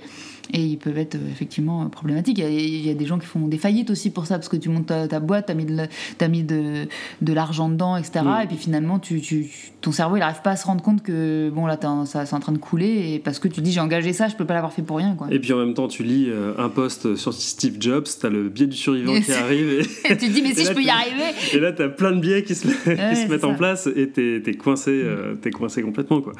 et 0.54 0.62
ils 0.62 0.78
peuvent 0.78 0.98
être 0.98 1.16
euh, 1.16 1.32
effectivement 1.32 1.88
problématiques. 1.90 2.38
Il 2.38 2.86
y, 2.86 2.90
a, 2.90 2.94
des 2.94 3.06
gens 3.06 3.20
qui 3.20 3.26
font 3.26 3.48
des 3.48 3.58
faillites 3.58 3.90
aussi 3.90 4.10
pour 4.10 4.26
ça, 4.26 4.36
parce 4.36 4.50
que 4.50 4.58
tu 4.58 4.70
montes 4.70 4.88
ta, 4.88 5.20
boîte, 5.20 5.48
tu 5.48 5.52
as 5.52 5.56
mis 5.56 5.66
de, 5.66 5.88
as 6.20 6.28
mis 6.28 6.44
de, 6.44 6.88
de 7.22 7.34
l'argent 7.34 7.70
dedans, 7.70 7.98
etc. 7.98 8.26
Mm. 8.26 8.44
Et 8.44 8.48
puis 8.48 8.58
finalement, 8.58 9.00
tu, 9.00 9.22
tu, 9.22 9.50
ton 9.82 9.92
cerveau, 9.92 10.16
il 10.16 10.20
n'arrive 10.20 10.42
pas 10.42 10.52
à 10.52 10.56
se 10.56 10.66
rendre 10.66 10.82
compte 10.82 11.04
que 11.04 11.52
bon, 11.54 11.66
là, 11.66 11.78
ça, 12.06 12.26
c'est 12.26 12.36
en 12.36 12.40
train 12.40 12.52
de 12.52 12.58
couler, 12.58 13.14
et 13.14 13.20
parce 13.20 13.40
que 13.40 13.48
tu 13.48 13.62
dis, 13.62 13.72
j'ai 13.72 13.80
engagé 13.80 14.14
ça, 14.14 14.28
je 14.28 14.36
peux 14.36 14.46
pas 14.46 14.54
l'avoir 14.54 14.74
fait 14.74 14.82
pour 14.82 14.98
rien. 14.98 15.16
Quoi. 15.16 15.28
Et 15.32 15.40
puis 15.40 15.54
en 15.54 15.58
même 15.58 15.74
temps, 15.74 15.88
tu 15.88 16.04
lis 16.04 16.28
euh, 16.30 16.54
un 16.58 16.70
post 16.70 17.16
sur 17.16 17.34
Steve 17.34 17.78
Jobs, 17.80 18.06
tu 18.20 18.26
as 18.26 18.30
le 18.30 18.50
biais 18.50 18.68
du 18.68 18.76
survivant 18.76 19.20
qui 19.20 19.32
arrive. 19.32 19.88
Et, 20.10 20.18
tu 20.18 20.28
te 20.28 20.34
dis, 20.34 20.42
mais 20.42 20.54
si 20.56 20.66
je 20.66 20.74
peux 20.74 20.84
y 20.84 20.90
arriver 20.90 21.34
Et 21.54 21.60
là, 21.60 21.72
tu 21.72 21.84
as 21.84 21.90
plein 21.90 22.12
de 22.12 22.20
biais 22.20 22.44
qui 22.44 22.56
se, 22.56 22.68
qui 22.68 23.16
se 23.16 23.28
mettent 23.28 23.44
en 23.44 23.56
place, 23.56 23.88
et 23.88 24.10
tu 24.10 24.44
es, 24.46 24.54
coincé, 24.54 24.92
euh, 24.92 25.36
es 25.44 25.52
coincé 25.52 25.82
complètement. 25.82 26.22
Quoi. 26.22 26.34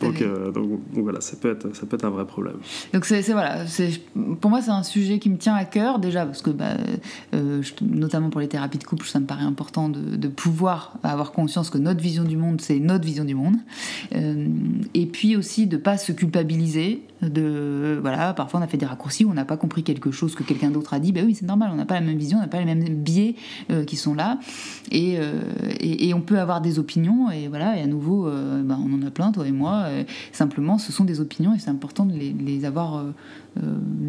Donc, 0.00 0.22
donc, 0.52 0.80
voilà, 0.92 1.20
ça 1.20 1.36
peut, 1.40 1.50
être, 1.50 1.74
ça 1.74 1.86
peut 1.86 1.96
être 1.96 2.04
un 2.04 2.10
vrai 2.10 2.26
problème. 2.26 2.56
Donc 2.92 3.05
pour 4.40 4.50
moi 4.50 4.62
c'est 4.62 4.70
un 4.70 4.82
sujet 4.82 5.18
qui 5.18 5.30
me 5.30 5.36
tient 5.36 5.54
à 5.54 5.64
cœur 5.64 5.98
déjà 5.98 6.26
parce 6.26 6.42
que 6.42 6.50
bah, 6.50 6.76
euh, 7.34 7.62
notamment 7.82 8.30
pour 8.30 8.40
les 8.40 8.48
thérapies 8.48 8.78
de 8.78 8.84
couple, 8.84 9.06
ça 9.06 9.20
me 9.20 9.26
paraît 9.26 9.44
important 9.44 9.88
de, 9.88 10.28
pouvoir 10.28 10.98
avoir 11.02 11.32
conscience 11.32 11.70
que 11.70 11.78
notre 11.78 12.00
vision 12.00 12.24
du 12.24 12.36
monde 12.36 12.60
c'est 12.60 12.78
notre 12.78 13.04
vision 13.04 13.24
du 13.24 13.34
monde, 13.34 13.56
euh, 14.14 14.48
et 14.94 15.06
puis 15.06 15.36
aussi 15.36 15.66
de 15.66 15.76
pas 15.76 15.98
se 15.98 16.12
culpabiliser 16.12 17.02
parfois 18.36 18.60
on 18.60 18.62
a 18.62 18.66
fait 18.66 18.76
des 18.76 18.86
raccourcis 18.86 19.24
on 19.24 19.32
n'a 19.32 19.44
pas 19.44 19.56
compris 19.56 19.82
quelque 19.82 20.10
chose 20.10 20.34
que 20.34 20.42
quelqu'un 20.42 20.70
d'autre 20.70 20.92
a 20.94 21.00
dit. 21.00 21.12
Ben 21.12 21.24
oui 21.24 21.34
c'est 21.34 21.46
normal 21.46 21.70
on 21.72 21.76
n'a 21.76 21.86
pas 21.86 21.94
la 21.94 22.00
même 22.00 22.18
vision 22.18 22.38
on 22.38 22.40
n'a 22.42 22.48
pas 22.48 22.58
les 22.58 22.66
mêmes 22.66 22.84
biais 22.96 23.36
euh, 23.70 23.84
qui 23.84 23.96
sont 23.96 24.14
là. 24.14 24.38
Et, 24.90 25.18
on 26.14 26.20
peut 26.20 26.38
avoir 26.38 26.62
des 26.62 26.78
opinions 26.78 27.30
et 27.30 27.46
à 27.46 27.86
nouveau 27.86 28.24
ben, 28.24 28.78
on 28.82 28.94
en 28.94 29.06
a 29.06 29.10
plein 29.10 29.32
toi 29.32 29.46
et 29.46 29.52
moi 29.52 29.86
simplement 30.32 30.78
ce 30.78 30.92
sont 30.92 31.04
des 31.04 31.20
opinions 31.20 31.54
et 31.54 31.58
c'est 31.58 31.70
important 31.70 32.06
de 32.06 32.14
les, 32.14 32.64
avoir 32.64 32.95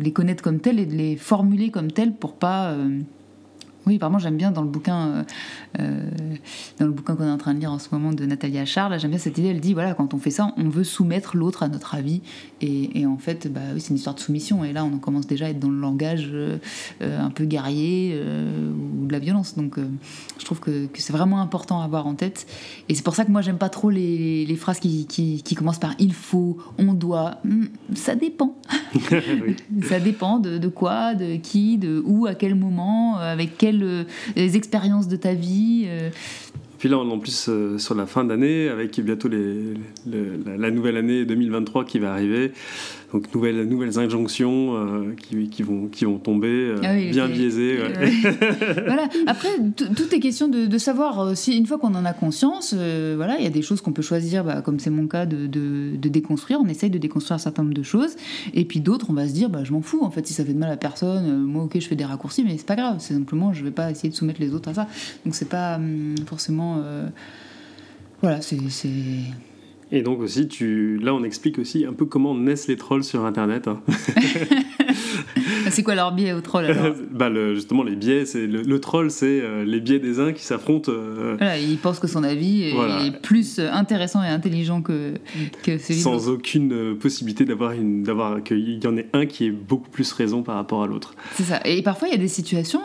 les 0.02 0.12
connaître 0.12 0.44
comme 0.44 0.60
telles 0.60 0.80
et 0.80 0.86
de 0.86 0.96
les 0.96 1.16
formuler 1.16 1.70
comme 1.70 1.92
telles 1.92 2.14
pour 2.14 2.34
pas 2.34 2.72
euh, 2.72 3.00
oui, 3.88 3.96
apparemment, 3.96 4.20
j'aime 4.20 4.36
bien 4.36 4.52
dans 4.52 4.62
le 4.62 4.68
bouquin, 4.68 5.08
euh, 5.08 5.24
euh, 5.80 6.10
dans 6.78 6.86
le 6.86 6.92
bouquin 6.92 7.16
qu'on 7.16 7.26
est 7.26 7.32
en 7.32 7.38
train 7.38 7.54
de 7.54 7.60
lire 7.62 7.72
en 7.72 7.80
ce 7.80 7.88
moment 7.94 8.12
de 8.12 8.26
Natalia 8.26 8.66
Charles, 8.66 9.00
j'aime 9.00 9.12
bien 9.12 9.20
cette 9.20 9.38
idée. 9.38 9.48
Elle 9.48 9.62
dit 9.62 9.74
voilà, 9.74 9.94
quand 9.94 10.14
on 10.14 10.18
fait 10.18 10.30
ça, 10.30 10.54
on 10.58 10.68
veut 10.68 10.84
soumettre 10.84 11.38
l'autre 11.38 11.64
à 11.64 11.70
notre 11.70 11.96
avis, 11.96 12.22
et, 12.60 13.06
en 13.06 13.18
fait, 13.18 13.52
bah 13.52 13.62
oui, 13.74 13.80
c'est 13.80 13.92
une 13.92 13.96
histoire 13.96 14.16
de 14.16 14.20
soumission. 14.20 14.64
Et 14.66 14.74
là, 14.74 14.84
on 14.84 14.94
en 14.94 14.98
commence 14.98 15.26
déjà 15.26 15.46
à 15.46 15.50
être 15.50 15.60
dans 15.60 15.70
le 15.70 15.80
langage 15.80 16.30
euh, 16.34 16.58
un 17.02 17.30
peu 17.30 17.46
guerrier 17.46 18.20
ou 18.20 19.06
de 19.06 19.12
la 19.12 19.20
violence. 19.20 19.56
Donc, 19.56 19.80
je 20.38 20.46
trouve 20.46 20.60
que, 20.60 20.88
c'est 20.96 21.14
vraiment 21.14 21.40
important 21.40 21.82
à 21.82 21.86
avoir 21.86 22.08
en 22.08 22.16
tête. 22.16 22.46
Et 22.90 22.96
c'est 22.96 23.04
pour 23.04 23.16
ça 23.16 23.24
que 23.24 23.32
moi, 23.32 23.42
j'aime 23.42 23.58
pas 23.58 23.70
trop 23.70 23.90
les, 23.90 24.56
phrases 24.60 24.80
qui, 24.80 25.06
qui, 25.06 25.56
commencent 25.56 25.80
par 25.80 25.94
il 26.00 26.14
faut, 26.14 26.58
on 26.78 26.94
doit. 26.94 27.38
Hmm, 27.46 27.66
ça 27.94 28.16
dépend. 28.16 28.56
ça 29.88 30.00
dépend 30.00 30.40
de, 30.40 30.58
de, 30.58 30.68
quoi, 30.68 31.14
de 31.14 31.38
qui, 31.38 31.78
de 31.78 32.02
où, 32.06 32.26
à 32.26 32.36
quel 32.36 32.56
moment, 32.56 33.18
avec 33.18 33.58
quel 33.58 33.77
les 34.36 34.58
expériences 34.58 35.08
de 35.08 35.16
ta 35.16 35.34
vie 35.34 35.86
euh. 35.88 36.10
Puis 36.78 36.90
là, 36.90 37.00
en 37.00 37.20
plus, 37.20 37.48
euh, 37.50 37.78
sur 37.78 37.96
la 37.96 38.06
fin 38.06 38.24
d'année, 38.24 38.70
avec 38.70 39.00
bientôt 39.00 39.30
la 39.30 40.72
nouvelle 40.72 40.98
année 40.98 41.26
2023 41.26 41.86
qui 41.86 41.98
va 41.98 42.12
arriver, 42.12 42.52
donc 43.14 43.34
nouvelles, 43.34 43.64
nouvelles 43.64 44.00
injonctions 44.00 44.76
euh, 44.76 45.16
qui, 45.16 45.48
qui, 45.50 45.64
vont, 45.64 45.88
qui 45.88 46.04
vont 46.04 46.18
tomber, 46.18 46.48
euh, 46.48 46.82
ah 46.84 46.94
bien 46.96 47.30
biaisées. 47.30 47.78
voilà. 48.86 49.08
Après, 49.28 49.50
tout 49.78 50.14
est 50.14 50.20
question 50.20 50.50
de, 50.50 50.78
savoir 50.78 51.20
euh, 51.20 51.36
si 51.36 51.58
une 51.58 51.66
fois 51.66 51.78
qu'on 51.78 51.96
en 51.96 52.04
a 52.04 52.12
conscience, 52.12 52.74
voilà, 52.74 53.38
il 53.38 53.44
y 53.44 53.48
a 53.48 53.52
des 53.52 53.62
choses 53.62 53.80
qu'on 53.80 53.94
peut 53.94 54.02
choisir, 54.02 54.44
bah, 54.44 54.62
comme 54.62 54.80
c'est 54.80 54.90
mon 54.90 55.08
cas, 55.08 55.26
de, 55.26 55.48
de, 55.48 56.10
déconstruire. 56.10 56.60
On 56.62 56.68
essaye 56.68 56.90
de 56.90 56.98
déconstruire 56.98 57.36
un 57.36 57.40
certain 57.40 57.64
nombre 57.64 57.76
de 57.76 57.84
choses, 57.84 58.16
et 58.54 58.66
puis 58.66 58.82
d'autres, 58.82 59.08
on 59.10 59.14
va 59.14 59.28
se 59.28 59.34
dire, 59.34 59.50
bah, 59.50 59.64
je 59.64 59.72
m'en 59.72 59.82
fous. 59.82 60.04
En 60.04 60.12
fait, 60.12 60.28
si 60.28 60.34
ça 60.34 60.44
fait 60.44 60.54
de 60.54 60.60
mal 60.60 60.72
à 60.72 60.78
personne, 60.78 61.44
moi, 61.44 61.64
ok, 61.64 61.80
je 61.80 61.88
fais 61.88 61.96
des 61.96 62.06
raccourcis, 62.06 62.44
mais 62.44 62.58
c'est 62.58 62.68
pas 62.68 62.76
grave. 62.76 62.98
C'est 63.00 63.14
simplement, 63.14 63.54
je 63.54 63.64
vais 63.64 63.72
pas 63.72 63.90
essayer 63.90 64.10
de 64.10 64.16
soumettre 64.16 64.42
les 64.42 64.54
autres 64.54 64.70
à 64.70 64.74
ça. 64.74 64.88
Donc 65.24 65.34
c'est 65.34 65.50
pas 65.50 65.76
hum, 65.76 66.16
forcément, 66.26 66.84
voilà, 68.22 68.42
c'est 68.42 68.58
et 69.92 70.02
donc 70.02 70.20
aussi, 70.20 70.48
tu... 70.48 70.98
là, 70.98 71.14
on 71.14 71.24
explique 71.24 71.60
aussi 71.60 71.86
un 71.86 71.94
peu 71.94 72.06
comment 72.06 72.36
naissent 72.36 72.68
les 72.68 72.78
trolls 72.78 73.04
sur 73.04 73.26
Internet. 73.26 73.68
Hein. 73.68 73.82
c'est 75.72 75.84
quoi 75.84 75.96
leur 75.96 76.14
biais 76.14 76.34
aux 76.34 76.42
trolls 76.42 76.66
alors 76.66 76.94
bah, 77.12 77.30
Justement, 77.54 77.84
les 77.84 77.96
biais, 77.96 78.26
c'est 78.26 78.48
le, 78.48 78.80
troll, 78.80 79.12
c'est 79.12 79.42
euh, 79.42 79.64
les 79.66 79.80
biais 79.80 80.00
des 80.00 80.20
uns 80.20 80.34
qui 80.34 80.44
s'affrontent. 80.44 80.92
Euh, 80.92 81.36
voilà, 81.38 81.58
il 81.58 81.78
pense 81.78 82.00
que 82.00 82.08
son 82.08 82.24
avis 82.24 82.64
est, 82.64 83.22
plus 83.22 83.60
intéressant 83.60 84.24
et 84.24 84.28
intelligent 84.28 84.82
que, 84.82 85.14
que 85.64 85.78
celui 85.78 86.00
Sans 86.00 86.30
aucune 86.30 86.72
euh, 86.74 86.96
possibilité 86.96 87.46
d'avoir 87.46 87.72
une, 87.72 88.04
d'avoir 88.04 88.44
qu'il 88.44 88.84
y 88.84 88.88
en 88.88 88.98
ait 88.98 89.08
un 89.14 89.26
qui 89.26 89.46
ait 89.46 89.52
beaucoup 89.52 89.90
plus 89.90 90.12
raison 90.12 90.44
par 90.44 90.56
rapport 90.56 90.84
à 90.84 90.88
l'autre. 90.88 91.14
C'est 91.34 91.44
ça. 91.44 91.60
Et 91.66 91.82
parfois, 91.82 92.08
il 92.08 92.12
y 92.12 92.16
a 92.16 92.20
des 92.20 92.28
situations, 92.28 92.82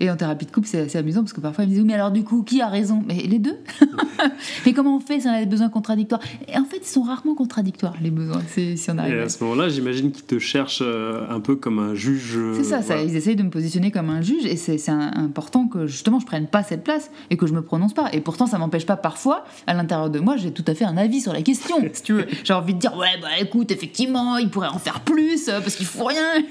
et 0.00 0.10
en 0.10 0.16
thérapie 0.16 0.46
de 0.46 0.50
couple, 0.50 0.66
c'est 0.66 0.80
assez 0.80 0.98
amusant 0.98 1.20
parce 1.20 1.32
que 1.32 1.40
parfois, 1.40 1.64
ils 1.64 1.70
me 1.70 1.74
disent, 1.74 1.84
mais 1.84 1.94
alors 1.94 2.10
du 2.10 2.24
coup, 2.24 2.42
qui 2.42 2.60
a 2.60 2.68
raison? 2.68 3.02
Mais 3.06 3.14
les 3.14 3.38
deux? 3.38 3.56
mais 4.66 4.72
comment 4.72 4.96
on 4.96 5.00
fait 5.00 5.20
si 5.20 5.26
on 5.26 5.32
a 5.32 5.40
des 5.40 5.46
besoins 5.46 5.68
contradictoires? 5.68 6.20
Et 6.48 6.56
en 6.56 6.64
fait, 6.64 6.78
ils 6.78 6.86
sont 6.86 7.02
rarement 7.02 7.34
contradictoires, 7.34 7.94
les 8.02 8.10
besoins, 8.10 8.42
si 8.48 8.76
on 8.88 8.98
arrive. 8.98 9.14
Et 9.14 9.20
à 9.20 9.28
ce 9.28 9.42
moment-là, 9.44 9.68
j'imagine 9.68 10.12
qu'ils 10.12 10.24
te 10.24 10.38
cherchent 10.38 10.82
un 10.82 11.40
peu 11.40 11.56
comme 11.56 11.78
un 11.78 11.94
juge 11.94 12.15
c'est 12.54 12.64
ça, 12.64 12.82
ça, 12.82 13.02
ils 13.02 13.16
essayent 13.16 13.36
de 13.36 13.42
me 13.42 13.50
positionner 13.50 13.90
comme 13.90 14.10
un 14.10 14.20
juge 14.20 14.44
et 14.44 14.56
c'est 14.56 14.88
important 14.88 15.68
que 15.68 15.86
justement 15.86 16.20
je 16.20 16.26
prenne 16.26 16.46
pas 16.46 16.62
cette 16.62 16.84
place 16.84 17.10
et 17.30 17.36
que 17.36 17.46
je 17.46 17.52
me 17.52 17.62
prononce 17.62 17.94
pas. 17.94 18.08
Et 18.12 18.20
pourtant, 18.20 18.46
ça 18.46 18.58
m'empêche 18.58 18.86
pas 18.86 18.96
parfois, 18.96 19.44
à 19.66 19.74
l'intérieur 19.74 20.10
de 20.10 20.18
moi, 20.18 20.36
j'ai 20.36 20.52
tout 20.52 20.64
à 20.66 20.74
fait 20.74 20.84
un 20.84 20.96
avis 20.96 21.20
sur 21.20 21.32
la 21.32 21.42
question, 21.42 21.76
si 21.92 22.02
tu 22.02 22.12
veux. 22.12 22.26
J'ai 22.44 22.54
envie 22.54 22.74
de 22.74 22.78
dire, 22.78 22.96
ouais, 22.96 23.18
bah 23.20 23.28
écoute, 23.40 23.70
effectivement, 23.70 24.36
il 24.38 24.50
pourrait 24.50 24.68
en 24.68 24.78
faire 24.78 25.00
plus 25.00 25.48
euh, 25.48 25.60
parce 25.60 25.76
qu'il 25.76 25.86
faut 25.86 26.04
rien. 26.04 26.44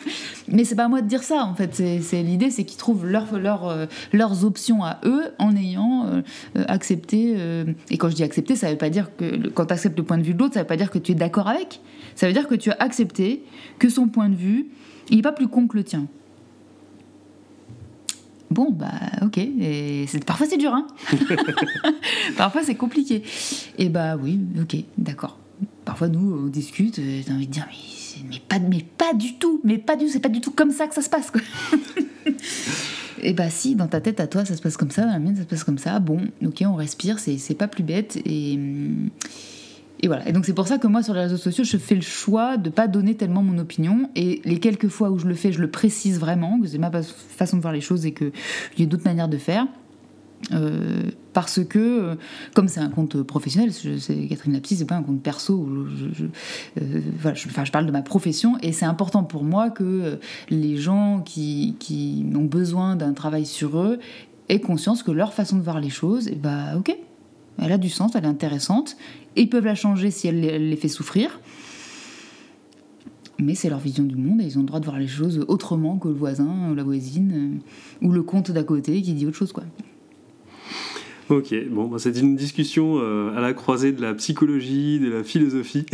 Mais 0.47 0.63
c'est 0.63 0.75
pas 0.75 0.85
à 0.85 0.87
moi 0.87 1.01
de 1.01 1.07
dire 1.07 1.23
ça, 1.23 1.43
en 1.43 1.55
fait. 1.55 1.73
C'est 1.73 2.23
l'idée, 2.23 2.49
c'est 2.49 2.63
qu'ils 2.63 2.77
trouvent 2.77 3.05
leur, 3.05 3.37
leur, 3.37 3.67
euh, 3.67 3.85
leurs 4.13 4.45
options 4.45 4.83
à 4.83 4.99
eux 5.05 5.23
en 5.39 5.55
ayant 5.55 6.05
euh, 6.05 6.21
accepté. 6.67 7.35
et 7.89 7.97
quand 7.97 8.09
je 8.09 8.15
dis 8.15 8.23
accepter, 8.23 8.55
ça 8.55 8.69
veut 8.69 8.77
pas 8.77 8.89
dire 8.89 9.09
que 9.17 9.47
quand 9.49 9.65
tu 9.65 9.73
acceptes 9.73 9.97
le 9.97 10.03
point 10.03 10.17
de 10.17 10.23
vue 10.23 10.33
de 10.33 10.39
l'autre, 10.39 10.53
ça 10.53 10.61
veut 10.61 10.67
pas 10.67 10.77
dire 10.77 10.89
que 10.89 10.99
tu 10.99 11.13
es 11.13 11.15
d'accord 11.15 11.47
avec. 11.47 11.81
Ça 12.15 12.27
veut 12.27 12.33
dire 12.33 12.47
que 12.47 12.55
tu 12.55 12.71
as 12.71 12.77
accepté 12.79 13.43
que 13.79 13.89
son 13.89 14.07
point 14.07 14.29
de 14.29 14.35
vue 14.35 14.67
il 15.09 15.17
n'est 15.17 15.21
pas 15.21 15.31
plus 15.31 15.47
con 15.47 15.67
que 15.67 15.77
le 15.77 15.83
tien. 15.83 16.07
Bon, 18.51 18.71
bah 18.71 18.89
ok. 19.21 19.37
Et 19.37 20.05
parfois 20.25 20.47
c'est 20.47 20.57
dur, 20.57 20.73
hein 20.73 20.87
Parfois 22.37 22.63
c'est 22.63 22.75
compliqué. 22.75 23.23
Et 23.77 23.89
bah 23.89 24.15
oui, 24.15 24.39
ok, 24.61 24.77
d'accord. 24.97 25.37
Parfois 25.83 26.07
nous, 26.07 26.45
on 26.45 26.47
discute, 26.47 26.95
j'ai 26.95 27.31
envie 27.31 27.47
de 27.47 27.51
dire, 27.51 27.67
mais, 27.67 28.29
mais, 28.29 28.39
pas, 28.47 28.59
mais 28.59 28.85
pas 28.97 29.13
du 29.13 29.35
tout, 29.35 29.61
mais 29.63 29.77
pas 29.77 29.95
du 29.95 30.07
c'est 30.09 30.19
pas 30.19 30.29
du 30.29 30.41
tout 30.41 30.51
comme 30.51 30.71
ça 30.71 30.87
que 30.87 30.95
ça 30.95 31.01
se 31.01 31.09
passe, 31.09 31.31
quoi. 31.31 31.41
Et 33.21 33.33
bah 33.33 33.49
si, 33.49 33.75
dans 33.75 33.87
ta 33.87 34.01
tête 34.01 34.19
à 34.19 34.27
toi, 34.27 34.45
ça 34.45 34.55
se 34.55 34.61
passe 34.61 34.77
comme 34.77 34.91
ça, 34.91 35.03
dans 35.03 35.11
la 35.11 35.19
mienne, 35.19 35.35
ça 35.35 35.43
se 35.43 35.47
passe 35.47 35.63
comme 35.63 35.77
ça. 35.77 35.99
Bon, 35.99 36.19
ok, 36.45 36.63
on 36.67 36.75
respire, 36.75 37.17
c'est 37.19 37.57
pas 37.57 37.67
plus 37.67 37.83
bête. 37.83 38.17
Et, 38.25 38.59
et 40.05 40.07
voilà. 40.07 40.29
Et 40.29 40.33
donc 40.33 40.45
c'est 40.45 40.53
pour 40.53 40.67
ça 40.67 40.77
que 40.77 40.85
moi, 40.85 41.01
sur 41.01 41.15
les 41.15 41.21
réseaux 41.21 41.35
sociaux, 41.37 41.63
je 41.63 41.77
fais 41.77 41.95
le 41.95 42.01
choix 42.01 42.57
de 42.57 42.69
pas 42.69 42.87
donner 42.87 43.15
tellement 43.15 43.41
mon 43.41 43.57
opinion. 43.57 44.07
Et 44.15 44.39
les 44.45 44.59
quelques 44.59 44.87
fois 44.87 45.09
où 45.09 45.17
je 45.17 45.25
le 45.25 45.33
fais, 45.33 45.51
je 45.51 45.59
le 45.59 45.71
précise 45.71 46.19
vraiment, 46.19 46.59
que 46.59 46.67
c'est 46.67 46.77
ma 46.77 46.91
façon 46.91 47.57
de 47.57 47.61
voir 47.63 47.73
les 47.73 47.81
choses 47.81 48.05
et 48.05 48.13
qu'il 48.13 48.31
y 48.77 48.83
a 48.83 48.85
d'autres 48.85 49.05
manières 49.05 49.29
de 49.29 49.39
faire. 49.39 49.65
Euh, 50.51 51.09
parce 51.33 51.63
que, 51.63 51.79
euh, 51.79 52.15
comme 52.53 52.67
c'est 52.67 52.81
un 52.81 52.89
compte 52.89 53.23
professionnel, 53.23 53.73
c'est 53.73 54.27
Catherine 54.27 54.53
Lapsi, 54.53 54.75
c'est 54.75 54.85
pas 54.85 54.93
un 54.93 55.01
compte 55.01 55.23
perso. 55.23 55.67
Je, 56.13 56.25
euh, 56.25 57.01
je, 57.33 57.49
enfin, 57.49 57.65
je 57.65 57.71
parle 57.71 57.87
de 57.87 57.91
ma 57.91 58.03
profession 58.03 58.59
et 58.61 58.73
c'est 58.73 58.85
important 58.85 59.23
pour 59.23 59.43
moi 59.43 59.71
que 59.71 60.19
les 60.51 60.77
gens 60.77 61.21
qui, 61.25 61.77
qui 61.79 62.27
ont 62.35 62.45
besoin 62.45 62.95
d'un 62.95 63.13
travail 63.13 63.47
sur 63.47 63.79
eux 63.79 63.97
aient 64.49 64.59
conscience 64.59 65.01
que 65.01 65.09
leur 65.09 65.33
façon 65.33 65.57
de 65.57 65.63
voir 65.63 65.79
les 65.79 65.89
choses, 65.89 66.27
et 66.27 66.33
eh 66.33 66.35
bah 66.35 66.77
ok, 66.77 66.95
elle 67.59 67.71
a 67.71 67.77
du 67.77 67.89
sens, 67.89 68.15
elle 68.15 68.25
est 68.25 68.27
intéressante, 68.27 68.97
et 69.35 69.41
ils 69.41 69.49
peuvent 69.49 69.65
la 69.65 69.75
changer 69.75 70.11
si 70.11 70.27
elle, 70.27 70.43
elle 70.43 70.69
les 70.69 70.75
fait 70.75 70.87
souffrir. 70.87 71.39
Mais 73.37 73.53
c'est 73.53 73.69
leur 73.69 73.79
vision 73.79 74.03
du 74.03 74.15
monde 74.15 74.39
et 74.39 74.45
ils 74.45 74.57
ont 74.57 74.61
le 74.61 74.67
droit 74.67 74.79
de 74.79 74.85
voir 74.85 74.97
les 74.97 75.07
choses 75.07 75.43
autrement 75.49 75.97
que 75.97 76.07
le 76.07 76.13
voisin 76.13 76.69
ou 76.71 76.75
la 76.75 76.83
voisine 76.83 77.59
ou 78.01 78.11
le 78.11 78.23
compte 78.23 78.51
d'à 78.51 78.63
côté 78.63 79.01
qui 79.01 79.13
dit 79.13 79.25
autre 79.25 79.35
chose. 79.35 79.51
quoi. 79.51 79.63
Ok, 81.29 81.53
bon, 81.71 81.87
bah, 81.87 81.97
c'est 81.99 82.17
une 82.19 82.35
discussion 82.35 82.99
euh, 82.99 83.35
à 83.35 83.41
la 83.41 83.53
croisée 83.53 83.91
de 83.91 84.01
la 84.01 84.13
psychologie, 84.13 84.99
de 84.99 85.09
la 85.09 85.23
philosophie. 85.23 85.85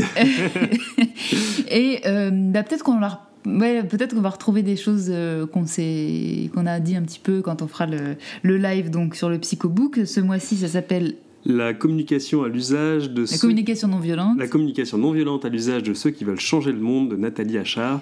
et 1.71 2.01
euh, 2.05 2.29
bah, 2.31 2.63
peut-être 2.63 2.83
qu'on 2.83 2.99
peut-être 3.43 4.13
qu'on 4.13 4.21
va 4.21 4.29
retrouver 4.29 4.61
des 4.61 4.75
choses 4.75 5.07
euh, 5.09 5.47
qu'on 5.47 5.63
qu'on 6.53 6.65
a 6.65 6.79
dit 6.81 6.95
un 6.97 7.01
petit 7.01 7.19
peu 7.19 7.41
quand 7.41 7.61
on 7.61 7.67
fera 7.67 7.85
le, 7.85 8.17
le 8.43 8.57
live 8.57 8.89
donc 8.89 9.15
sur 9.15 9.29
le 9.29 9.39
psychobook. 9.39 10.01
Ce 10.05 10.19
mois-ci, 10.19 10.57
ça 10.57 10.67
s'appelle 10.67 11.15
la 11.45 11.73
communication 11.73 12.43
à 12.43 12.47
l'usage 12.47 13.09
de 13.09 13.25
la 13.29 13.37
communication 13.37 13.87
non 13.87 13.99
violente. 13.99 14.37
La 14.37 14.47
communication 14.47 14.97
non 14.97 15.11
violente 15.11 15.45
à 15.45 15.49
l'usage 15.49 15.83
de 15.83 15.93
ceux 15.93 16.11
qui 16.11 16.23
veulent 16.23 16.39
changer 16.39 16.71
le 16.71 16.79
monde 16.79 17.09
de 17.09 17.15
Nathalie 17.15 17.57
Achard. 17.57 18.01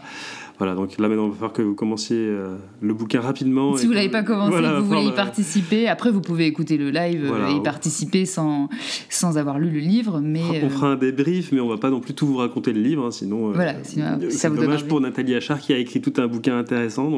Voilà, 0.60 0.76
donc 0.76 0.98
là 0.98 1.08
maintenant, 1.08 1.28
il 1.28 1.30
va 1.30 1.36
falloir 1.36 1.54
que 1.54 1.62
vous 1.62 1.74
commenciez 1.74 2.18
euh, 2.18 2.58
le 2.82 2.94
bouquin 2.94 3.22
rapidement. 3.22 3.78
Si 3.78 3.86
vous 3.86 3.94
ne 3.94 3.96
l'avez 3.96 4.10
pas 4.10 4.24
commencé, 4.24 4.62
vous 4.62 4.86
voulez 4.86 5.06
y 5.06 5.12
participer, 5.14 5.88
après 5.88 6.12
vous 6.12 6.20
pouvez 6.20 6.48
écouter 6.48 6.78
le 6.78 6.90
live 6.90 7.32
et 7.50 7.54
y 7.54 7.62
participer 7.62 8.26
sans, 8.26 8.68
sans 9.10 9.38
avoir 9.38 9.58
lu 9.58 9.70
le 9.70 9.80
livre. 9.80 10.20
Mais, 10.22 10.44
on 10.62 10.66
euh, 10.66 10.70
fera 10.70 10.88
un 10.88 10.96
débrief, 10.98 11.54
mais 11.54 11.62
on 11.62 11.68
ne 11.68 11.72
va 11.72 11.78
pas 11.78 11.90
non 11.90 12.02
plus 12.02 12.14
tout 12.14 12.28
vous 12.28 12.36
raconter 12.36 12.74
le 12.74 12.82
livre, 12.82 13.06
hein, 13.06 13.12
sinon, 13.12 13.50
euh, 13.50 13.54
voilà, 13.54 13.76
c'est 13.84 14.54
dommage 14.54 14.86
pour 14.86 15.00
Nathalie 15.00 15.36
Achard 15.36 15.60
qui 15.60 15.72
a 15.72 15.78
écrit 15.78 16.02
tout 16.02 16.14
un 16.18 16.28
bouquin 16.28 16.58
intéressant. 16.58 17.18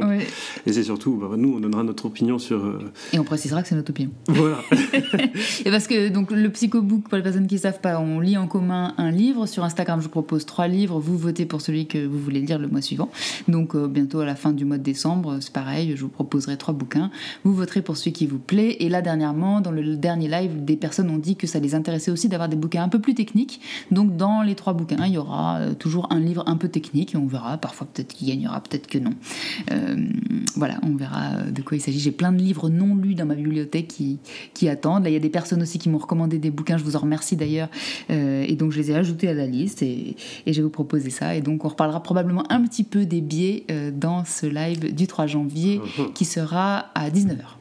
Et 0.67 0.73
c'est 0.73 0.84
surtout, 0.84 1.17
bah, 1.19 1.36
nous, 1.36 1.56
on 1.56 1.60
donnera 1.60 1.82
notre 1.82 2.06
opinion 2.06 2.38
sur... 2.38 2.80
Et 3.12 3.17
on 3.17 3.23
précisera 3.23 3.63
que 3.63 3.67
c'est 3.67 3.75
notre 3.75 3.89
opinion. 3.89 4.12
Voilà. 4.27 4.60
et 5.65 5.71
parce 5.71 5.88
que 5.88 6.10
donc, 6.10 6.30
le 6.30 6.49
psychobook, 6.49 7.10
pour 7.10 7.17
les 7.17 7.23
personnes 7.23 7.47
qui 7.47 7.56
ne 7.56 7.60
savent 7.60 7.82
pas, 7.82 7.99
on 7.99 8.19
lit 8.19 8.38
en 8.38 8.45
commun 8.45 8.93
un 8.99 9.10
livre. 9.10 9.47
Sur 9.47 9.63
Instagram, 9.63 9.99
je 9.99 10.06
vous 10.06 10.12
propose 10.12 10.45
trois 10.45 10.67
livres. 10.67 10.99
Vous 10.99 11.17
votez 11.17 11.47
pour 11.47 11.62
celui 11.62 11.88
que 11.88 12.06
vous 12.06 12.19
voulez 12.19 12.41
lire 12.41 12.60
le 12.60 12.67
mois 12.67 12.82
suivant. 12.82 13.10
Donc 13.47 13.75
euh, 13.75 13.87
bientôt 13.87 14.19
à 14.19 14.25
la 14.25 14.35
fin 14.35 14.51
du 14.51 14.65
mois 14.65 14.77
de 14.77 14.83
décembre, 14.83 15.37
c'est 15.41 15.53
pareil, 15.53 15.93
je 15.95 16.01
vous 16.01 16.09
proposerai 16.09 16.57
trois 16.57 16.73
bouquins. 16.73 17.11
Vous 17.43 17.53
voterez 17.53 17.81
pour 17.81 17.97
celui 17.97 18.13
qui 18.13 18.27
vous 18.27 18.39
plaît. 18.39 18.77
Et 18.79 18.89
là 18.89 19.01
dernièrement, 19.01 19.61
dans 19.61 19.71
le 19.71 19.95
dernier 19.95 20.27
live, 20.27 20.63
des 20.63 20.75
personnes 20.75 21.09
ont 21.09 21.17
dit 21.17 21.35
que 21.35 21.47
ça 21.47 21.59
les 21.59 21.75
intéressait 21.75 22.11
aussi 22.11 22.29
d'avoir 22.29 22.49
des 22.49 22.55
bouquins 22.55 22.83
un 22.83 22.89
peu 22.89 22.99
plus 22.99 23.13
techniques. 23.13 23.61
Donc 23.91 24.15
dans 24.17 24.41
les 24.41 24.55
trois 24.55 24.73
bouquins, 24.73 25.05
il 25.05 25.13
y 25.13 25.17
aura 25.17 25.57
euh, 25.57 25.73
toujours 25.73 26.07
un 26.11 26.19
livre 26.19 26.43
un 26.47 26.57
peu 26.57 26.67
technique. 26.67 27.13
Et 27.15 27.17
on 27.17 27.27
verra, 27.27 27.57
parfois 27.57 27.87
peut-être 27.91 28.13
qu'il 28.13 28.27
gagnera, 28.27 28.61
peut-être 28.61 28.87
que 28.87 28.97
non. 28.97 29.13
Euh, 29.71 29.95
voilà, 30.55 30.79
on 30.83 30.95
verra 30.95 31.43
de 31.43 31.61
quoi 31.61 31.77
il 31.77 31.81
s'agit. 31.81 31.99
J'ai 31.99 32.11
plein 32.11 32.31
de 32.31 32.39
livres 32.39 32.69
non 32.69 32.95
lus 32.95 33.15
dans 33.15 33.25
ma 33.25 33.35
bibliothèque 33.35 33.87
qui, 33.87 34.19
qui 34.53 34.69
attendent. 34.69 35.03
Là, 35.03 35.09
il 35.09 35.13
y 35.13 35.17
a 35.17 35.19
des 35.19 35.29
personnes 35.29 35.61
aussi 35.61 35.79
qui 35.79 35.89
m'ont 35.89 35.97
recommandé 35.97 36.37
des 36.37 36.51
bouquins, 36.51 36.77
je 36.77 36.83
vous 36.83 36.95
en 36.95 36.99
remercie 36.99 37.35
d'ailleurs. 37.35 37.69
et 38.09 38.55
donc 38.55 38.71
je 38.71 38.79
les 38.79 38.91
ai 38.91 38.95
ajoutés 38.95 39.27
à 39.27 39.33
la 39.33 39.45
liste 39.45 39.81
et 39.81 40.15
je 40.45 40.51
vais 40.51 40.61
vous 40.61 40.69
proposer 40.69 41.09
ça. 41.09 41.35
Et 41.35 41.41
donc 41.41 41.65
on 41.65 41.69
reparlera 41.69 42.01
probablement 42.03 42.43
un 42.51 42.61
petit 42.63 42.83
peu 42.83 43.05
des 43.05 43.20
biais 43.21 43.63
euh, 43.71 43.91
dans 43.93 44.25
ce 44.25 44.45
live 44.45 44.93
du 44.93 45.07
3 45.07 45.27
janvier 45.27 45.79
mhm. 45.97 46.13
qui 46.13 46.25
sera 46.25 46.89
à 46.95 47.10
19h. 47.10 47.61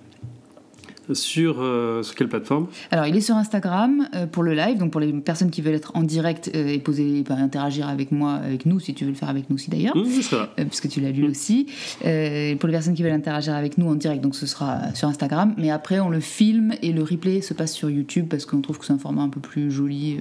Sur, 1.15 1.57
euh, 1.61 2.03
sur 2.03 2.15
quelle 2.15 2.29
plateforme? 2.29 2.67
Alors, 2.91 3.07
il 3.07 3.17
est 3.17 3.21
sur 3.21 3.37
Instagram 3.37 4.09
euh, 4.15 4.27
pour 4.27 4.43
le 4.43 4.55
live, 4.55 4.79
donc 4.79 4.91
pour 4.91 5.01
les 5.01 5.13
personnes 5.13 5.51
qui 5.51 5.61
veulent 5.61 5.75
être 5.75 5.93
en 5.95 6.03
direct 6.03 6.51
euh, 6.55 6.69
et 6.69 6.79
poser, 6.79 7.25
interagir 7.29 7.89
avec 7.89 8.13
moi, 8.13 8.35
avec 8.35 8.67
nous, 8.67 8.81
si 8.81 8.95
tu 8.95 9.05
veux 9.05 9.11
le 9.11 9.17
faire 9.17 9.29
avec 9.29 9.51
nous 9.51 9.57
aussi 9.57 9.71
d'ailleurs, 9.71 9.97
mmh, 9.97 10.65
puisque 10.69 10.89
tu 10.89 11.01
l'as 11.01 11.11
lu 11.11 11.27
mmh. 11.27 11.31
aussi. 11.31 11.67
pour 12.01 12.69
les 12.69 12.73
personnes 12.73 12.95
qui 12.95 13.03
veulent 13.03 13.13
interagir 13.13 13.55
avec 13.55 13.79
nous 13.79 13.89
en 13.89 13.95
direct, 13.95 14.23
donc 14.23 14.35
ce 14.35 14.47
sera 14.47 14.95
sur 14.95 15.09
Instagram. 15.09 15.55
Mais 15.57 15.71
après, 15.71 16.01
on 16.01 16.11
le 16.11 16.21
filme 16.21 16.75
et 16.83 16.93
le 16.93 17.03
replay 17.03 17.41
se 17.41 17.55
passe 17.55 17.73
sur 17.73 17.91
YouTube 17.91 18.27
parce 18.29 18.45
qu'on 18.45 18.61
trouve 18.61 18.79
que 18.79 18.87
c'est 18.87 18.93
un 18.93 18.99
format 18.99 19.23
un 19.23 19.29
peu 19.29 19.41
plus 19.41 19.71
joli. 19.71 20.19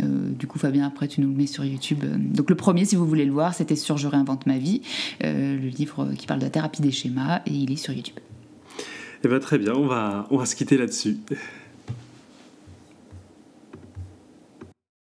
du 0.00 0.46
coup, 0.46 0.58
Fabien, 0.58 0.86
après, 0.86 1.08
tu 1.08 1.20
nous 1.20 1.28
le 1.28 1.34
mets 1.34 1.46
sur 1.46 1.64
YouTube. 1.64 2.04
Donc, 2.18 2.50
le 2.50 2.56
premier, 2.56 2.84
si 2.84 2.96
vous 2.96 3.06
voulez 3.06 3.24
le 3.24 3.32
voir, 3.32 3.54
c'était 3.54 3.76
sur 3.76 3.96
Je 3.96 4.08
réinvente 4.08 4.46
ma 4.46 4.58
vie, 4.58 4.82
le 5.22 5.68
livre 5.68 6.08
qui 6.18 6.26
parle 6.26 6.40
de 6.40 6.44
la 6.44 6.50
thérapie 6.50 6.82
des 6.82 6.92
schémas, 6.92 7.40
et 7.46 7.52
il 7.52 7.72
est 7.72 7.76
sur 7.76 7.92
YouTube. 7.92 8.16
Eh 9.24 9.28
bien, 9.28 9.38
très 9.38 9.58
bien, 9.58 9.74
on 9.74 9.86
va, 9.86 10.26
on 10.30 10.36
va 10.36 10.46
se 10.46 10.56
quitter 10.56 10.76
là-dessus. 10.76 11.18